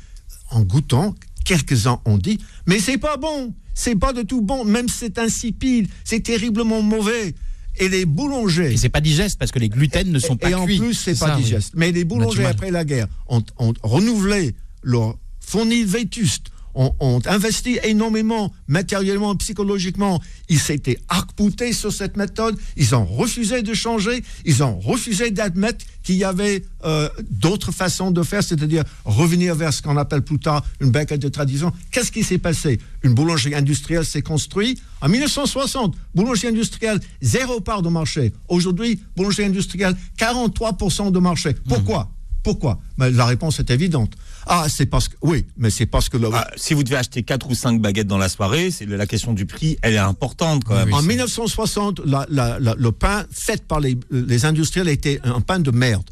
en 0.51 0.63
goûtant, 0.63 1.15
quelques-uns 1.45 2.01
ont 2.05 2.19
dit 2.19 2.39
Mais 2.67 2.79
c'est 2.79 2.99
pas 2.99 3.17
bon, 3.17 3.55
c'est 3.75 3.97
pas 3.97 4.13
de 4.13 4.23
tout 4.23 4.43
bon, 4.43 4.65
même 4.65 4.89
c'est 4.89 5.19
insipide, 5.19 5.89
c'est 6.05 6.21
terriblement 6.21 6.83
mauvais. 6.83 7.35
Et 7.79 7.89
les 7.89 8.05
boulangers. 8.05 8.75
Et 8.75 8.77
c'est 8.77 8.91
pas 8.91 9.01
digeste 9.01 9.39
parce 9.39 9.51
que 9.51 9.59
les 9.59 9.71
gluten 9.71 10.13
ne 10.13 10.19
sont 10.19 10.37
pas 10.37 10.51
et 10.51 10.55
en 10.55 10.67
cuits. 10.67 10.79
plus, 10.79 10.93
c'est 10.93 11.19
pas 11.19 11.37
oui. 11.37 11.43
digeste. 11.43 11.73
Mais 11.75 11.91
les 11.91 12.05
boulangers, 12.05 12.45
après 12.45 12.71
la 12.71 12.85
guerre, 12.85 13.09
ont, 13.29 13.43
ont 13.57 13.73
renouvelé 13.83 14.55
leur 14.83 15.17
fournil 15.41 15.87
vétuste, 15.87 16.52
ont, 16.75 16.95
ont 17.01 17.21
investi 17.27 17.79
énormément 17.83 18.53
matériellement, 18.69 19.35
psychologiquement. 19.37 20.21
Ils 20.49 20.59
s'étaient 20.59 20.99
arc-boutés 21.09 21.73
sur 21.73 21.93
cette 21.93 22.17
méthode. 22.17 22.59
Ils 22.77 22.95
ont 22.95 23.05
refusé 23.05 23.63
de 23.63 23.75
changer. 23.75 24.23
Ils 24.45 24.63
ont 24.63 24.79
refusé 24.79 25.31
d'admettre 25.31 25.85
qu'il 26.03 26.17
y 26.17 26.25
avait 26.25 26.65
euh, 26.85 27.09
d'autres 27.31 27.73
façons 27.73 28.11
de 28.11 28.23
faire, 28.23 28.43
c'est-à-dire 28.43 28.85
revenir 29.05 29.55
vers 29.55 29.73
ce 29.73 29.83
qu'on 29.83 29.97
appelle 29.97 30.23
plus 30.23 30.39
tard 30.39 30.65
une 30.81 30.91
baguette 30.91 31.21
de 31.21 31.29
tradition. 31.29 31.73
Qu'est-ce 31.91 32.11
qui 32.11 32.23
s'est 32.25 32.39
passé? 32.39 32.81
Une 33.03 33.15
boulangerie 33.15 33.55
industrielle 33.55 34.05
s'est 34.05 34.23
construite 34.23 34.81
en 35.01 35.09
1960. 35.09 35.95
Boulangerie 36.15 36.49
industrielle, 36.49 37.01
zéro 37.21 37.61
part 37.61 37.83
de 37.83 37.89
marché. 37.89 38.33
Aujourd'hui, 38.49 39.01
boulangerie 39.17 39.45
industrielle, 39.45 39.97
43% 40.19 41.13
de 41.13 41.19
marché. 41.19 41.55
Pourquoi? 41.69 42.11
Pourquoi? 42.43 42.81
Mais 42.99 43.11
La 43.11 43.27
réponse 43.27 43.61
est 43.61 43.71
évidente. 43.71 44.15
Ah, 44.47 44.67
c'est 44.69 44.87
parce 44.87 45.09
que. 45.09 45.17
Oui, 45.23 45.47
mais 45.57 45.71
c'est 45.71 45.87
parce 45.87 46.09
que. 46.09 46.17
Ah, 46.33 46.51
si 46.57 46.75
vous 46.75 46.83
devez 46.83 46.97
acheter 46.97 47.23
4 47.23 47.49
ou 47.51 47.55
5 47.55 47.81
baguettes 47.81 48.07
dans 48.09 48.19
la 48.19 48.29
soirée, 48.29 48.71
c'est 48.71 48.87
la 48.87 49.07
question 49.07 49.33
du 49.33 49.47
prix, 49.47 49.79
elle 49.83 49.95
est 49.95 49.99
importante 49.99 50.65
quand 50.65 50.75
même. 50.75 50.89
Oui, 50.89 50.95
En 50.95 51.01
c'est- 51.01 51.07
1960, 51.09 52.01
la- 52.05 52.27
la- 52.29 52.59
la- 52.59 52.75
le 52.77 52.93
pain 52.93 53.25
fait 53.31 53.63
par 53.67 53.81
les, 53.81 53.97
les 54.11 54.45
industriels 54.45 54.89
était 54.89 55.21
un 55.25 55.41
pain 55.41 55.61
de 55.61 55.71
merde. 55.71 56.09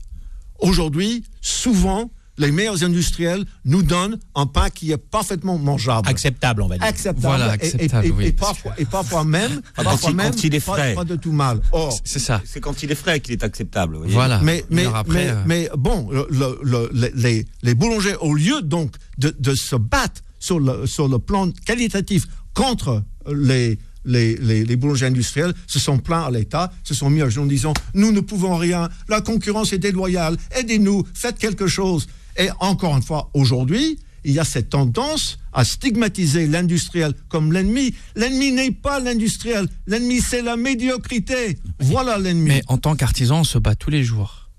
Aujourd'hui, 0.60 1.24
souvent, 1.40 2.10
les 2.40 2.50
meilleurs 2.50 2.82
industriels 2.82 3.44
nous 3.64 3.82
donnent 3.82 4.18
un 4.34 4.46
pain 4.46 4.70
qui 4.70 4.90
est 4.92 4.96
parfaitement 4.96 5.58
mangeable. 5.58 6.08
Acceptable, 6.08 6.62
on 6.62 6.66
va 6.68 6.78
dire. 6.78 6.86
Acceptable. 6.86 7.20
Voilà, 7.20 7.48
et- 7.48 7.50
acceptable, 7.50 8.06
et, 8.06 8.10
oui. 8.10 8.24
et 8.26 8.32
parfois, 8.32 8.72
et 8.78 8.84
parfois 8.84 9.24
même, 9.24 9.60
Quand 9.76 9.84
parfois 9.84 10.12
même 10.12 10.30
quand 10.32 10.44
il 10.44 10.54
est 10.54 10.60
frais. 10.60 10.94
Pas, 10.94 11.04
de 11.04 11.16
tout 11.16 11.32
mal. 11.32 11.60
Or, 11.72 11.96
C'est 12.04 12.18
ça. 12.18 12.40
C'est 12.44 12.60
quand 12.60 12.82
il 12.82 12.90
est 12.90 12.94
frais 12.94 13.20
qu'il 13.20 13.32
est 13.32 13.44
acceptable. 13.44 13.94
vous 13.94 14.00
voyez. 14.00 14.14
Voilà. 14.14 14.40
mais, 14.42 14.64
mais, 14.70 14.86
après, 14.86 15.26
mais, 15.26 15.30
euh, 15.30 15.42
mais 15.46 15.70
bon, 15.78 16.08
le- 16.10 16.26
le- 16.30 16.58
le- 16.62 16.90
les- 16.92 17.12
les, 17.14 17.46
les 17.62 17.74
boulangers, 17.74 18.16
au 18.20 18.34
lieu 18.34 18.62
donc 18.62 18.94
de, 19.18 19.34
de 19.38 19.54
se 19.54 19.76
battre 19.76 20.22
sur 20.38 20.58
le, 20.58 20.86
sur 20.86 21.06
le 21.08 21.18
plan 21.18 21.50
qualitatif 21.66 22.26
contre 22.54 23.02
les, 23.30 23.78
les, 24.06 24.36
les, 24.36 24.64
les 24.64 24.76
boulangers 24.76 25.06
industriels, 25.06 25.52
se 25.66 25.78
sont 25.78 25.98
plaints 25.98 26.22
à 26.24 26.30
l'État, 26.30 26.72
se 26.84 26.94
sont 26.94 27.10
mis 27.10 27.20
à 27.20 27.28
genoux 27.28 27.44
en 27.44 27.48
disant 27.48 27.74
Nous 27.94 28.12
ne 28.12 28.20
pouvons 28.20 28.56
rien, 28.56 28.88
la 29.08 29.20
concurrence 29.20 29.72
est 29.74 29.78
déloyale, 29.78 30.36
aidez-nous, 30.56 31.04
faites 31.14 31.38
quelque 31.38 31.66
chose. 31.66 32.06
Et 32.40 32.48
encore 32.60 32.96
une 32.96 33.02
fois, 33.02 33.30
aujourd'hui, 33.34 33.98
il 34.24 34.32
y 34.32 34.38
a 34.38 34.44
cette 34.44 34.70
tendance 34.70 35.38
à 35.52 35.64
stigmatiser 35.64 36.46
l'industriel 36.46 37.14
comme 37.28 37.52
l'ennemi. 37.52 37.94
L'ennemi 38.16 38.52
n'est 38.52 38.70
pas 38.70 38.98
l'industriel, 39.00 39.66
l'ennemi 39.86 40.20
c'est 40.20 40.42
la 40.42 40.56
médiocrité. 40.56 41.58
Voilà 41.80 42.18
l'ennemi. 42.18 42.48
Mais 42.48 42.62
en 42.68 42.78
tant 42.78 42.96
qu'artisan, 42.96 43.40
on 43.40 43.44
se 43.44 43.58
bat 43.58 43.74
tous 43.74 43.90
les 43.90 44.04
jours. 44.04 44.50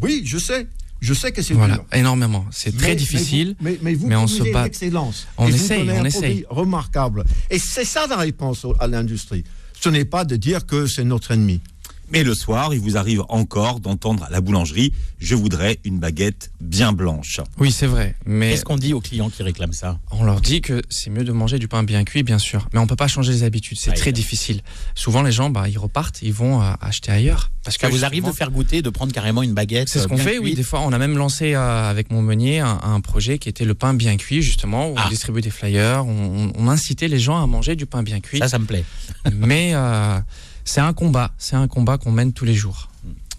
Oui, 0.00 0.22
je 0.24 0.38
sais. 0.38 0.66
Je 1.00 1.14
sais 1.14 1.32
que 1.32 1.40
c'est 1.40 1.54
Voilà, 1.54 1.76
dur. 1.76 1.84
énormément. 1.94 2.44
C'est 2.50 2.76
très 2.76 2.88
Mais- 2.88 2.96
difficile. 2.96 3.56
Mais 3.62 3.70
vous, 3.72 3.78
mais, 3.82 3.90
mais 3.90 3.94
vous 3.94 4.06
mais 4.08 4.16
on 4.16 4.26
se 4.26 4.42
bat. 4.52 4.64
l'excellence. 4.64 5.26
On 5.38 5.48
Et 5.48 5.54
essaye, 5.54 5.82
on 5.90 6.00
un 6.00 6.04
essaye. 6.04 6.44
remarquable. 6.50 7.24
Et 7.48 7.58
c'est 7.58 7.86
ça 7.86 8.06
la 8.06 8.16
réponse 8.16 8.66
à 8.78 8.86
l'industrie. 8.86 9.44
Ce 9.80 9.88
n'est 9.88 10.04
pas 10.04 10.26
de 10.26 10.36
dire 10.36 10.66
que 10.66 10.86
c'est 10.86 11.04
notre 11.04 11.30
ennemi. 11.30 11.60
Mais 12.10 12.22
le 12.24 12.34
soir, 12.34 12.74
il 12.74 12.80
vous 12.80 12.96
arrive 12.96 13.22
encore 13.28 13.80
d'entendre 13.80 14.24
à 14.24 14.30
la 14.30 14.40
boulangerie 14.40 14.92
Je 15.20 15.34
voudrais 15.34 15.78
une 15.84 15.98
baguette 15.98 16.50
bien 16.60 16.92
blanche. 16.92 17.40
Oui, 17.58 17.70
c'est 17.70 17.86
vrai. 17.86 18.14
Mais 18.26 18.50
Qu'est-ce 18.50 18.64
qu'on 18.64 18.76
dit 18.76 18.92
aux 18.94 19.00
clients 19.00 19.30
qui 19.30 19.42
réclament 19.42 19.72
ça? 19.72 19.98
on 20.10 20.24
leur 20.24 20.40
dit 20.40 20.60
que 20.60 20.82
c'est 20.90 21.10
mieux 21.10 21.24
de 21.24 21.32
manger 21.32 21.58
du 21.58 21.68
pain 21.68 21.82
bien 21.82 22.04
cuit, 22.04 22.22
bien 22.22 22.38
sûr. 22.38 22.68
Mais 22.72 22.78
on 22.80 22.86
peut 22.86 22.96
pas 22.96 23.08
changer 23.08 23.32
les 23.32 23.42
habitudes. 23.44 23.78
C'est 23.80 23.90
Ah, 23.90 23.94
très 23.94 24.12
difficile. 24.12 24.62
Souvent, 24.94 25.22
les 25.22 25.32
gens, 25.32 25.50
bah, 25.50 25.68
ils 25.68 25.78
repartent, 25.78 26.20
ils 26.22 26.32
vont 26.32 26.60
euh, 26.62 26.72
acheter 26.80 27.12
ailleurs. 27.12 27.50
Parce 27.64 27.76
Ça 27.76 27.86
que 27.88 27.92
vous 27.92 28.04
arrive 28.04 28.24
de 28.24 28.32
faire 28.32 28.50
goûter, 28.50 28.80
de 28.82 28.90
prendre 28.90 29.12
carrément 29.12 29.42
une 29.42 29.52
baguette 29.54 29.88
C'est 29.88 29.98
ce 29.98 30.04
euh, 30.04 30.08
qu'on 30.08 30.16
fait, 30.16 30.38
oui. 30.38 30.54
Des 30.54 30.62
fois, 30.62 30.80
on 30.80 30.92
a 30.92 30.98
même 30.98 31.16
lancé 31.18 31.54
euh, 31.54 31.90
avec 31.90 32.10
mon 32.10 32.22
meunier 32.22 32.60
un, 32.60 32.80
un 32.82 33.00
projet 33.00 33.38
qui 33.38 33.48
était 33.48 33.64
le 33.66 33.74
pain 33.74 33.94
bien 33.94 34.16
cuit, 34.16 34.42
justement. 34.42 34.90
Où 34.90 34.94
Ah. 34.96 35.04
On 35.06 35.08
distribuait 35.10 35.42
des 35.42 35.50
flyers, 35.50 36.04
on, 36.06 36.10
on- 36.48 36.52
on 36.56 36.68
incitait 36.68 37.08
les 37.08 37.18
gens 37.20 37.42
à 37.42 37.46
manger 37.46 37.76
du 37.76 37.86
pain 37.86 38.02
bien 38.02 38.20
cuit. 38.20 38.38
Ça, 38.38 38.48
ça 38.48 38.58
me 38.58 38.64
plaît. 38.64 38.84
Mais 39.32 39.72
euh, 39.74 40.18
c'est 40.70 40.80
un 40.80 40.92
combat. 40.92 41.32
C'est 41.38 41.56
un 41.56 41.66
combat 41.68 41.98
qu'on 41.98 42.12
mène 42.12 42.32
tous 42.32 42.44
les 42.44 42.54
jours. 42.54 42.88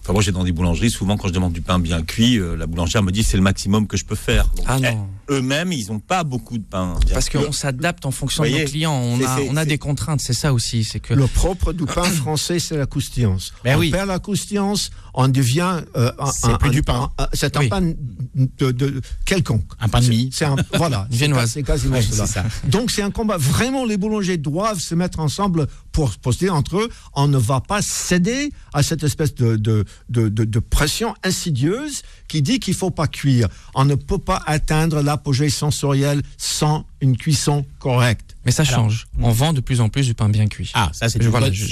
Enfin, 0.03 0.13
moi, 0.13 0.23
j'ai 0.23 0.31
dans 0.31 0.43
des 0.43 0.51
boulangeries, 0.51 0.89
souvent, 0.89 1.15
quand 1.15 1.27
je 1.27 1.33
demande 1.33 1.53
du 1.53 1.61
pain 1.61 1.77
bien 1.77 2.01
cuit, 2.01 2.37
euh, 2.39 2.55
la 2.57 2.65
boulangère 2.65 3.03
me 3.03 3.11
dit 3.11 3.21
c'est 3.23 3.37
le 3.37 3.43
maximum 3.43 3.85
que 3.85 3.97
je 3.97 4.03
peux 4.03 4.15
faire. 4.15 4.47
Donc, 4.55 4.65
Ah 4.67 4.77
eh, 4.79 4.81
non. 4.95 5.07
Eux-mêmes, 5.29 5.71
ils 5.71 5.87
n'ont 5.91 5.99
pas 5.99 6.23
beaucoup 6.23 6.57
de 6.57 6.63
pain. 6.63 6.97
bien 7.05 7.13
Parce 7.13 7.29
qu'on 7.29 7.51
s'adapte 7.51 8.03
en 8.07 8.11
fonction 8.11 8.41
de 8.43 8.49
Voyez, 8.49 8.63
nos 8.65 8.69
clients. 8.71 8.95
On 8.95 9.21
a, 9.23 9.39
on 9.61 9.63
des 9.65 9.77
contraintes. 9.77 10.19
C'est 10.19 10.33
ça 10.33 10.53
aussi. 10.53 10.83
C'est 10.83 10.99
que 10.99 11.13
Le 11.13 11.27
propre 11.27 11.71
du 11.71 11.85
pain 11.85 12.01
français, 12.23 12.57
c'est 12.57 12.77
la 12.77 12.87
croustillance. 12.87 13.53
Ben 13.63 13.75
on 13.77 13.79
oui. 13.79 13.91
perd 13.91 14.07
la 14.07 14.17
croustillance, 14.17 14.89
on 15.13 15.27
devient. 15.27 15.81
euh, 15.95 16.11
un- 16.17 16.31
C'est 16.31 16.57
plus 16.57 16.69
un- 16.69 16.73
du 16.73 16.81
pain. 16.81 17.11
C'est 17.33 17.55
un 17.55 17.59
Oui. 17.59 17.69
pain 17.69 17.81
de, 17.81 18.71
de- 18.71 19.01
quelconque. 19.23 19.65
Un 19.79 19.87
pain 19.87 20.01
de 20.01 20.07
mie. 20.09 20.31
C'est 20.33 20.45
un, 20.45 20.55
voilà. 20.73 21.07
C'est 21.45 21.61
quasiment 21.61 21.97
Ouais, 21.97 22.01
cela. 22.01 22.25
ça. 22.25 22.43
Donc 22.65 22.89
c'est 22.89 23.03
un 23.03 23.11
combat. 23.11 23.37
Vraiment, 23.37 23.85
les 23.85 23.97
boulangers 23.97 24.37
doivent 24.37 24.79
se 24.79 24.95
mettre 24.95 25.19
ensemble 25.19 25.67
pour 25.91 26.33
se 26.33 26.39
dire 26.39 26.55
entre 26.55 26.77
eux, 26.77 26.89
on 27.13 27.27
ne 27.27 27.37
va 27.37 27.59
pas 27.61 27.81
céder 27.81 28.51
à 28.73 28.81
cette 28.83 29.03
espèce 29.03 29.35
de, 29.35 29.55
de, 29.57 29.85
de, 30.09 30.29
de- 30.29 30.45
de 30.45 30.59
pression 30.59 31.13
insidieuse 31.23 32.01
qui 32.27 32.41
dit 32.41 32.59
qu'il 32.59 32.73
faut 32.73 32.91
pas 32.91 33.07
cuire. 33.07 33.47
On 33.75 33.83
ne 33.85 33.95
peut 33.95 34.17
pas 34.17 34.41
atteindre 34.45 35.01
l'apogée 35.01 35.49
sensorielle 35.49 36.21
sans 36.37 36.85
une 37.01 37.17
cuisson 37.17 37.65
correcte. 37.79 38.35
Mais 38.45 38.51
ça 38.51 38.63
Alors, 38.63 38.75
change. 38.75 39.07
On 39.19 39.31
vend 39.31 39.53
de 39.53 39.59
plus 39.59 39.81
en 39.81 39.89
plus 39.89 40.05
du 40.07 40.13
pain 40.13 40.29
bien 40.29 40.47
cuit. 40.47 40.71
Ah, 40.75 40.89
ça, 40.93 41.09
c'est 41.09 41.19
une, 41.19 41.27
voilà, 41.29 41.47
bonne- 41.47 41.55
c'est- 41.55 41.65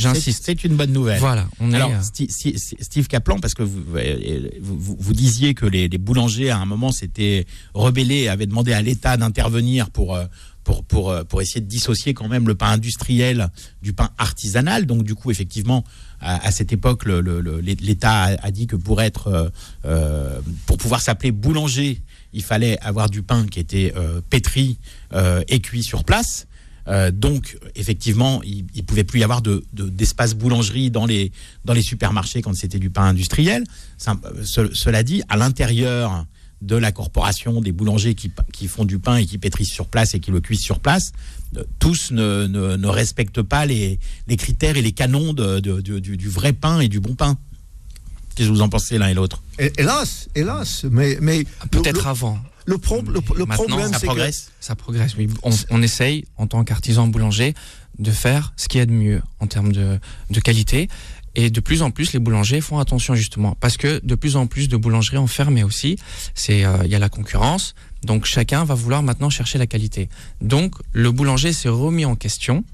une 0.65 0.75
nouvelle. 0.91 1.19
Voilà, 1.19 1.47
on 1.59 1.71
est. 1.71 1.75
Alors, 1.75 1.91
euh, 1.91 2.01
Steve 2.81 3.07
Kaplan, 3.07 3.39
parce 3.39 3.53
que 3.53 3.63
vous, 3.63 3.81
euh, 3.95 4.49
vous, 4.61 4.97
vous- 4.99 5.13
disiez 5.13 5.53
que 5.53 5.65
les, 5.65 5.87
les 5.87 5.97
boulangers, 5.97 6.49
à 6.49 6.57
un 6.57 6.65
moment, 6.65 6.91
s'étaient 6.91 7.45
rebellés, 7.73 8.27
avaient 8.27 8.45
demandé 8.47 8.73
à 8.73 8.81
l'État 8.81 9.17
d'intervenir 9.17 9.89
pour, 9.89 10.15
euh, 10.15 10.25
pour, 10.87 11.11
euh, 11.11 11.23
pour 11.23 11.41
essayer 11.41 11.61
de 11.61 11.67
dissocier 11.67 12.13
quand 12.13 12.27
même 12.27 12.47
le 12.47 12.55
pain 12.55 12.69
industriel 12.69 13.49
du 13.81 13.93
pain 13.93 14.09
artisanal. 14.17 14.85
Donc, 14.85 15.03
du 15.03 15.15
coup, 15.15 15.31
effectivement, 15.31 15.83
à, 16.21 16.51
cette 16.51 16.73
époque, 16.73 17.05
l'État 17.05 18.23
a, 18.23 18.51
dit 18.51 18.67
que 18.67 18.75
pour 18.75 19.01
être, 19.01 19.27
euh, 19.27 19.49
euh, 19.85 20.39
pour 20.65 20.77
pouvoir 20.77 21.01
s'appeler 21.01 21.31
boulanger, 21.31 22.01
il 22.33 22.43
fallait 22.43 22.77
avoir 22.81 23.09
du 23.09 23.23
pain 23.23 23.47
qui 23.47 23.59
était 23.59 23.93
pétri 24.29 24.77
et 25.47 25.59
cuit 25.61 25.81
sur 25.81 26.03
place. 26.03 26.45
Donc, 27.13 27.57
effectivement, 27.75 28.43
il 28.43 28.65
ne 28.75 28.81
pouvait 28.81 29.03
plus 29.03 29.21
y 29.21 29.23
avoir 29.23 29.41
de, 29.41 29.65
de- 29.73 29.89
d'espace 29.89 30.35
boulangerie 30.35 30.91
dans 30.91 31.07
les, 31.07 31.31
dans 31.65 31.73
les 31.73 31.81
supermarchés 31.81 32.43
quand 32.43 32.55
c'était 32.55 32.77
du 32.77 32.91
pain 32.91 33.05
industriel. 33.05 33.63
Cela 34.43 35.01
dit, 35.01 35.23
à 35.27 35.37
l'intérieur 35.37 36.25
de 36.61 36.75
la 36.75 36.91
corporation 36.91 37.61
des 37.61 37.71
boulangers 37.71 38.15
qui, 38.15 38.31
qui 38.51 38.67
font 38.67 38.83
du 38.85 38.99
pain 38.99 39.15
et 39.17 39.25
qui 39.25 39.37
pétrissent 39.37 39.71
sur 39.71 39.87
place 39.87 40.13
et 40.13 40.19
qui 40.19 40.29
le 40.31 40.41
cuisent 40.41 40.61
sur 40.61 40.79
place, 40.79 41.13
euh, 41.57 41.63
tous 41.79 42.11
ne, 42.11 42.47
ne- 42.47 42.75
ne 42.75 42.87
respectent 42.87 43.41
pas 43.41 43.65
les, 43.65 43.97
les 44.27 44.35
critères 44.37 44.75
et 44.75 44.81
les 44.81 44.91
canons 44.91 45.33
de- 45.33 45.59
du, 45.59 46.17
du 46.17 46.29
vrai 46.29 46.51
pain 46.53 46.79
et 46.81 46.89
du 46.89 46.99
bon 46.99 47.15
pain. 47.15 47.37
Qu'est-ce 48.35 48.49
que 48.49 48.53
vous 48.53 48.61
en 48.61 48.69
pensez 48.69 48.97
l'un 48.97 49.07
et 49.07 49.13
l'autre? 49.13 49.41
Hélas, 49.77 50.29
hélas, 50.35 50.85
mais 50.89 51.17
mais 51.21 51.45
Peut-être 51.71 52.03
le, 52.03 52.07
avant. 52.09 52.37
le, 52.65 52.77
pro- 52.77 53.01
le- 53.01 53.19
problème, 53.21 53.91
Ça 53.93 53.99
que 53.99 54.05
progresse 54.05 54.51
Ça 54.59 54.75
progresse, 54.75 55.15
oui. 55.17 55.27
On, 55.43 55.51
on 55.71 55.81
essaye, 55.81 56.25
en 56.37 56.47
tant 56.47 56.63
qu'artisan 56.63 57.07
boulanger, 57.07 57.53
de 57.97 58.11
faire 58.11 58.53
ce 58.55 58.69
qu'il 58.69 58.79
y 58.79 58.81
a 58.81 58.85
de 58.85 58.93
mieux 58.93 59.21
en 59.39 59.47
termes 59.47 59.73
de, 59.73 59.99
de 60.29 60.39
qualité. 60.39 60.87
Et 61.41 61.49
de 61.49 61.61
plus 61.61 61.83
en 61.83 61.89
plus, 61.89 62.11
les 62.11 62.19
boulangers 62.19 62.59
font 62.59 62.79
attention 62.79 63.15
justement, 63.15 63.55
parce 63.61 63.77
que 63.77 64.01
de 64.03 64.15
plus 64.15 64.35
en 64.35 64.45
plus 64.45 64.67
de 64.67 64.75
boulangeries 64.75 65.19
ont 65.19 65.27
fermé 65.27 65.63
aussi. 65.63 65.97
C'est, 66.35 66.65
euh, 66.65 66.79
il 66.83 66.91
y 66.91 66.95
a 66.95 66.99
la 66.99 67.07
concurrence, 67.07 67.75
donc 68.03 68.25
chacun 68.25 68.65
va 68.65 68.73
vouloir 68.73 69.03
maintenant 69.03 69.29
chercher 69.29 69.57
la 69.57 69.65
qualité. 69.65 70.09
Donc 70.41 70.75
le 70.91 71.13
boulanger 71.13 71.53
s'est 71.53 71.69
remis 71.69 72.03
en 72.03 72.17
question, 72.17 72.65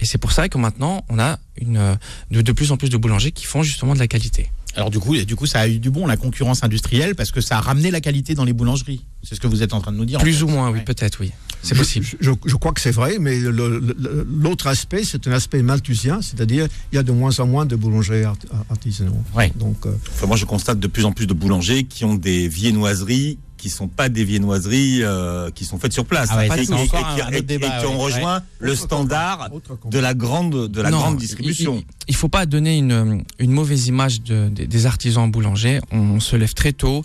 et 0.00 0.06
c'est 0.06 0.16
pour 0.16 0.32
ça 0.32 0.48
que 0.48 0.56
maintenant 0.56 1.04
on 1.10 1.18
a 1.18 1.38
une, 1.60 1.76
euh, 1.76 1.94
de, 2.30 2.40
de 2.40 2.52
plus 2.52 2.72
en 2.72 2.78
plus 2.78 2.88
de 2.88 2.96
boulangers 2.96 3.32
qui 3.32 3.44
font 3.44 3.62
justement 3.62 3.92
de 3.92 3.98
la 3.98 4.08
qualité. 4.08 4.50
Alors 4.76 4.90
du 4.90 4.98
coup, 4.98 5.16
du 5.16 5.36
coup, 5.36 5.46
ça 5.46 5.60
a 5.60 5.68
eu 5.68 5.78
du 5.78 5.90
bon 5.90 6.06
la 6.06 6.16
concurrence 6.16 6.62
industrielle 6.62 7.14
parce 7.14 7.30
que 7.32 7.40
ça 7.40 7.56
a 7.58 7.60
ramené 7.60 7.90
la 7.90 8.00
qualité 8.00 8.34
dans 8.34 8.44
les 8.44 8.52
boulangeries. 8.52 9.04
C'est 9.22 9.34
ce 9.34 9.40
que 9.40 9.46
vous 9.46 9.62
êtes 9.62 9.72
en 9.72 9.80
train 9.80 9.90
de 9.92 9.96
nous 9.96 10.04
dire. 10.04 10.18
en 10.18 10.22
Plus 10.22 10.36
fait. 10.38 10.42
ou 10.44 10.48
moins, 10.48 10.70
oui, 10.70 10.78
Ouais. 10.78 10.84
peut-être, 10.84 11.18
oui. 11.20 11.32
C'est 11.62 11.74
possible. 11.74 12.06
Je, 12.20 12.30
je 12.44 12.54
crois 12.56 12.72
que 12.72 12.80
c'est 12.80 12.92
vrai, 12.92 13.16
mais 13.18 13.40
l'autre 13.40 14.66
aspect, 14.68 15.02
c'est 15.04 15.26
un 15.26 15.32
aspect 15.32 15.62
malthusien, 15.62 16.20
c'est-à-dire 16.22 16.68
il 16.92 16.96
y 16.96 16.98
a 16.98 17.02
de 17.02 17.10
moins 17.12 17.38
en 17.40 17.46
moins 17.46 17.66
de 17.66 17.74
boulangers 17.76 18.24
art- 18.24 18.36
artisanaux. 18.70 19.16
Ouais. 19.34 19.52
Donc, 19.56 19.84
euh, 19.86 19.92
Enfin, 20.14 20.26
moi, 20.26 20.36
je 20.36 20.44
constate 20.44 20.78
de 20.78 20.86
plus 20.86 21.04
en 21.04 21.12
plus 21.12 21.26
de 21.26 21.34
boulangers 21.34 21.84
qui 21.84 22.04
ont 22.04 22.14
des 22.14 22.46
viennoiseries 22.48 23.38
qui 23.56 23.70
sont 23.70 23.88
pas 23.88 24.08
des 24.08 24.24
viennoiseries 24.24 25.02
euh, 25.02 25.50
qui 25.50 25.64
sont 25.64 25.78
faites 25.78 25.92
sur 25.92 26.04
place. 26.04 26.28
Ah 26.30 26.36
ouais, 26.36 26.46
Et 26.46 26.66
qui- 26.66 26.72
et- 26.72 27.34
et 27.34 27.38
et- 27.38 27.42
débat, 27.42 27.86
ont 27.88 27.96
ouais. 27.96 28.02
rejoint 28.04 28.42
le 28.58 28.72
Autre 28.72 28.80
standard 28.82 29.50
de 29.90 29.98
la 29.98 30.14
grande, 30.14 30.68
de 30.68 30.80
la 30.82 30.90
Non, 30.90 30.98
grande 30.98 31.16
distribution. 31.18 31.76
Il, 31.78 31.84
il 32.08 32.14
faut 32.16 32.28
pas 32.28 32.46
donner 32.46 32.76
une, 32.78 33.24
une 33.38 33.50
mauvaise 33.52 33.86
image 33.86 34.22
de- 34.22 34.48
des- 34.48 34.66
des 34.66 34.86
artisans 34.86 35.30
boulangers. 35.30 35.80
On 35.90 36.20
se 36.20 36.36
lève 36.36 36.54
très 36.54 36.72
tôt. 36.72 37.04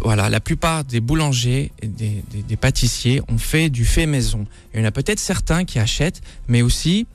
Voilà, 0.00 0.28
la 0.28 0.40
plupart 0.40 0.84
des 0.84 1.00
boulangers 1.00 1.72
et 1.80 1.86
des, 1.86 2.22
des- 2.30 2.42
des 2.42 2.56
pâtissiers 2.56 3.22
ont 3.28 3.38
fait 3.38 3.70
du 3.70 3.84
fait 3.86 4.04
maison. 4.06 4.46
Il 4.74 4.80
y 4.80 4.82
en 4.82 4.86
a 4.86 4.90
peut-être 4.90 5.18
certains 5.20 5.64
qui 5.64 5.78
achètent, 5.78 6.20
mais 6.48 6.60
aussi, 6.62 7.06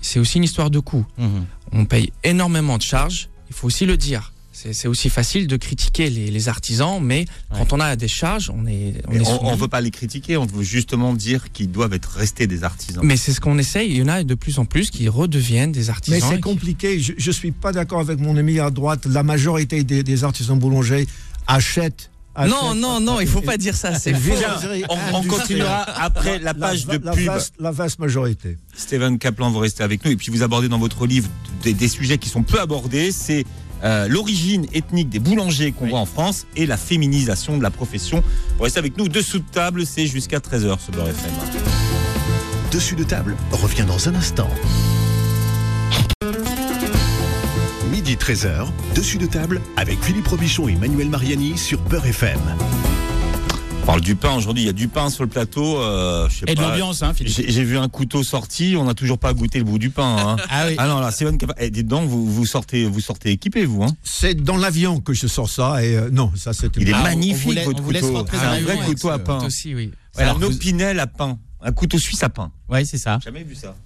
c'est 0.00 0.18
aussi 0.18 0.38
une 0.38 0.44
histoire 0.44 0.70
de 0.70 0.78
coût. 0.78 1.04
Mhm. 1.18 1.44
On 1.72 1.84
paye 1.84 2.12
énormément 2.24 2.78
de 2.78 2.82
charges. 2.82 3.28
Il 3.50 3.54
faut 3.54 3.66
aussi 3.66 3.84
le 3.84 3.96
dire. 3.98 4.32
C'est 4.72 4.88
aussi 4.88 5.10
facile 5.10 5.46
de 5.46 5.56
critiquer 5.56 6.08
les, 6.08 6.30
les 6.30 6.48
artisans, 6.48 6.98
mais 7.02 7.26
quand 7.56 7.72
on 7.74 7.80
a 7.80 7.94
des 7.94 8.08
charges, 8.08 8.50
on 8.50 8.66
est, 8.66 8.94
on 9.08 9.24
soumis. 9.24 9.56
veut 9.56 9.68
pas 9.68 9.80
les 9.82 9.90
critiquer, 9.90 10.36
on 10.38 10.46
veut 10.46 10.62
justement 10.62 11.12
dire 11.14 11.52
qu'ils 11.52 11.70
doivent 11.70 11.92
être 11.92 12.10
restés 12.16 12.46
des 12.46 12.64
artisans. 12.64 13.02
Mais 13.04 13.16
c'est 13.18 13.32
ce 13.32 13.40
qu'on 13.40 13.58
essaye. 13.58 13.90
Il 13.90 13.96
y 13.98 14.02
en 14.02 14.08
a 14.08 14.24
de 14.24 14.34
plus 14.34 14.58
en 14.58 14.64
plus 14.64 14.90
qui 14.90 15.08
redeviennent 15.08 15.72
des 15.72 15.90
artisans. 15.90 16.18
mais 16.18 16.26
c'est 16.26 16.36
qui- 16.36 16.40
compliqué. 16.40 16.98
Je 17.00 17.12
ne 17.26 17.32
suis 17.32 17.52
pas 17.52 17.72
d'accord 17.72 18.00
avec 18.00 18.18
mon 18.18 18.36
ami 18.36 18.58
à 18.58 18.70
droite. 18.70 19.04
La 19.06 19.22
majorité 19.22 19.84
des, 19.84 20.02
des 20.02 20.24
artisans 20.24 20.58
boulangers 20.58 21.06
achètent. 21.46 22.10
Non, 22.38 22.74
non, 22.74 23.00
non, 23.00 23.18
il 23.20 23.26
faut 23.26 23.40
pas 23.40 23.56
dire 23.56 23.74
ça. 23.74 23.98
C'est 23.98 24.12
faux. 24.12 24.32
on, 24.90 24.94
on 24.94 25.16
industrielle. 25.18 25.28
continuera 25.28 25.82
après 26.02 26.38
la 26.38 26.52
page 26.52 26.84
de 26.86 26.98
la 27.02 27.12
pub. 27.12 27.24
vaste, 27.24 27.54
la 27.58 27.70
vaste 27.70 27.98
majorité. 27.98 28.58
Steven 28.76 29.18
Kaplan, 29.18 29.50
vous 29.50 29.58
restez 29.60 29.82
avec 29.82 30.04
nous. 30.04 30.10
Et 30.10 30.16
puis 30.16 30.30
vous 30.30 30.42
abordez 30.42 30.68
dans 30.68 30.78
votre 30.78 31.06
livre 31.06 31.30
des, 31.62 31.72
des 31.72 31.88
sujets 31.88 32.18
qui 32.18 32.28
sont 32.28 32.42
peu 32.42 32.60
abordés. 32.60 33.10
C'est 33.10 33.46
euh, 33.84 34.08
l'origine 34.08 34.66
ethnique 34.72 35.08
des 35.08 35.18
boulangers 35.18 35.72
qu'on 35.72 35.84
Oui. 35.84 35.90
voit 35.90 36.00
en 36.00 36.06
France 36.06 36.46
et 36.56 36.66
la 36.66 36.76
féminisation 36.76 37.56
de 37.58 37.62
la 37.62 37.70
profession. 37.70 38.22
Vous 38.56 38.64
restez 38.64 38.78
avec 38.78 38.96
nous 38.98 39.08
dessous 39.08 39.38
de 39.38 39.44
table, 39.50 39.84
c'est 39.86 40.06
jusqu'à 40.06 40.38
13h 40.38 40.78
ce 40.84 40.90
Beurre 40.92 41.08
FM. 41.08 41.30
Dessus 42.72 42.94
de 42.96 43.04
table 43.04 43.36
revient 43.52 43.84
dans 43.86 44.08
un 44.08 44.14
instant. 44.14 44.48
Midi 47.90 48.16
13h, 48.16 48.66
dessus 48.94 49.18
de 49.18 49.26
table 49.26 49.60
avec 49.76 50.02
Philippe 50.02 50.28
Robichon 50.28 50.68
et 50.68 50.74
Manuel 50.76 51.08
Mariani 51.08 51.56
sur 51.56 51.78
Peur 51.80 52.04
FM. 52.06 52.38
On 53.88 53.90
parle 53.94 54.00
du 54.00 54.16
pain 54.16 54.34
aujourd'hui. 54.34 54.64
Il 54.64 54.66
y 54.66 54.68
a 54.68 54.72
du 54.72 54.88
pain 54.88 55.10
sur 55.10 55.22
le 55.22 55.28
plateau. 55.30 55.78
euh, 55.80 56.28
je 56.28 56.38
sais 56.40 56.44
Et 56.48 56.56
de 56.56 56.60
l'ambiance, 56.60 57.04
hein, 57.04 57.14
Philippe. 57.14 57.32
J'ai 57.36 57.52
j'ai 57.52 57.62
vu 57.62 57.78
un 57.78 57.88
couteau 57.88 58.24
sorti. 58.24 58.74
On 58.76 58.82
n'a 58.82 58.94
toujours 58.94 59.16
pas 59.16 59.32
goûté 59.32 59.58
le 59.58 59.64
bout 59.64 59.78
du 59.78 59.90
pain. 59.90 60.16
Hein. 60.18 60.36
Ah 60.50 60.64
oui. 60.66 60.74
Ah 60.76 60.88
non, 60.88 60.98
là, 60.98 61.12
Steven 61.12 61.38
Capa- 61.38 61.54
eh, 61.58 61.70
dites 61.70 61.86
donc, 61.86 62.08
vous, 62.08 62.26
vous 62.28 62.46
sortez, 62.46 62.84
vous 62.84 62.98
sortez 62.98 63.30
équipé, 63.30 63.64
vous. 63.64 63.84
Hein. 63.84 63.94
C'est 64.02 64.34
dans 64.34 64.56
l'avion 64.56 64.98
que 65.00 65.12
je 65.12 65.28
sors 65.28 65.48
ça 65.48 65.84
et 65.84 65.96
euh, 65.96 66.10
non, 66.10 66.32
ça 66.34 66.52
c'était. 66.52 66.80
Il 66.80 66.88
est 66.88 66.92
Ah, 66.94 66.96
on- 66.96 67.00
on 67.00 67.04
magnifique 67.04 67.44
vous 67.46 67.52
laisse- 67.52 67.64
votre 67.64 67.78
on 67.80 67.82
vous 67.84 67.90
laisse 67.92 68.02
couteau. 68.02 68.16
rentrer 68.16 68.38
C'est 68.38 68.44
dans 68.44 68.50
un 68.50 68.60
vrai 68.60 68.72
avec 68.72 68.84
couteau 68.86 69.08
à 69.10 69.18
pain. 69.20 69.44
aussi, 69.46 69.72
oui. 69.72 69.92
C'est 70.10 70.22
alors 70.22 70.34
un 70.34 70.38
vous- 70.40 70.46
opinel 70.56 70.98
à 70.98 71.06
pain. 71.06 71.38
Un 71.62 71.70
couteau 71.70 71.98
suisse 72.00 72.24
à 72.24 72.28
pain. 72.28 72.50
Ouais, 72.68 72.84
c'est 72.84 72.98
ça. 72.98 73.20
Jamais 73.24 73.44
vu 73.44 73.54
ça. 73.54 73.76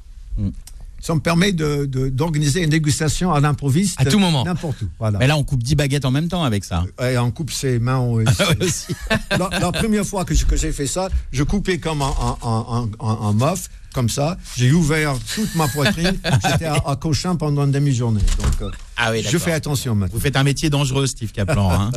Ça 1.02 1.14
me 1.14 1.20
permet 1.20 1.52
de- 1.52 1.86
de- 1.86 2.08
d'organiser 2.10 2.62
une 2.62 2.70
dégustation 2.70 3.32
à 3.32 3.40
l'improviste. 3.40 3.94
À 3.98 4.04
tout 4.04 4.18
moment. 4.18 4.44
N'importe 4.44 4.82
où. 4.82 4.86
Voilà. 4.98 5.18
Mais 5.18 5.26
là, 5.26 5.36
on 5.36 5.44
coupe 5.44 5.62
10 5.62 5.74
baguettes 5.74 6.04
en 6.04 6.10
même 6.10 6.28
temps 6.28 6.44
avec 6.44 6.62
ça. 6.64 6.84
Et 7.02 7.16
on 7.18 7.30
coupe 7.30 7.50
ses 7.50 7.78
mains. 7.78 7.98
on- 8.00 8.18
la, 9.30 9.48
la 9.58 9.72
première 9.72 10.04
fois 10.04 10.24
que 10.24 10.34
j'ai 10.34 10.72
fait 10.72 10.86
ça, 10.86 11.08
je 11.32 11.42
coupais 11.42 11.78
comme 11.78 12.02
un, 12.02 12.14
un, 12.20 12.36
un, 12.42 12.88
un- 13.00 13.18
un 13.28 13.32
muff, 13.32 13.68
comme 13.94 14.08
ça. 14.08 14.36
J'ai 14.56 14.72
ouvert 14.72 15.14
toute 15.34 15.54
ma 15.54 15.68
poitrine. 15.68 16.18
J'étais 16.50 16.66
à, 16.66 16.74
à 16.86 16.96
Cochin 16.96 17.36
pendant 17.36 17.64
une 17.64 17.72
demi-journée. 17.72 18.20
Donc, 18.38 18.62
euh, 18.62 18.70
Ah 18.96 19.10
oui, 19.12 19.24
je 19.28 19.38
fais 19.38 19.52
attention 19.52 19.94
maintenant. 19.94 20.14
Vous 20.14 20.20
faites 20.20 20.36
un 20.36 20.44
métier 20.44 20.68
dangereux, 20.70 21.06
Steve 21.06 21.32
Kaplan. 21.32 21.70
hein. 21.70 21.90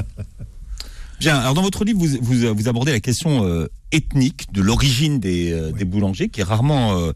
Bien. 1.19 1.37
Alors 1.37 1.53
dans 1.53 1.61
votre 1.61 1.85
livre, 1.85 1.99
vous, 1.99 2.17
vous, 2.21 2.53
vous 2.55 2.67
abordez 2.67 2.91
la 2.91 2.99
question 2.99 3.45
euh, 3.45 3.67
ethnique 3.91 4.47
de 4.53 4.61
l'origine 4.61 5.19
des, 5.19 5.51
euh, 5.51 5.71
des 5.71 5.85
boulangers, 5.85 6.27
qui 6.29 6.41
est 6.41 6.43
rarement, 6.43 6.97
euh, 6.99 7.11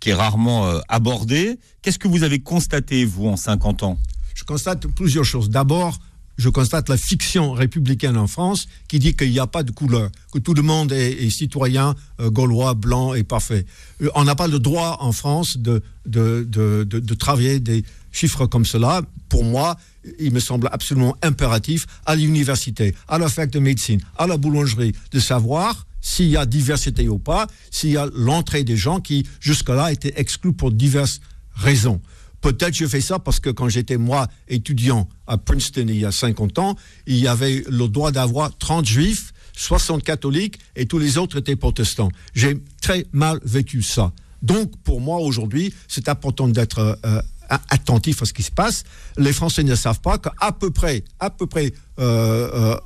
qui 0.00 0.10
est 0.10 0.14
rarement 0.14 0.66
euh, 0.66 0.80
abordée. 0.88 1.58
Qu'est-ce 1.82 1.98
que 1.98 2.08
vous 2.08 2.22
avez 2.22 2.40
constaté 2.40 3.04
vous 3.04 3.28
en 3.28 3.36
50 3.36 3.82
ans? 3.82 3.98
Je 4.34 4.44
constate 4.44 4.86
plusieurs 4.88 5.24
choses. 5.24 5.50
D'abord, 5.50 5.98
je 6.38 6.48
constate 6.48 6.88
la 6.88 6.96
fiction 6.96 7.52
républicaine 7.52 8.16
en 8.16 8.26
France 8.26 8.66
qui 8.88 8.98
dit 8.98 9.14
qu'il 9.14 9.30
n'y 9.30 9.38
a 9.38 9.46
pas 9.46 9.62
de 9.62 9.70
couleur, 9.70 10.10
que 10.32 10.38
tout 10.38 10.54
le 10.54 10.62
monde 10.62 10.90
est, 10.90 11.28
citoyen, 11.28 11.94
euh, 12.18 12.30
gaulois, 12.30 12.74
blanc 12.74 13.12
et 13.12 13.24
parfait. 13.24 13.66
Euh, 14.02 14.08
On 14.14 14.24
n'a 14.24 14.34
pas 14.34 14.48
le 14.48 14.58
droit 14.58 14.96
en 15.00 15.12
France 15.12 15.58
de, 15.58 15.82
de, 16.06 16.46
de, 16.48 16.84
de 16.84 17.14
travailler 17.14 17.60
des 17.60 17.84
chiffres 18.12 18.46
comme 18.46 18.64
cela. 18.64 19.02
Pour 19.28 19.44
moi, 19.44 19.76
il 20.18 20.32
me 20.32 20.40
semble 20.40 20.68
absolument 20.72 21.16
impératif 21.22 21.86
à 22.06 22.16
l'université, 22.16 22.94
à 23.08 23.18
la 23.18 23.28
fac 23.28 23.50
de 23.50 23.58
médecine, 23.58 24.00
à 24.16 24.26
la 24.26 24.36
boulangerie, 24.36 24.92
de 25.12 25.20
savoir 25.20 25.86
s'il 26.00 26.28
y 26.28 26.36
a 26.36 26.46
diversité 26.46 27.08
ou 27.08 27.18
pas, 27.18 27.46
s'il 27.70 27.90
y 27.90 27.96
a 27.96 28.08
l'entrée 28.14 28.64
des 28.64 28.76
gens 28.76 29.00
qui 29.00 29.26
jusque-là 29.40 29.92
étaient 29.92 30.14
exclus 30.16 30.52
pour 30.52 30.72
diverses 30.72 31.20
raisons. 31.54 32.00
Peut-être 32.40 32.74
je 32.74 32.86
fais 32.86 33.02
ça 33.02 33.18
parce 33.18 33.38
que 33.38 33.50
quand 33.50 33.68
j'étais 33.68 33.98
moi 33.98 34.26
étudiant 34.48 35.08
à 35.26 35.36
Princeton 35.36 35.86
il 35.88 36.00
y 36.00 36.06
a 36.06 36.12
50 36.12 36.58
ans, 36.58 36.76
il 37.06 37.16
y 37.16 37.28
avait 37.28 37.62
le 37.68 37.86
droit 37.88 38.12
d'avoir 38.12 38.56
30 38.56 38.86
juifs, 38.86 39.34
60 39.56 40.02
catholiques 40.02 40.58
et 40.74 40.86
tous 40.86 40.98
les 40.98 41.18
autres 41.18 41.38
étaient 41.38 41.56
protestants. 41.56 42.10
J'ai 42.34 42.58
très 42.80 43.06
mal 43.12 43.40
vécu 43.44 43.82
ça. 43.82 44.12
Donc 44.40 44.72
pour 44.84 45.02
moi 45.02 45.18
aujourd'hui, 45.18 45.74
c'est 45.86 46.08
important 46.08 46.48
d'être 46.48 46.98
euh, 47.04 47.20
attentif 47.68 48.22
à 48.22 48.24
ce 48.26 48.32
qui 48.32 48.42
se 48.42 48.50
passe. 48.50 48.84
Les 49.18 49.32
Français 49.32 49.62
ne 49.64 49.74
savent 49.74 50.00
pas 50.00 50.18
qu'à 50.18 50.52
peu 50.52 50.70
près, 50.70 51.02
à 51.18 51.30
peu 51.30 51.46
près 51.46 51.72
euh, 51.98 52.48
euh, 52.54 52.76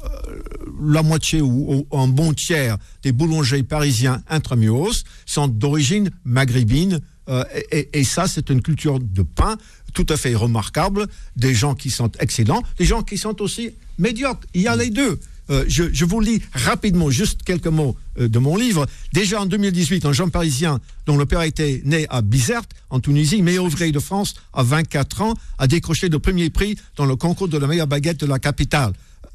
la 0.88 1.02
moitié 1.02 1.40
ou, 1.40 1.86
un 1.92 2.08
bon 2.08 2.32
tiers 2.32 2.78
des 3.02 3.12
boulangers 3.12 3.62
parisiens 3.62 4.22
intramuros 4.28 5.04
sont 5.26 5.48
d'origine 5.48 6.10
maghrébine. 6.24 7.00
Euh, 7.28 7.44
et, 7.70 7.78
et- 7.78 8.00
et 8.00 8.04
ça, 8.04 8.26
c'est 8.26 8.50
une 8.50 8.60
culture 8.62 8.98
de 9.00 9.22
pain 9.22 9.56
tout 9.94 10.06
à 10.08 10.16
fait 10.16 10.34
remarquable. 10.34 11.06
Des 11.36 11.54
gens 11.54 11.74
qui 11.74 11.90
sont 11.90 12.10
excellents, 12.20 12.62
des 12.78 12.84
gens 12.84 13.02
qui 13.02 13.16
sont 13.16 13.40
aussi 13.40 13.70
médiocres. 13.98 14.46
Il 14.54 14.62
y 14.62 14.68
a 14.68 14.76
les 14.76 14.90
deux. 14.90 15.18
Euh, 15.50 15.64
je, 15.68 16.04
vous 16.04 16.20
lis 16.20 16.40
rapidement 16.52 17.10
juste 17.10 17.42
quelques 17.42 17.66
mots 17.66 17.96
euh, 18.18 18.28
de 18.28 18.38
mon 18.38 18.56
livre. 18.56 18.86
Déjà 19.12 19.42
en 19.42 19.46
2018, 19.46 20.06
un 20.06 20.12
jeune 20.12 20.30
parisien 20.30 20.80
dont 21.06 21.16
le 21.16 21.26
père 21.26 21.42
était 21.42 21.82
né 21.84 22.06
à 22.08 22.22
Bizerte, 22.22 22.70
en 22.90 23.00
Tunisie, 23.00 23.42
meilleur 23.42 23.64
ouvrier 23.64 23.92
de 23.92 23.98
France 23.98 24.34
à 24.52 24.62
24 24.62 25.22
ans, 25.22 25.34
a 25.58 25.66
décroché 25.66 26.08
le 26.08 26.18
premier 26.18 26.50
prix 26.50 26.76
dans 26.96 27.04
le 27.04 27.16
concours 27.16 27.48
de 27.48 27.58
la 27.58 27.66
meilleure 27.66 27.86
baguette 27.86 28.20
de 28.20 28.26
la 28.26 28.38
capitale. 28.38 28.92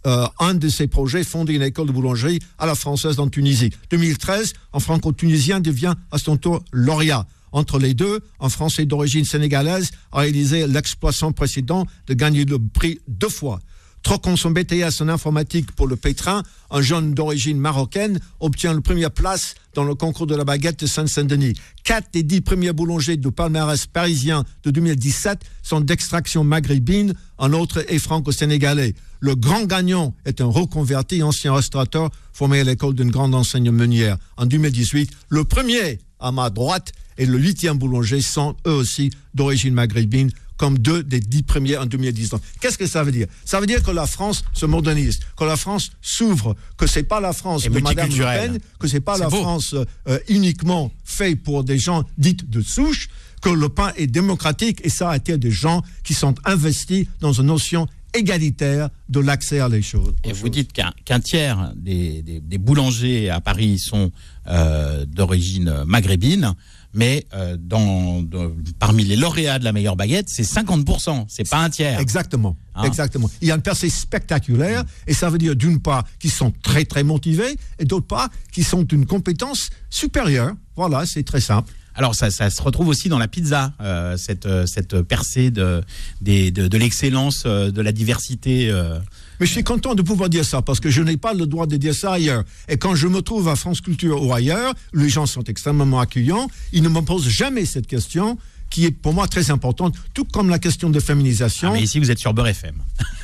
Euh, 0.07 0.25
un 0.39 0.53
de 0.53 0.69
ses 0.69 0.87
projets 0.87 1.25
fonder 1.25 1.53
une 1.53 1.61
école 1.61 1.87
de 1.87 1.91
boulangerie 1.91 2.39
à 2.57 2.65
la 2.65 2.73
française 2.73 3.19
en 3.19 3.27
Tunisie. 3.27 3.69
2013, 3.89 4.53
un 4.73 4.79
franco-tunisien 4.79 5.59
devient 5.59 5.93
à 6.11 6.17
son 6.17 6.37
tour 6.37 6.63
lauréat. 6.71 7.27
Entre 7.51 7.79
les 7.79 7.93
deux, 7.93 8.19
un 8.39 8.49
Français 8.49 8.85
d'origine 8.85 9.25
sénégalaise 9.25 9.91
a 10.11 10.19
réalisé 10.19 10.67
l'exploit 10.67 11.11
sans 11.11 11.31
précédent 11.31 11.85
de 12.07 12.13
gagner 12.13 12.45
le 12.45 12.59
prix 12.59 12.99
deux 13.07 13.29
fois. 13.29 13.59
Troquant 14.03 14.35
son 14.35 14.51
BTS 14.51 15.01
en 15.01 15.09
informatique 15.09 15.71
pour 15.73 15.87
le 15.87 15.95
pétrin, 15.95 16.43
un 16.71 16.81
jeune 16.81 17.13
d'origine 17.13 17.59
marocaine 17.59 18.19
obtient 18.39 18.73
la 18.73 18.81
première 18.81 19.11
place 19.11 19.55
dans 19.75 19.83
le 19.83 19.93
concours 19.93 20.25
de 20.25 20.35
la 20.35 20.45
baguette 20.45 20.79
de 20.79 20.87
Saint-Saint-Denis. 20.87 21.53
Quatre 21.83 22.07
des 22.13 22.23
dix 22.23 22.41
premiers 22.41 22.71
boulangers 22.71 23.17
du 23.17 23.31
palmarès 23.31 23.85
parisien 23.85 24.45
de 24.63 24.71
2017 24.71 25.39
sont 25.61 25.81
d'extraction 25.81 26.43
maghrébine, 26.43 27.13
un 27.37 27.53
autre 27.53 27.83
est 27.87 27.99
franco-sénégalais. 27.99 28.95
Le 29.19 29.35
grand 29.35 29.65
gagnant 29.65 30.15
est 30.25 30.39
un 30.41 30.45
reconverti 30.45 31.21
ancien 31.21 31.53
restaurateur 31.53 32.09
formé 32.31 32.61
à 32.61 32.63
l'école 32.63 32.95
d'une 32.95 33.11
grande 33.11 33.35
enseigne 33.35 33.69
meunière. 33.69 34.17
En 34.37 34.45
2018, 34.45 35.11
le 35.27 35.43
premier 35.43 35.99
à 36.19 36.31
ma 36.31 36.49
droite 36.49 36.93
et 37.17 37.25
le 37.25 37.37
huitième 37.37 37.77
boulanger 37.77 38.21
sont 38.21 38.55
eux 38.65 38.71
aussi 38.71 39.11
d'origine 39.33 39.73
maghrébine, 39.73 40.31
comme 40.59 40.77
deux 40.77 41.01
des 41.01 41.19
dix 41.21 41.41
premiers 41.41 41.77
en 41.77 41.85
2019. 41.87 42.39
Qu'est-ce 42.59 42.77
que 42.77 42.85
ça 42.85 43.01
veut 43.03 43.11
dire? 43.13 43.27
Ça 43.45 43.59
veut 43.59 43.65
dire 43.65 43.81
que 43.81 43.91
la 43.91 44.05
France 44.05 44.43
se 44.53 44.65
modernise, 44.67 45.19
que 45.37 45.45
la 45.45 45.55
France 45.55 45.89
s'ouvre, 46.01 46.55
que 46.77 46.85
c'est 46.85 47.03
pas 47.03 47.19
la 47.21 47.33
France 47.33 47.65
Et 47.65 47.69
de 47.69 47.79
Madame 47.79 48.09
Le. 48.09 48.23
Pen, 48.25 48.59
que 48.77 48.87
c'est 48.87 48.99
pas 48.99 49.17
la 49.17 49.29
beau. 49.29 49.37
France 49.41 49.73
euh, 50.07 50.19
uniquement 50.27 50.91
fait 51.05 51.35
pour 51.35 51.63
des 51.63 51.79
gens 51.79 52.03
dites 52.17 52.49
de 52.49 52.61
souche, 52.61 53.07
que 53.41 53.49
le 53.49 53.69
pain 53.69 53.93
est 53.95 54.07
démocratique 54.07 54.81
et 54.83 54.89
ça 54.89 55.09
attire 55.11 55.39
des 55.39 55.49
gens 55.51 55.81
qui 56.03 56.13
sont 56.13 56.35
investis 56.43 57.07
dans 57.21 57.31
une 57.31 57.45
notion 57.47 57.87
égalitaire 58.13 58.89
de 59.07 59.19
l'accès 59.21 59.59
à 59.59 59.69
les 59.69 59.81
choses. 59.81 60.13
Et 60.25 60.33
vous 60.33 60.49
dites 60.49 60.73
qu'un 60.73 61.19
tiers 61.21 61.71
des, 61.75 62.21
des- 62.21 62.41
des 62.41 62.57
boulangers 62.57 63.29
à 63.29 63.39
Paris 63.39 63.79
sont 63.79 64.11
euh, 64.47 65.05
d'origine 65.05 65.83
maghrébine, 65.85 66.53
mais 66.93 67.25
euh, 67.33 67.55
dans, 67.59 68.21
dans- 68.23 68.51
parmi 68.79 69.03
les 69.03 69.15
lauréats 69.15 69.59
de 69.59 69.63
la 69.63 69.71
meilleure 69.71 69.95
baguette, 69.95 70.27
c'est 70.29 70.43
50%, 70.43 71.25
c'est 71.27 71.47
pas 71.49 71.63
un 71.63 71.69
tiers. 71.69 71.99
Exactement, 71.99 72.57
Hein 72.75 72.83
exactement. 72.83 73.29
Il 73.41 73.47
y 73.47 73.51
a 73.51 73.55
une 73.55 73.61
percée 73.61 73.89
spectaculaire 73.89 74.83
et 75.07 75.13
ça 75.13 75.29
veut 75.29 75.37
dire 75.37 75.55
d'une 75.55 75.79
part 75.81 76.03
qu'ils 76.19 76.31
sont 76.31 76.51
très 76.63 76.85
très 76.85 77.03
motivés 77.03 77.57
et 77.77 77.85
d'autre 77.85 78.07
part 78.07 78.29
qu'ils 78.51 78.65
sont 78.65 78.83
d'une 78.83 79.05
compétence 79.05 79.69
supérieure. 79.89 80.53
Voilà, 80.75 81.05
c'est 81.05 81.23
très 81.23 81.41
simple. 81.41 81.73
Alors 81.95 82.15
ça, 82.15 82.31
ça 82.31 82.49
se 82.49 82.61
retrouve 82.61 82.87
aussi 82.87 83.09
dans 83.09 83.17
la 83.19 83.27
pizza, 83.27 83.73
euh, 83.81 84.15
cette, 84.15 84.45
euh, 84.45 84.65
cette 84.65 85.01
percée 85.01 85.51
de, 85.51 85.83
de, 86.21 86.49
de 86.49 86.77
l'excellence, 86.77 87.43
de 87.45 87.81
la 87.81 87.91
diversité. 87.91 88.69
euh. 88.71 88.99
Mais 89.39 89.45
je 89.45 89.51
suis 89.51 89.63
content 89.63 89.95
de 89.95 90.01
pouvoir 90.01 90.29
dire 90.29 90.43
ça 90.45 90.61
parce 90.61 90.79
que 90.79 90.89
je 90.89 91.01
n'ai 91.01 91.17
pas 91.17 91.33
le 91.33 91.45
droit 91.47 91.65
de 91.65 91.77
dire 91.77 91.93
ça 91.95 92.13
ailleurs. 92.13 92.43
Et 92.67 92.77
quand 92.77 92.95
je 92.95 93.07
me 93.07 93.21
trouve 93.21 93.47
à 93.47 93.55
France 93.55 93.81
Culture 93.81 94.21
ou 94.23 94.33
ailleurs, 94.33 94.73
les 94.93 95.09
gens 95.09 95.25
sont 95.25 95.43
extrêmement 95.43 95.99
accueillants. 95.99 96.47
Ils 96.73 96.83
ne 96.83 96.89
me 96.89 97.01
posent 97.01 97.29
jamais 97.29 97.65
cette 97.65 97.87
question 97.87 98.37
qui 98.69 98.85
est 98.85 98.91
pour 98.91 99.13
moi 99.13 99.27
très 99.27 99.49
importante, 99.49 99.95
tout 100.13 100.25
comme 100.25 100.49
la 100.49 100.59
question 100.59 100.89
de 100.91 100.99
Ah, 100.99 101.01
féminisation. 101.01 101.73
mais 101.73 101.81
ici 101.81 101.99
vous 101.99 102.11
êtes 102.11 102.19
sur 102.19 102.33
Beurre 102.35 102.49
FM, 102.49 102.75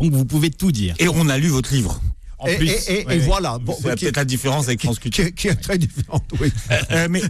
donc 0.00 0.12
vous 0.12 0.24
pouvez 0.26 0.50
tout 0.50 0.72
dire. 0.72 0.94
Et 0.98 1.08
on 1.08 1.28
a 1.28 1.38
lu 1.38 1.48
votre 1.48 1.72
livre. 1.72 2.00
En 2.38 2.48
et, 2.48 2.56
plus, 2.56 2.68
et- 2.68 2.72
et- 2.72 2.94
ouais, 2.94 3.02
et 3.02 3.06
ouais. 3.06 3.18
voilà. 3.20 3.58
Bon, 3.58 3.74
C'est 3.80 3.94
peut-être 3.98 4.16
la 4.16 4.24
différence 4.24 4.66
avec 4.66 4.82
France 4.82 4.98
Culture. 4.98 5.24
qui- 5.26 5.32
qui 5.32 5.48
est 5.48 5.54
très 5.54 5.78
différente, 5.78 6.24
oui. 6.40 6.52
Euh, 6.90 7.06
mais 7.08 7.22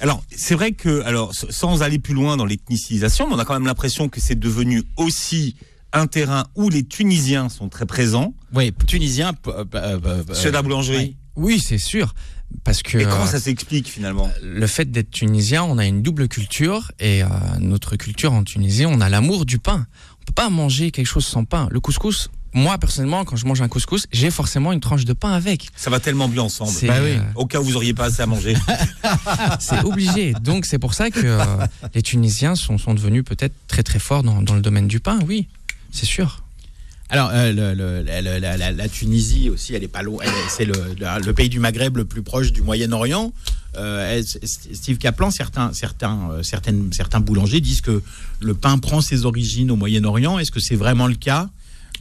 alors, 0.00 0.22
c'est 0.34 0.54
vrai 0.54 0.72
que, 0.72 1.02
alors, 1.02 1.34
sans 1.34 1.82
aller 1.82 1.98
plus 1.98 2.14
loin 2.14 2.36
dans 2.36 2.46
l'ethnicisation, 2.46 3.26
on 3.30 3.38
a 3.38 3.44
quand 3.44 3.54
même 3.54 3.66
l'impression 3.66 4.08
que 4.08 4.20
c'est 4.20 4.38
devenu 4.38 4.82
aussi 4.96 5.56
un 5.92 6.06
terrain 6.06 6.44
où 6.54 6.68
les 6.70 6.84
Tunisiens 6.84 7.48
sont 7.48 7.68
très 7.68 7.86
présents. 7.86 8.34
Oui, 8.54 8.72
tunisien. 8.86 9.32
p- 9.32 9.50
euh, 9.50 9.64
euh, 9.74 9.98
euh, 10.04 10.34
Chez 10.34 10.50
la 10.50 10.62
boulangerie. 10.62 11.16
Oui, 11.36 11.60
c'est 11.60 11.78
sûr. 11.78 12.14
Parce 12.64 12.82
que 12.82 12.98
Et 12.98 13.04
comment 13.04 13.26
ça 13.26 13.38
s'explique 13.38 13.88
finalement? 13.88 14.28
le 14.42 14.66
fait 14.66 14.90
d'être 14.90 15.10
tunisien, 15.12 15.62
on 15.62 15.78
a 15.78 15.86
une 15.86 16.02
double 16.02 16.26
culture 16.26 16.90
et 16.98 17.22
euh, 17.22 17.26
notre 17.60 17.94
culture 17.96 18.32
en 18.32 18.42
Tunisie, 18.42 18.86
on 18.86 19.00
a 19.00 19.08
l'amour 19.08 19.46
du 19.46 19.58
pain. 19.60 19.86
On 20.20 20.24
peut 20.24 20.32
pas 20.34 20.50
manger 20.50 20.90
quelque 20.90 21.06
chose 21.06 21.24
sans 21.24 21.44
pain. 21.44 21.68
Le 21.70 21.78
couscous, 21.78 22.28
moi 22.52 22.76
personnellement, 22.76 23.24
quand 23.24 23.36
je 23.36 23.46
mange 23.46 23.62
un 23.62 23.68
couscous, 23.68 24.06
j'ai 24.10 24.32
forcément 24.32 24.72
une 24.72 24.80
tranche 24.80 25.04
de 25.04 25.12
pain 25.12 25.30
avec. 25.32 25.68
Ça 25.76 25.90
va 25.90 26.00
tellement 26.00 26.26
bien 26.28 26.42
ensemble. 26.42 26.72
Bah 26.88 26.94
oui. 27.00 27.10
euh, 27.12 27.20
Au 27.36 27.46
cas 27.46 27.60
où 27.60 27.64
vous 27.64 27.76
auriez 27.76 27.94
pas 27.94 28.06
assez 28.06 28.20
à 28.22 28.26
manger. 28.26 28.56
c'est 29.60 29.84
obligé. 29.84 30.32
Donc 30.34 30.66
c'est 30.66 30.78
pour 30.80 30.94
ça 30.94 31.10
que 31.10 31.20
euh, 31.24 31.38
les 31.94 32.02
Tunisiens 32.02 32.56
sont, 32.56 32.78
sont 32.78 32.94
devenus 32.94 33.24
peut-être 33.24 33.54
très 33.68 33.84
très 33.84 33.98
forts 34.00 34.22
dans, 34.24 34.42
dans 34.42 34.54
le 34.54 34.60
domaine 34.60 34.88
du 34.88 34.98
pain. 35.00 35.20
Oui, 35.26 35.46
c'est 35.92 36.06
sûr. 36.06 36.42
Alors, 37.10 37.30
euh, 37.32 38.72
la, 38.72 38.88
Tunisie 38.88 39.50
aussi, 39.50 39.74
elle 39.74 39.82
est 39.82 39.88
pas 39.88 40.02
loin. 40.02 40.24
C'est 40.48 40.64
le, 40.64 41.32
pays 41.32 41.48
du 41.48 41.58
Maghreb 41.58 41.96
le 41.96 42.04
plus 42.04 42.22
proche 42.22 42.52
du 42.52 42.62
Moyen-Orient. 42.62 43.32
Euh, 43.76 44.22
Steve 44.24 44.98
Kaplan, 44.98 45.30
certains, 45.30 45.72
certains, 45.72 46.30
euh, 46.30 46.42
certaines, 46.42 46.92
certains 46.92 47.20
boulangers 47.20 47.60
disent 47.60 47.80
que 47.80 48.02
le 48.40 48.54
pain 48.54 48.78
prend 48.78 49.00
ses 49.00 49.26
origines 49.26 49.70
au 49.70 49.76
Moyen-Orient. 49.76 50.38
Est-ce 50.38 50.50
que 50.52 50.60
c'est 50.60 50.76
vraiment 50.76 51.08
le 51.08 51.14
cas? 51.14 51.48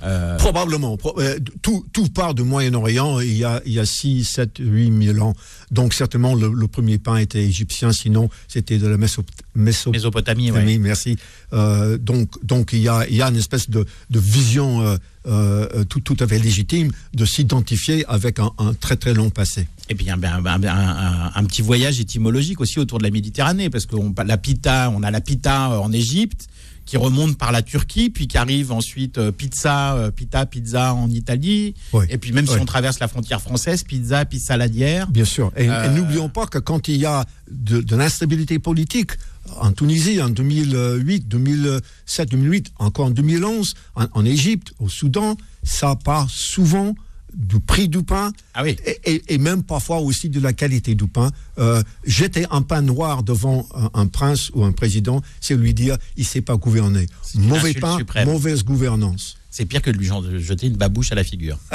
Euh, 0.04 0.38
Probablement. 0.38 0.96
Pro- 0.98 1.20
euh, 1.20 1.38
tout, 1.62 1.86
tout 1.94 2.08
part 2.08 2.34
du 2.34 2.44
Moyen-Orient 2.44 3.20
il 3.20 3.38
y 3.38 3.44
a, 3.44 3.62
il 3.66 3.74
y 3.74 3.80
a 3.80 3.86
6, 3.86 4.24
7, 4.24 4.58
8 4.60 5.06
000 5.14 5.20
ans. 5.20 5.34
Donc 5.72 5.94
certainement 5.94 6.36
le, 6.36 6.50
le 6.54 6.68
premier 6.68 6.98
pain 6.98 7.18
était 7.18 7.44
égyptien, 7.44 7.92
sinon 7.92 8.30
c'était 8.48 8.78
de 8.78 8.88
la 8.88 8.98
Méso- 8.98 9.24
Méso- 9.56 9.92
Mésopotamie, 9.92 10.52
ouais. 10.52 10.64
oui, 10.66 10.78
merci. 10.80 11.18
Euh, 11.54 11.98
donc, 11.98 12.30
donc 12.46 12.70
il 12.74 12.80
y 12.80 12.88
a, 12.88 13.06
il 13.10 13.16
y 13.16 13.22
a 13.22 13.28
une 13.30 13.36
espèce 13.36 13.70
de, 13.70 13.86
de 14.10 14.20
vision 14.20 14.98
euh, 15.28 15.84
tout, 15.90 16.00
tout 16.00 16.16
à 16.22 16.28
fait 16.28 16.40
légitime 16.40 16.92
de 17.14 17.26
s'identifier 17.26 18.06
avec 18.08 18.40
un, 18.40 18.52
un 18.58 18.74
très 18.74 18.96
très 18.96 19.14
long 19.14 19.30
passé. 19.30 19.68
Et 19.90 19.96
puis 19.96 20.10
un, 20.10 20.22
un- 20.24 20.46
un- 20.64 21.32
un- 21.36 21.44
petit 21.46 21.62
voyage 21.62 22.00
étymologique 22.00 22.62
aussi 22.62 22.80
autour 22.80 23.00
de 23.00 23.04
la 23.04 23.12
Méditerranée, 23.12 23.70
parce 23.70 23.86
qu'on 23.86 24.14
la 24.26 24.38
pita, 24.38 24.92
on 24.96 25.04
a 25.04 25.12
la 25.12 25.20
pita 25.22 25.70
en 25.82 25.92
Égypte 25.92 26.48
qui 26.90 26.98
remonte 26.98 27.38
par 27.38 27.52
la 27.52 27.62
Turquie, 27.62 28.10
puis 28.10 28.28
qui 28.28 28.36
arrive 28.40 28.72
ensuite 28.72 29.20
euh, 29.20 29.32
pizza, 29.32 29.94
euh, 29.94 30.10
pita, 30.10 30.48
pizza 30.48 30.96
en 30.96 31.08
Italie. 31.08 31.76
Oui. 31.94 32.06
Et 32.10 32.18
puis 32.18 32.32
même 32.32 32.48
si 32.48 32.58
on 32.58 32.66
traverse 32.66 33.00
la 33.00 33.08
frontière 33.08 33.42
française, 33.42 33.84
pizza, 33.84 34.26
puis 34.26 34.40
saladière. 34.40 35.06
Bien 35.12 35.24
sûr. 35.24 35.52
Et, 35.56 35.70
Euh, 35.70 35.86
et 35.86 35.90
n'oublions 35.96 36.30
pas 36.30 36.48
que 36.48 36.58
quand 36.58 36.88
il 36.88 36.96
y 36.96 37.06
a 37.06 37.26
de, 37.52 37.82
de 37.82 37.96
l'instabilité 37.96 38.58
politique, 38.58 39.12
en 39.58 39.72
Tunisie 39.72 40.20
en 40.20 40.30
2008, 40.30 41.28
2007, 41.28 42.30
2008, 42.32 42.72
encore 42.80 43.06
en 43.06 43.12
2011, 43.12 43.76
en, 43.94 44.06
en 44.12 44.26
Égypte, 44.26 44.74
au 44.80 44.90
Soudan, 44.90 45.38
ça 45.62 45.96
part 45.96 46.28
souvent 46.28 46.96
du 47.36 47.60
prix 47.60 47.88
du 47.90 48.04
pain 48.04 48.32
Ah 48.54 48.64
oui. 48.64 48.76
et, 48.86 49.00
et- 49.16 49.34
et 49.34 49.38
même 49.38 49.64
parfois 49.64 50.00
aussi 50.00 50.30
de 50.30 50.40
la 50.40 50.54
qualité 50.54 50.96
du 50.96 51.08
pain. 51.08 51.32
Euh, 51.58 51.82
jeter 52.06 52.46
un 52.52 52.62
pain 52.62 52.82
noir 52.82 53.24
devant 53.24 53.68
un, 53.76 53.90
un 53.94 54.08
prince 54.08 54.50
ou 54.54 54.64
un 54.64 54.72
président, 54.72 55.22
c'est 55.42 55.56
lui 55.56 55.74
dire 55.74 55.98
il 56.18 56.26
sait 56.26 56.42
pas 56.42 56.58
gouverner. 56.58 57.06
Mauvais 57.36 57.74
pain, 57.74 57.98
suprême. 57.98 58.28
mauvaise 58.28 58.64
gouvernance. 58.64 59.36
C'est 59.52 59.66
pire 59.66 59.82
que 59.82 59.90
de 59.90 59.98
lui 59.98 60.10
jeter 60.40 60.68
une 60.68 60.78
babouche 60.78 61.12
à 61.12 61.16
la 61.16 61.24
figure. 61.24 61.58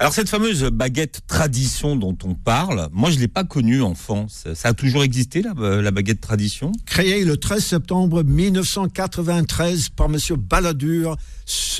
Alors 0.00 0.12
cette 0.12 0.28
fameuse 0.28 0.62
baguette 0.64 1.22
tradition 1.26 1.96
dont 1.96 2.16
on 2.24 2.34
parle, 2.34 2.88
moi 2.92 3.10
je 3.10 3.18
l'ai 3.18 3.26
pas 3.28 3.42
connue 3.44 3.82
enfant. 3.82 4.26
Ça, 4.28 4.54
ça 4.54 4.68
a 4.68 4.72
toujours 4.74 5.02
existé 5.02 5.42
la, 5.42 5.80
la 5.82 5.90
baguette 5.90 6.20
tradition? 6.20 6.70
Créé 6.86 7.24
le 7.24 7.36
13 7.36 7.64
septembre 7.64 8.22
1993 8.22 9.88
par 9.90 10.06
M. 10.06 10.16
Balladur, 10.38 11.16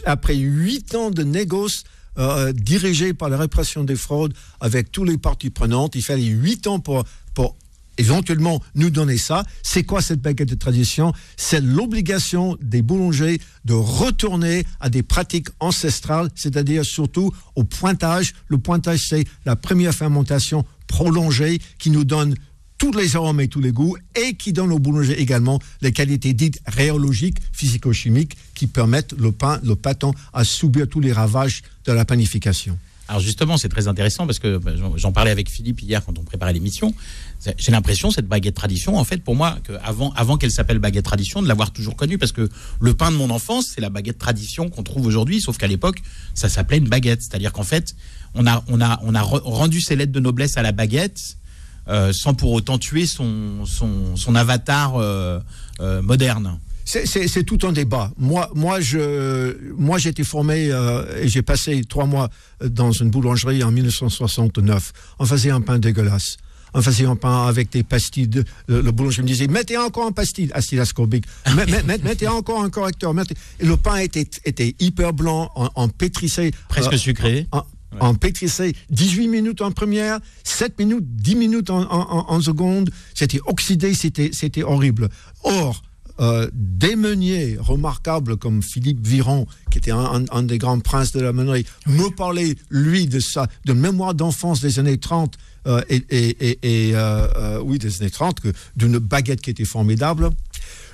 après 0.04 0.34
huit 0.36 0.94
ans 0.96 1.10
de 1.10 1.22
négoce 1.22 1.84
euh, 2.18 2.52
dirigé 2.52 3.14
par 3.14 3.28
la 3.28 3.36
répression 3.36 3.84
des 3.84 3.96
fraudes 3.96 4.34
avec 4.60 4.90
tous 4.90 5.04
les 5.04 5.18
parties 5.18 5.50
prenantes. 5.50 5.94
Il 5.94 6.02
fallait 6.02 6.24
huit 6.24 6.66
ans 6.66 6.80
pour, 6.80 7.04
pour 7.34 7.56
éventuellement 7.98 8.62
nous 8.74 8.90
donner 8.90 9.18
ça. 9.18 9.44
C'est 9.62 9.82
quoi 9.82 10.00
cette 10.00 10.22
baguette 10.22 10.48
de 10.48 10.54
tradition? 10.54 11.12
C'est 11.36 11.60
l'obligation 11.60 12.56
des 12.62 12.80
boulangers 12.80 13.40
de 13.64 13.74
retourner 13.74 14.64
à 14.80 14.88
des 14.88 15.02
pratiques 15.02 15.48
ancestrales, 15.60 16.30
c'est-à-dire 16.34 16.84
surtout 16.84 17.32
au 17.56 17.64
pointage. 17.64 18.34
Le 18.46 18.58
pointage, 18.58 19.08
c'est 19.08 19.24
la 19.44 19.56
première 19.56 19.94
fermentation 19.94 20.64
prolongée 20.86 21.60
qui 21.78 21.90
nous 21.90 22.04
donne 22.04 22.34
tous 22.78 22.92
les 22.92 23.16
arômes 23.16 23.40
et 23.40 23.48
tous 23.48 23.60
les 23.60 23.72
goûts 23.72 23.96
et 24.14 24.34
qui 24.34 24.52
donne 24.52 24.72
au 24.72 24.78
boulanger 24.78 25.20
également 25.20 25.60
les 25.82 25.92
qualités 25.92 26.32
dites 26.32 26.60
rhéologiques, 26.66 27.38
physico-chimiques 27.52 28.36
qui 28.54 28.66
permettent 28.66 29.14
le 29.18 29.32
pain, 29.32 29.60
le 29.64 29.74
pâton 29.74 30.12
à 30.32 30.44
subir 30.44 30.88
tous 30.88 31.00
les 31.00 31.12
ravages 31.12 31.62
de 31.84 31.92
la 31.92 32.04
panification. 32.04 32.78
Alors 33.08 33.22
justement, 33.22 33.56
c'est 33.56 33.70
très 33.70 33.88
intéressant 33.88 34.26
parce 34.26 34.38
que 34.38 34.58
bah, 34.58 34.72
j'en- 34.96 35.12
parlais 35.12 35.30
avec 35.30 35.48
Philippe 35.48 35.80
hier 35.80 36.04
quand 36.04 36.18
on 36.18 36.24
préparait 36.24 36.52
l'émission. 36.52 36.94
J'ai 37.56 37.72
l'impression 37.72 38.10
cette 38.10 38.28
baguette 38.28 38.54
tradition, 38.54 38.98
en 38.98 39.04
fait, 39.04 39.24
pour 39.24 39.34
moi, 39.34 39.58
que 39.64 39.72
avant, 39.82 40.36
qu'elle 40.36 40.50
s'appelle 40.50 40.78
baguette 40.78 41.06
tradition, 41.06 41.40
de 41.40 41.48
l'avoir 41.48 41.72
toujours 41.72 41.96
connue 41.96 42.18
parce 42.18 42.32
que 42.32 42.50
le 42.80 42.94
pain 42.94 43.10
de 43.10 43.16
mon 43.16 43.30
enfance, 43.30 43.72
c'est 43.74 43.80
la 43.80 43.88
baguette 43.88 44.18
tradition 44.18 44.68
qu'on 44.68 44.82
trouve 44.82 45.06
aujourd'hui, 45.06 45.40
sauf 45.40 45.56
qu'à 45.56 45.68
l'époque, 45.68 46.02
ça 46.34 46.50
s'appelait 46.50 46.76
une 46.76 46.88
baguette. 46.88 47.22
C'est-à-dire 47.22 47.52
qu'en 47.52 47.62
fait, 47.62 47.96
on 48.34 48.46
a, 48.46 48.62
rendu 49.22 49.80
ses 49.80 49.96
lettres 49.96 50.12
de 50.12 50.20
noblesse 50.20 50.58
à 50.58 50.62
la 50.62 50.72
baguette. 50.72 51.37
Euh, 51.88 52.12
sans 52.12 52.34
pour 52.34 52.52
autant 52.52 52.78
tuer 52.78 53.06
son, 53.06 53.64
son, 53.66 54.16
son 54.16 54.34
avatar 54.34 54.96
euh, 54.96 55.40
euh, 55.80 56.02
moderne. 56.02 56.58
C'est- 56.84 57.04
tout 57.44 57.58
un 57.66 57.72
débat. 57.72 58.10
Moi, 58.16 58.50
moi, 58.54 58.80
je, 58.80 59.54
moi, 59.76 59.98
j'ai 59.98 60.08
été 60.08 60.24
formé 60.24 60.68
euh, 60.70 61.04
et 61.22 61.28
j'ai 61.28 61.42
passé 61.42 61.82
trois 61.86 62.06
mois 62.06 62.30
dans 62.64 62.92
une 62.92 63.10
boulangerie 63.10 63.62
en 63.62 63.70
1969. 63.70 64.92
On 65.18 65.26
faisait 65.26 65.50
un 65.50 65.60
pain 65.60 65.78
dégueulasse. 65.78 66.38
On 66.74 66.80
faisait 66.82 67.06
un 67.06 67.16
pain 67.16 67.46
avec 67.46 67.70
des 67.72 67.82
pastilles. 67.82 68.28
De, 68.28 68.44
le, 68.68 68.80
le 68.82 68.90
boulanger 68.90 69.20
me 69.22 69.26
disait 69.26 69.46
mettez 69.48 69.76
encore 69.78 70.06
un 70.06 70.12
pastil, 70.12 70.50
acide 70.54 70.78
ascorbique. 70.80 71.24
Met- 71.56 71.82
met- 71.84 71.98
mettez 72.02 72.26
encore 72.28 72.62
un 72.62 72.70
correcteur. 72.70 73.12
mettez- 73.14 73.36
Et 73.60 73.66
le 73.66 73.76
pain 73.76 73.96
était, 73.96 74.28
était 74.44 74.74
hyper 74.80 75.12
blanc, 75.12 75.50
en, 75.56 75.68
en 75.74 75.88
pétrissé. 75.88 76.52
Presque 76.68 76.92
euh, 76.94 76.98
sucré. 76.98 77.46
En 78.00 78.14
pétrissé 78.14 78.74
18 78.90 79.28
minutes 79.28 79.60
en 79.62 79.72
première, 79.72 80.18
7 80.44 80.78
minutes, 80.78 81.04
10 81.16 81.36
minutes 81.36 81.70
en, 81.70 81.82
en- 81.90 82.26
en- 82.28 82.40
seconde. 82.40 82.90
C'était 83.14 83.40
oxydé, 83.46 83.94
c'était, 83.94 84.30
c'était 84.32 84.62
horrible. 84.62 85.08
Or, 85.42 85.82
euh, 86.20 86.48
des 86.52 86.96
meuniers 86.96 87.56
remarquables 87.60 88.36
comme 88.36 88.62
Philippe 88.62 89.06
Viron, 89.06 89.46
qui 89.70 89.78
était 89.78 89.90
un, 89.92 89.98
un- 90.04 90.24
un 90.32 90.42
des 90.42 90.58
grands 90.58 90.80
princes 90.80 91.12
de 91.12 91.20
la 91.20 91.32
meunerie, 91.32 91.64
me 91.86 92.08
parlait, 92.14 92.56
lui, 92.70 93.06
de 93.06 93.20
ça, 93.20 93.46
de 93.64 93.72
mémoire 93.72 94.14
d'enfance 94.14 94.60
des 94.60 94.78
années 94.78 94.98
30, 94.98 95.36
euh, 95.66 95.80
et, 95.88 96.04
et- 96.10 96.58
et- 96.62 96.92
euh, 96.94 97.60
oui, 97.64 97.78
des 97.78 98.00
années 98.02 98.10
30, 98.10 98.40
que- 98.40 98.52
d'une 98.76 98.98
baguette 98.98 99.40
qui 99.40 99.50
était 99.50 99.64
formidable. 99.64 100.30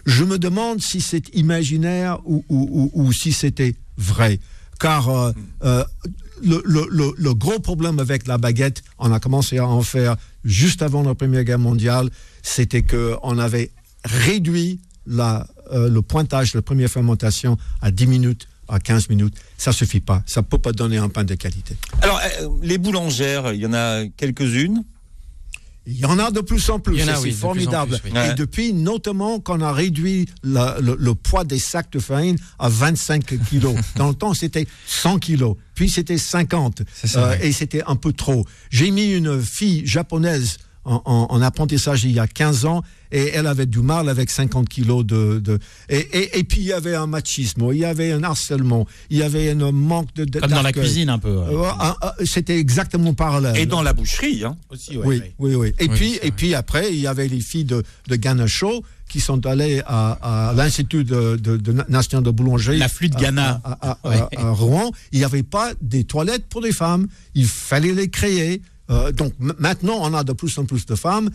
Je 0.06 0.24
me 0.24 0.38
demande 0.38 0.82
si 0.82 1.00
c'est 1.00 1.34
imaginaire 1.34 2.18
ou, 2.26 2.44
ou- 2.50 2.90
ou- 2.94 3.02
ou 3.06 3.12
si 3.12 3.32
c'était 3.32 3.74
vrai. 3.96 4.38
Car 4.78 5.08
euh, 5.08 5.84
le, 6.42 6.62
le- 6.66 7.14
le- 7.16 7.34
gros 7.34 7.58
problème 7.58 7.98
avec 7.98 8.26
la 8.26 8.38
baguette, 8.38 8.82
on 8.98 9.12
a 9.12 9.20
commencé 9.20 9.58
à 9.58 9.66
en 9.66 9.82
faire 9.82 10.16
juste 10.44 10.82
avant 10.82 11.02
la 11.02 11.14
Première 11.14 11.44
Guerre 11.44 11.58
mondiale, 11.58 12.10
c'était 12.42 12.82
qu'on 12.82 13.38
avait 13.38 13.70
réduit 14.04 14.80
la, 15.06 15.46
euh, 15.72 15.88
le 15.88 16.02
pointage 16.02 16.52
de 16.52 16.58
la 16.58 16.62
première 16.62 16.88
fermentation 16.90 17.56
à 17.80 17.90
10 17.90 18.06
minutes, 18.06 18.48
à 18.68 18.78
15 18.80 19.08
minutes. 19.10 19.36
Ça 19.58 19.72
suffit 19.72 20.00
pas. 20.00 20.22
Ça 20.26 20.42
peut 20.42 20.58
pas 20.58 20.72
donner 20.72 20.96
un 20.98 21.08
pain 21.08 21.24
de 21.24 21.34
qualité. 21.34 21.76
Alors 22.02 22.20
euh, 22.40 22.48
les 22.62 22.78
boulangères, 22.78 23.52
il 23.52 23.60
y 23.60 23.66
en 23.66 23.74
a 23.74 24.06
quelques-unes. 24.16 24.82
Il 25.86 25.98
y 25.98 26.06
en 26.06 26.18
a 26.18 26.30
de 26.30 26.40
plus 26.40 26.70
en 26.70 26.78
plus, 26.78 26.94
Il 26.96 27.00
y 27.00 27.04
en 27.04 27.08
a, 27.08 27.14
ça, 27.16 27.20
oui, 27.20 27.30
c'est 27.32 27.34
de 27.34 27.34
plus 27.34 27.44
en 27.44 27.48
formidable. 27.48 27.98
plus, 28.00 28.10
oui. 28.10 28.16
Ouais. 28.18 28.30
Et 28.30 28.34
depuis, 28.34 28.72
notamment, 28.72 29.38
qu'on 29.38 29.60
a 29.60 29.70
réduit 29.72 30.26
la- 30.42 30.78
le, 30.80 30.96
le 30.98 31.14
poids 31.14 31.44
des 31.44 31.58
sacs 31.58 31.90
de 31.92 31.98
farine 31.98 32.36
à 32.58 32.68
25 32.70 33.24
kilos. 33.50 33.74
Dans 33.96 34.08
le 34.08 34.14
temps, 34.14 34.32
c'était 34.32 34.66
100 34.86 35.18
kilos, 35.18 35.56
puis 35.74 35.90
c'était 35.90 36.16
50, 36.18 36.82
C'est 36.94 37.06
ça, 37.08 37.28
ouais. 37.30 37.46
et 37.48 37.52
c'était 37.52 37.82
un 37.86 37.96
peu 37.96 38.12
trop. 38.14 38.46
J'ai 38.70 38.90
mis 38.90 39.12
une 39.12 39.42
fille 39.42 39.82
japonaise 39.86 40.56
en, 40.84 41.02
en- 41.04 41.26
en 41.30 41.42
apprentissage 41.42 42.04
il 42.04 42.12
y 42.12 42.18
a 42.18 42.26
15 42.26 42.64
ans, 42.66 42.82
et 43.12 43.30
elle 43.34 43.46
avait 43.46 43.66
du 43.66 43.78
mal 43.80 44.08
avec 44.08 44.30
50 44.30 44.68
kilos 44.68 45.04
de... 45.06 45.38
de- 45.38 45.58
et, 45.88 45.98
et- 45.98 46.38
et 46.38 46.44
puis, 46.44 46.60
il 46.60 46.66
y 46.66 46.72
avait 46.72 46.94
un 46.96 47.06
machisme, 47.06 47.68
il 47.72 47.78
y 47.78 47.84
avait 47.84 48.12
un 48.12 48.22
harcèlement, 48.24 48.86
il 49.10 49.18
y 49.18 49.22
avait 49.22 49.50
un 49.50 49.72
manque 49.72 50.12
de... 50.14 50.24
de- 50.24 50.40
Comme 50.40 50.50
dans 50.50 50.62
la 50.62 50.72
cuisine 50.72 51.08
un 51.10 51.18
peu. 51.18 51.28
Euh, 51.28 51.62
ah, 51.78 51.96
ah, 52.00 52.14
c'était 52.24 52.58
exactement 52.58 53.14
parallèle. 53.14 53.56
Et 53.56 53.66
dans 53.66 53.82
la 53.82 53.92
boucherie, 53.92 54.44
hein. 54.44 54.56
aussi, 54.70 54.96
Oui, 54.98 55.22
oui, 55.38 55.54
oui. 55.54 55.72
Et 55.78 55.84
Oui, 55.88 55.94
puis, 55.94 56.18
et 56.22 56.30
puis 56.32 56.54
après, 56.54 56.92
il 56.92 57.00
y 57.00 57.06
avait 57.06 57.28
les 57.28 57.40
filles 57.40 57.64
de, 57.64 57.82
de 58.08 58.16
Ganacho 58.16 58.82
qui 59.08 59.20
sont 59.20 59.46
allées 59.46 59.80
à, 59.86 60.48
à 60.50 60.52
l'Institut 60.54 61.04
de, 61.04 61.36
de, 61.36 61.56
de 61.56 61.72
Na- 61.72 61.84
national 61.88 62.24
de 62.24 62.30
boulangerie. 62.30 62.78
La 62.78 62.88
flûte 62.88 63.14
Ghana. 63.16 63.60
À, 63.62 63.90
à- 63.90 63.98
à- 64.02 64.08
Ouais. 64.08 64.36
à 64.38 64.50
Rouen. 64.50 64.90
Il 65.12 65.18
n'y 65.20 65.24
avait 65.24 65.42
pas 65.44 65.72
des 65.80 66.04
toilettes 66.04 66.46
pour 66.48 66.60
les 66.62 66.72
femmes. 66.72 67.06
Il 67.34 67.46
fallait 67.46 67.92
les 67.92 68.08
créer. 68.08 68.60
Euh, 68.90 69.12
donc 69.12 69.32
maintenant, 69.38 69.98
on 70.00 70.12
a 70.14 70.24
de 70.24 70.32
plus 70.32 70.56
en 70.58 70.64
plus 70.64 70.84
de 70.86 70.94
femmes. 70.94 71.30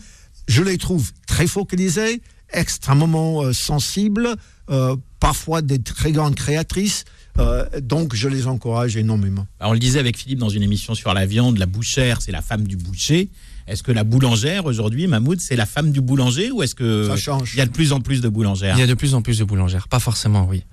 Je 0.48 0.62
les 0.62 0.78
trouve 0.78 1.10
très 1.26 1.46
focalisées, 1.46 2.22
extrêmement 2.52 3.42
euh, 3.42 3.52
sensibles, 3.52 4.28
euh, 4.70 4.96
parfois 5.18 5.62
des 5.62 5.78
très 5.80 6.12
grandes 6.12 6.34
créatrices. 6.36 7.04
Euh, 7.38 7.64
donc, 7.80 8.14
je 8.14 8.28
les 8.28 8.46
encourage 8.46 8.96
énormément. 8.96 9.46
Alors, 9.60 9.70
on 9.70 9.74
le 9.74 9.78
disait 9.80 9.98
avec 10.00 10.16
Philippe 10.18 10.38
dans 10.40 10.48
une 10.48 10.62
émission 10.62 10.94
sur 10.94 11.12
la 11.14 11.26
viande, 11.26 11.58
la 11.58 11.66
bouchère, 11.66 12.20
c'est 12.22 12.32
la 12.32 12.42
femme 12.42 12.66
du 12.66 12.76
boucher. 12.76 13.28
Est-ce 13.66 13.84
que 13.84 13.92
la 13.92 14.02
boulangère 14.02 14.66
aujourd'hui, 14.66 15.06
Mahmoud, 15.06 15.40
c'est 15.40 15.54
la 15.54 15.66
femme 15.66 15.92
du 15.92 16.00
boulanger 16.00 16.50
ou 16.50 16.62
est-ce 16.62 16.74
que 16.74 17.06
Ça 17.06 17.16
change. 17.16 17.52
il 17.54 17.58
y 17.58 17.60
a 17.60 17.66
de 17.66 17.70
plus 17.70 17.92
en 17.92 18.00
plus 18.00 18.20
de 18.20 18.28
boulangères? 18.28 18.74
Il 18.76 18.80
y 18.80 18.82
a 18.82 18.86
de 18.88 18.94
plus 18.94 19.14
en 19.14 19.22
plus 19.22 19.38
de 19.38 19.44
boulangères. 19.44 19.86
Pas 19.86 20.00
forcément, 20.00 20.46
oui. 20.48 20.64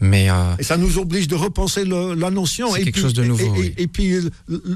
Mais 0.00 0.30
euh, 0.30 0.54
Et 0.58 0.62
ça 0.62 0.76
nous 0.76 0.98
oblige 0.98 1.26
de 1.26 1.34
repenser 1.34 1.84
le- 1.84 2.14
la 2.14 2.30
notion. 2.30 2.72
C'est 2.72 2.82
et 2.82 2.84
quelque 2.84 2.94
puis, 2.94 3.02
chose 3.02 3.14
de 3.14 3.24
nouveau, 3.24 3.42
Et, 3.56 3.58
et- 3.58 3.60
oui. 3.60 3.74
et 3.78 3.86
puis 3.88 4.14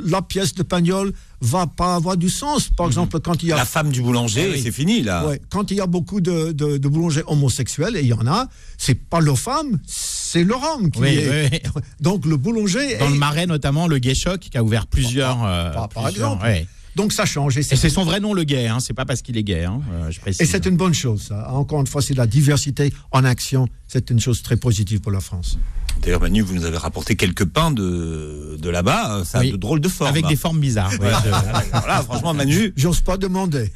la 0.06 0.22
pièce 0.22 0.54
de 0.54 0.62
pagnol 0.64 1.12
va 1.40 1.66
pas 1.66 1.94
avoir 1.94 2.16
du 2.16 2.28
sens. 2.28 2.68
Par 2.68 2.86
exemple, 2.86 3.18
quand 3.20 3.42
il 3.42 3.48
y 3.48 3.52
a 3.52 3.56
La 3.56 3.64
femme 3.64 3.90
du 3.90 4.02
boulanger, 4.02 4.50
oui. 4.52 4.60
c'est 4.62 4.72
fini 4.72 5.02
là. 5.02 5.26
Ouais, 5.26 5.40
quand 5.48 5.70
il 5.70 5.78
y 5.78 5.80
a 5.80 5.86
beaucoup 5.86 6.20
de, 6.20 6.52
de, 6.52 6.76
de 6.76 6.88
boulangers 6.88 7.22
homosexuels, 7.26 7.96
et 7.96 8.00
il 8.00 8.06
y 8.08 8.12
en 8.12 8.26
a, 8.26 8.46
c'est 8.78 8.94
pas 8.94 9.20
leur 9.20 9.38
femme, 9.38 9.78
c'est 9.86 10.44
leur 10.44 10.62
homme 10.62 10.90
qui 10.90 11.00
Oui, 11.00 11.08
est. 11.16 11.50
oui, 11.52 11.58
Donc 12.00 12.26
le 12.26 12.36
boulanger. 12.36 12.98
Dans 12.98 13.06
est- 13.06 13.10
le 13.10 13.14
Marais 13.16 13.46
notamment, 13.46 13.86
le 13.88 13.98
Gay 13.98 14.14
Choc 14.14 14.40
qui 14.40 14.56
a 14.58 14.62
ouvert 14.62 14.86
plusieurs. 14.86 15.42
euh, 15.44 15.72
par- 15.72 15.88
par 15.88 16.04
plusieurs- 16.04 16.32
exemple. 16.32 16.66
Donc 17.00 17.12
ça 17.14 17.24
change. 17.24 17.56
Et 17.56 17.62
c'est 17.62 17.88
son 17.88 18.04
vrai 18.04 18.20
nom, 18.20 18.34
le 18.34 18.44
gay. 18.44 18.66
Hein. 18.66 18.78
C'est 18.80 18.92
pas 18.92 19.06
parce 19.06 19.22
qu'il 19.22 19.36
est 19.38 19.42
gay. 19.42 19.64
Hein. 19.64 19.80
euh, 19.92 20.10
je 20.10 20.20
précise. 20.20 20.42
et 20.42 20.44
c'est 20.44 20.66
une 20.66 20.76
bonne 20.76 20.92
chose. 20.92 21.22
ça. 21.28 21.50
Encore 21.52 21.80
une 21.80 21.86
fois, 21.86 22.02
c'est 22.02 22.12
la 22.14 22.26
diversité 22.26 22.92
en 23.10 23.24
action. 23.24 23.68
C'est 23.88 24.10
une 24.10 24.20
chose 24.20 24.42
très 24.42 24.56
positive 24.56 25.00
pour 25.00 25.10
la 25.12 25.20
France. 25.20 25.58
D'ailleurs, 26.02 26.20
Manu, 26.20 26.42
vous 26.42 26.54
nous 26.54 26.64
avez 26.64 26.76
rapporté 26.76 27.16
quelques 27.16 27.44
pains 27.46 27.70
de, 27.70 28.56
de 28.60 28.70
là-bas. 28.70 29.22
Ça 29.24 29.38
a 29.38 29.40
Oui. 29.40 29.52
de 29.52 29.56
drôles 29.56 29.80
de 29.80 29.88
formes. 29.88 30.10
Avec 30.10 30.26
des 30.28 30.36
formes 30.36 30.60
bizarres. 30.60 30.92
Ouais, 31.00 31.10
je- 31.24 31.70
Voilà, 31.78 32.02
franchement, 32.02 32.34
Manu. 32.34 32.72
J'ose 32.76 33.00
pas 33.00 33.16
demander. 33.16 33.72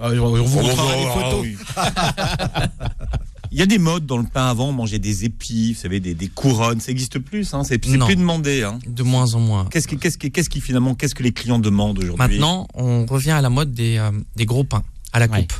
Euh, 0.00 0.18
on 0.18 0.42
vous 0.42 0.60
montrera 0.62 0.96
les 0.96 1.06
photos. 1.06 1.40
oui. 1.42 1.56
Il 3.52 3.58
y 3.58 3.62
a 3.62 3.66
des 3.66 3.78
modes 3.78 4.06
dans 4.06 4.16
le 4.16 4.24
pain 4.24 4.46
avant, 4.48 4.70
on 4.70 4.72
mangeait 4.72 4.98
des 4.98 5.26
épis, 5.26 5.74
vous 5.74 5.78
savez, 5.80 6.00
des, 6.00 6.14
des 6.14 6.28
couronnes, 6.28 6.80
ça 6.80 6.90
existe 6.90 7.18
plus, 7.18 7.52
hein, 7.52 7.64
c'est 7.64 7.76
plus 7.78 7.98
demandé. 7.98 8.62
Hein. 8.62 8.78
De 8.86 9.02
moins 9.02 9.34
en 9.34 9.40
moins. 9.40 9.66
Qu'est-ce 9.70 9.86
qui, 9.86 9.98
qu'est-ce 9.98 10.16
qui, 10.16 10.30
qu'est-ce 10.32 10.48
qui 10.48 10.60
finalement, 10.62 10.94
qu'est-ce 10.94 11.14
que 11.14 11.22
les 11.22 11.32
clients 11.32 11.58
demandent 11.58 11.98
aujourd'hui? 11.98 12.18
Maintenant, 12.18 12.66
on 12.72 13.04
revient 13.04 13.32
à 13.32 13.42
la 13.42 13.50
mode 13.50 13.72
des, 13.74 13.98
euh, 13.98 14.10
des 14.36 14.46
gros 14.46 14.64
pains, 14.64 14.82
à 15.12 15.18
la 15.18 15.26
Ouais. 15.26 15.40
coupe, 15.40 15.52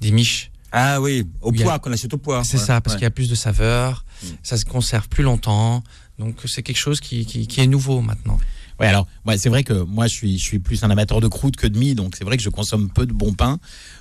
des 0.00 0.12
miches. 0.12 0.50
Ah 0.70 1.00
oui, 1.02 1.26
au 1.40 1.50
a- 1.50 1.62
poids, 1.62 1.78
qu'on 1.80 1.92
achète 1.92 2.14
au 2.14 2.18
poids. 2.18 2.44
C'est 2.44 2.58
Ouais, 2.58 2.64
ça, 2.64 2.80
parce 2.80 2.94
ouais. 2.94 2.98
qu'il 3.00 3.04
y 3.04 3.06
a 3.06 3.10
plus 3.10 3.28
de 3.28 3.34
saveur, 3.34 4.04
Mm. 4.22 4.26
ça 4.44 4.56
se 4.56 4.64
conserve 4.64 5.08
plus 5.08 5.24
longtemps. 5.24 5.82
Donc 6.20 6.36
c'est 6.46 6.62
quelque 6.62 6.78
chose 6.78 7.00
qui, 7.00 7.26
qui, 7.26 7.46
qui 7.48 7.60
est 7.60 7.66
nouveau 7.66 8.00
maintenant. 8.02 8.38
Ouais, 8.80 8.86
alors, 8.86 9.06
ouais, 9.26 9.38
c'est 9.38 9.48
vrai 9.48 9.62
que 9.62 9.72
moi, 9.72 10.06
je 10.06 10.12
suis, 10.14 10.38
je 10.38 10.42
suis 10.42 10.58
plus 10.58 10.82
un 10.82 10.90
amateur 10.90 11.20
de 11.20 11.28
croûte 11.28 11.56
que 11.56 11.66
de 11.66 11.78
mie, 11.78 11.94
donc 11.94 12.16
c'est 12.16 12.24
vrai 12.24 12.36
que 12.36 12.42
je 12.42 12.48
consomme 12.48 12.90
peu 12.90 13.06
de 13.06 13.12
bon 13.12 13.32
pain, 13.32 13.58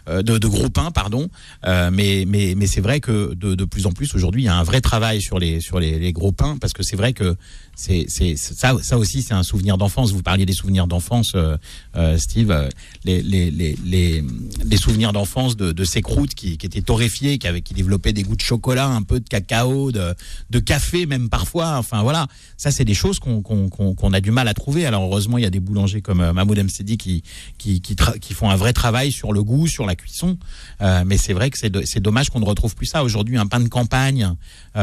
euh, 0.10 0.22
de, 0.24 0.38
de 0.38 0.48
gros 0.48 0.70
pain, 0.70 0.92
pardon. 0.92 1.30
Euh, 1.66 1.92
mais, 1.92 2.26
mais, 2.28 2.56
mais 2.56 2.68
c'est 2.68 2.82
vrai 2.82 3.00
que 3.00 3.34
de, 3.34 3.56
de 3.56 3.66
plus 3.66 3.86
en 3.86 3.92
plus 3.92 4.16
aujourd'hui, 4.16 4.44
il 4.44 4.46
y 4.46 4.50
a 4.50 4.56
un 4.56 4.64
vrai 4.64 4.82
travail 4.82 5.22
sur 5.22 5.40
les, 5.40 5.60
sur 5.60 5.80
les, 5.80 6.00
les 6.00 6.14
gros 6.14 6.32
pains, 6.32 6.58
parce 6.60 6.74
que 6.74 6.84
c'est 6.84 6.96
vrai 6.96 7.14
que 7.14 7.36
c'est, 7.76 8.06
c'est, 8.10 8.36
ça, 8.36 8.76
ça 8.82 8.98
aussi, 8.98 9.22
c'est 9.22 9.34
un 9.34 9.44
souvenir 9.44 9.78
d'enfance. 9.78 10.12
Vous 10.12 10.22
parliez 10.24 10.46
des 10.46 10.54
souvenirs 10.54 10.88
d'enfance, 10.88 11.34
euh, 11.36 11.58
euh, 11.96 12.18
Steve, 12.18 12.52
euh, 12.52 12.70
les, 13.06 13.22
les, 13.22 13.52
les, 13.52 13.78
les, 13.84 14.24
les 14.64 14.78
souvenirs 14.78 15.14
d'enfance 15.14 15.56
de, 15.58 15.72
de 15.72 15.84
ces 15.84 16.02
croûtes 16.02 16.34
qui, 16.34 16.58
qui 16.58 16.66
étaient 16.66 16.82
torréfiées, 16.82 17.38
qui, 17.38 17.48
avaient, 17.48 17.62
qui 17.62 17.74
développaient 17.74 18.14
des 18.14 18.24
goûts 18.24 18.36
de 18.36 18.42
chocolat, 18.42 18.88
un 18.88 19.04
peu 19.04 19.20
de 19.20 19.28
cacao, 19.28 19.92
de, 19.92 20.14
de 20.50 20.60
café 20.60 21.06
même 21.06 21.30
parfois. 21.30 21.78
Enfin 21.78 22.04
voilà, 22.04 22.28
ça 22.58 22.72
c'est 22.72 22.86
des 22.86 22.94
choses 22.94 23.20
qu'on 23.20 23.42
qu'on 23.42 23.70
qu'on 23.70 24.14
a 24.14 24.22
du 24.22 24.32
mal 24.32 24.48
à 24.48 24.54
trouver. 24.54 24.71
Alors 24.86 25.04
heureusement, 25.04 25.38
il 25.38 25.44
y 25.44 25.48
a 25.48 25.50
des 25.50 25.60
boulangers 25.60 26.02
comme 26.02 26.22
euh, 26.22 26.34
Mahmoud 26.34 26.58
Msedi 26.64 26.98
qui 26.98 27.24
qui 27.58 27.82
qui, 27.82 28.34
font 28.34 28.50
un 28.50 28.56
vrai 28.56 28.74
travail 28.74 29.12
sur 29.12 29.34
le 29.34 29.44
goût, 29.44 29.68
sur 29.68 29.86
la 29.86 29.96
cuisson. 29.96 30.38
Euh, 30.82 31.04
mais 31.06 31.18
c'est 31.18 31.34
vrai 31.34 31.50
que 31.50 31.58
c'est 31.58 31.70
do- 31.70 31.82
c'est 31.86 32.00
dommage 32.00 32.30
qu'on 32.30 32.40
ne 32.40 32.46
retrouve 32.46 32.76
plus 32.76 32.86
ça 32.88 33.04
aujourd'hui. 33.04 33.38
Un 33.38 33.48
pain 33.48 33.60
de 33.60 33.68
campagne, 33.70 34.34
euh, 34.76 34.80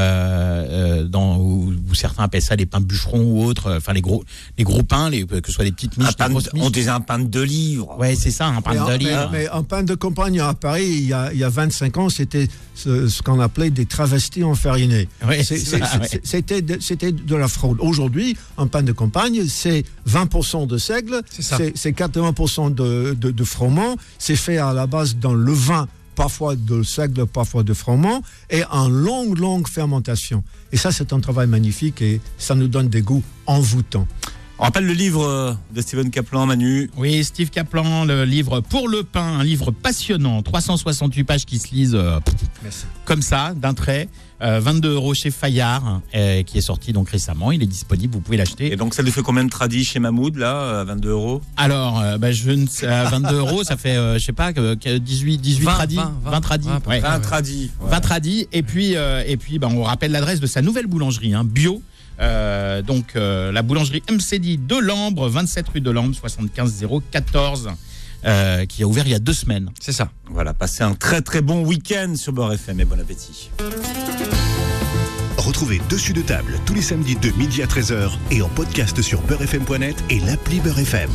euh, 1.01 1.05
dans 1.05 1.39
où, 1.39 1.73
où 1.91 1.95
certains 1.95 2.25
appellent 2.25 2.43
ça 2.43 2.57
les 2.57 2.67
pains 2.67 2.81
bûcherons 2.81 3.23
ou 3.23 3.43
autres. 3.45 3.77
Enfin 3.79 3.93
les 3.93 4.01
gros 4.03 4.23
les 4.57 4.65
gros 4.65 4.83
pains, 4.83 5.11
les, 5.11 5.25
que 5.27 5.41
ce 5.47 5.53
soit 5.53 5.65
des 5.65 5.73
petites 5.73 5.97
miches, 5.97 6.17
des 6.17 6.25
de- 6.29 6.31
miches. 6.31 6.45
on 6.57 6.71
disait 6.71 6.91
un 6.91 7.01
pain 7.01 7.19
de 7.19 7.25
deux 7.25 7.43
livres. 7.45 7.97
Ouais, 7.99 8.15
c'est 8.15 8.31
ça, 8.31 8.47
un 8.47 8.61
pain 8.61 8.73
Mais, 8.73 8.77
de 8.79 8.83
en- 8.83 8.89
mais- 8.89 8.99
livres. 8.99 9.29
mais 9.33 9.49
un 9.49 9.63
pain 9.63 9.83
de 9.83 9.95
campagne 9.95 10.41
à 10.41 10.55
Paris, 10.55 10.87
il 10.89 11.07
y 11.09 11.13
a, 11.13 11.33
il 11.33 11.39
y 11.39 11.45
a 11.45 11.49
25 11.49 11.97
ans, 11.99 12.09
c'était 12.09 12.47
ce, 12.75 13.09
ce 13.09 13.23
qu'on 13.23 13.41
appelait 13.41 13.71
des 13.71 13.87
travestis 13.87 14.45
enfarinés. 14.45 15.09
Ouais, 15.27 15.43
C'était 16.25 16.63
de, 16.63 16.79
c'était 16.81 17.13
de 17.13 17.37
la 17.37 17.49
fraude. 17.49 17.79
Aujourd'hui, 17.81 18.37
un 18.57 18.67
pain 18.67 18.83
de 18.83 18.93
campagne, 18.93 19.47
c'est 19.49 19.68
20% 20.09 20.67
de 20.67 20.79
seigle, 20.79 21.23
C'est 21.31 21.43
c'est 21.43 21.73
c'est 21.77 21.93
80% 21.93 22.75
de, 22.75 23.15
de, 23.15 23.31
de 23.31 23.45
froment, 23.45 23.97
c'est 24.19 24.37
fait 24.37 24.59
à 24.59 24.73
la 24.73 24.87
base 24.87 25.17
dans 25.17 25.35
le 25.35 25.53
vin, 25.53 25.87
parfois 26.15 26.57
de 26.57 26.83
seigle, 26.83 27.27
parfois 27.27 27.63
de 27.63 27.75
froment, 27.75 28.23
et 28.51 28.65
en 28.71 28.89
longue, 28.89 29.39
longue 29.39 29.69
fermentation. 29.69 30.43
Et 30.73 30.77
ça, 30.77 30.91
c'est 30.91 31.13
un 31.13 31.21
travail 31.21 31.47
magnifique 31.47 32.03
et 32.03 32.21
ça 32.39 32.55
nous 32.55 32.69
donne 32.69 32.89
des 32.89 33.03
goûts 33.03 33.23
envoûtants. 33.47 34.07
On 34.61 34.65
rappelle 34.65 34.87
le 34.87 34.93
livre 34.93 35.25
euh, 35.25 35.53
de 35.73 35.81
Steven 35.81 36.11
Kaplan, 36.11 36.45
Manu. 36.45 36.91
Oui, 36.97 37.23
Steve 37.23 37.49
Kaplan, 37.51 38.05
le 38.05 38.25
livre 38.25 38.61
Pour 38.61 38.89
le 38.89 39.05
pain, 39.05 39.39
un 39.39 39.45
livre 39.45 39.71
passionnant, 39.71 40.43
368 40.43 41.23
pages 41.23 41.45
qui 41.47 41.61
se 41.61 41.69
lisent 41.73 41.95
euh, 41.95 42.19
comme 43.05 43.23
ça, 43.23 43.53
d'un 43.55 43.73
trait, 43.73 44.09
euh, 44.43 44.59
22 44.59 44.95
euros 44.95 45.15
chez 45.15 45.31
Fayard, 45.31 46.01
euh, 46.17 46.43
qui 46.43 46.59
est 46.59 46.63
sorti 46.63 46.93
donc 46.93 47.09
récemment. 47.09 47.53
Il 47.53 47.63
est 47.63 47.67
disponible, 47.67 48.15
vous 48.15 48.21
pouvez 48.21 48.35
Et 48.35 48.39
l'acheter. 48.39 48.75
donc, 48.75 48.95
ça 48.95 49.03
lui 49.03 49.13
fait 49.13 49.23
combien 49.23 49.45
de 49.45 49.49
tradis 49.51 49.85
chez 49.85 50.01
Mahmoud, 50.01 50.35
là, 50.37 50.81
à 50.81 50.85
22 50.85 51.09
euros? 51.11 51.41
Alors, 51.57 52.01
euh, 52.01 52.19
bah, 52.19 52.33
je 52.33 52.51
ne 52.51 52.67
sais, 52.67 52.89
à 52.89 53.05
22 53.05 53.37
euros, 53.37 53.63
ça 53.63 53.77
fait, 53.77 53.97
euh, 53.97 54.19
je 54.19 54.25
sais 54.25 54.33
pas, 54.33 54.53
que- 54.53 54.75
que 54.75 54.99
18, 54.99 55.39
18 55.39 55.65
20, 55.67 55.73
tradis, 55.75 55.95
20, 55.97 56.13
20 56.25 56.41
tradis. 56.41 56.67
ouais, 56.69 56.75
à 56.75 56.81
peu 56.81 56.91
ouais. 56.91 56.99
près. 57.01 57.09
20 57.09 57.15
ouais. 57.15 57.23
tradis. 57.23 57.71
ouais. 57.81 57.91
20 57.93 58.01
tradis. 58.01 58.49
Et 58.53 58.65
puis, 58.65 58.97
euh, 58.97 59.23
et 59.25 59.37
puis 59.37 59.61
bah, 59.61 59.69
on 59.71 59.85
rappelle 59.85 60.11
l'adresse 60.11 60.41
de 60.41 60.47
sa 60.49 60.63
nouvelle 60.63 60.89
boulangerie, 60.89 61.33
hein, 61.35 61.45
bio. 61.45 61.81
Euh, 62.21 62.83
donc, 62.83 63.15
euh, 63.17 63.53
la 63.53 63.63
boulangerie 63.63 64.03
MCD 64.11 64.57
de 64.57 64.77
Lambre, 64.77 65.29
27 65.29 65.69
rue 65.69 65.81
de 65.81 65.91
Lambre, 65.91 66.15
75 66.15 66.85
014, 67.11 67.71
euh, 68.25 68.67
qui 68.67 68.83
a 68.83 68.87
ouvert 68.87 69.07
il 69.07 69.11
y 69.11 69.15
a 69.15 69.19
deux 69.19 69.33
semaines. 69.33 69.71
C'est 69.81 69.93
ça. 69.93 70.11
Voilà, 70.27 70.55
passez 70.55 70.83
un 70.83 70.95
très 70.95 71.23
très 71.23 71.41
bon 71.41 71.65
week-end 71.65 72.15
sur 72.17 72.33
Beurre 72.33 72.55
FM 72.55 72.81
et 72.81 72.85
bon 72.85 73.01
appétit. 73.01 73.51
Retrouvez 75.37 75.81
Dessus 75.89 76.13
de 76.13 76.23
table 76.23 76.59
tous 76.67 76.75
les 76.75 76.83
samedis 76.83 77.17
de 77.17 77.31
midi 77.31 77.63
à 77.63 77.67
13h 77.67 78.11
et 78.31 78.43
en 78.43 78.49
podcast 78.49 79.01
sur 79.01 79.23
beurrefm.net 79.23 79.97
et 80.11 80.21
l'appli 80.21 80.61
Beurre 80.61 80.81
FM. 80.81 81.11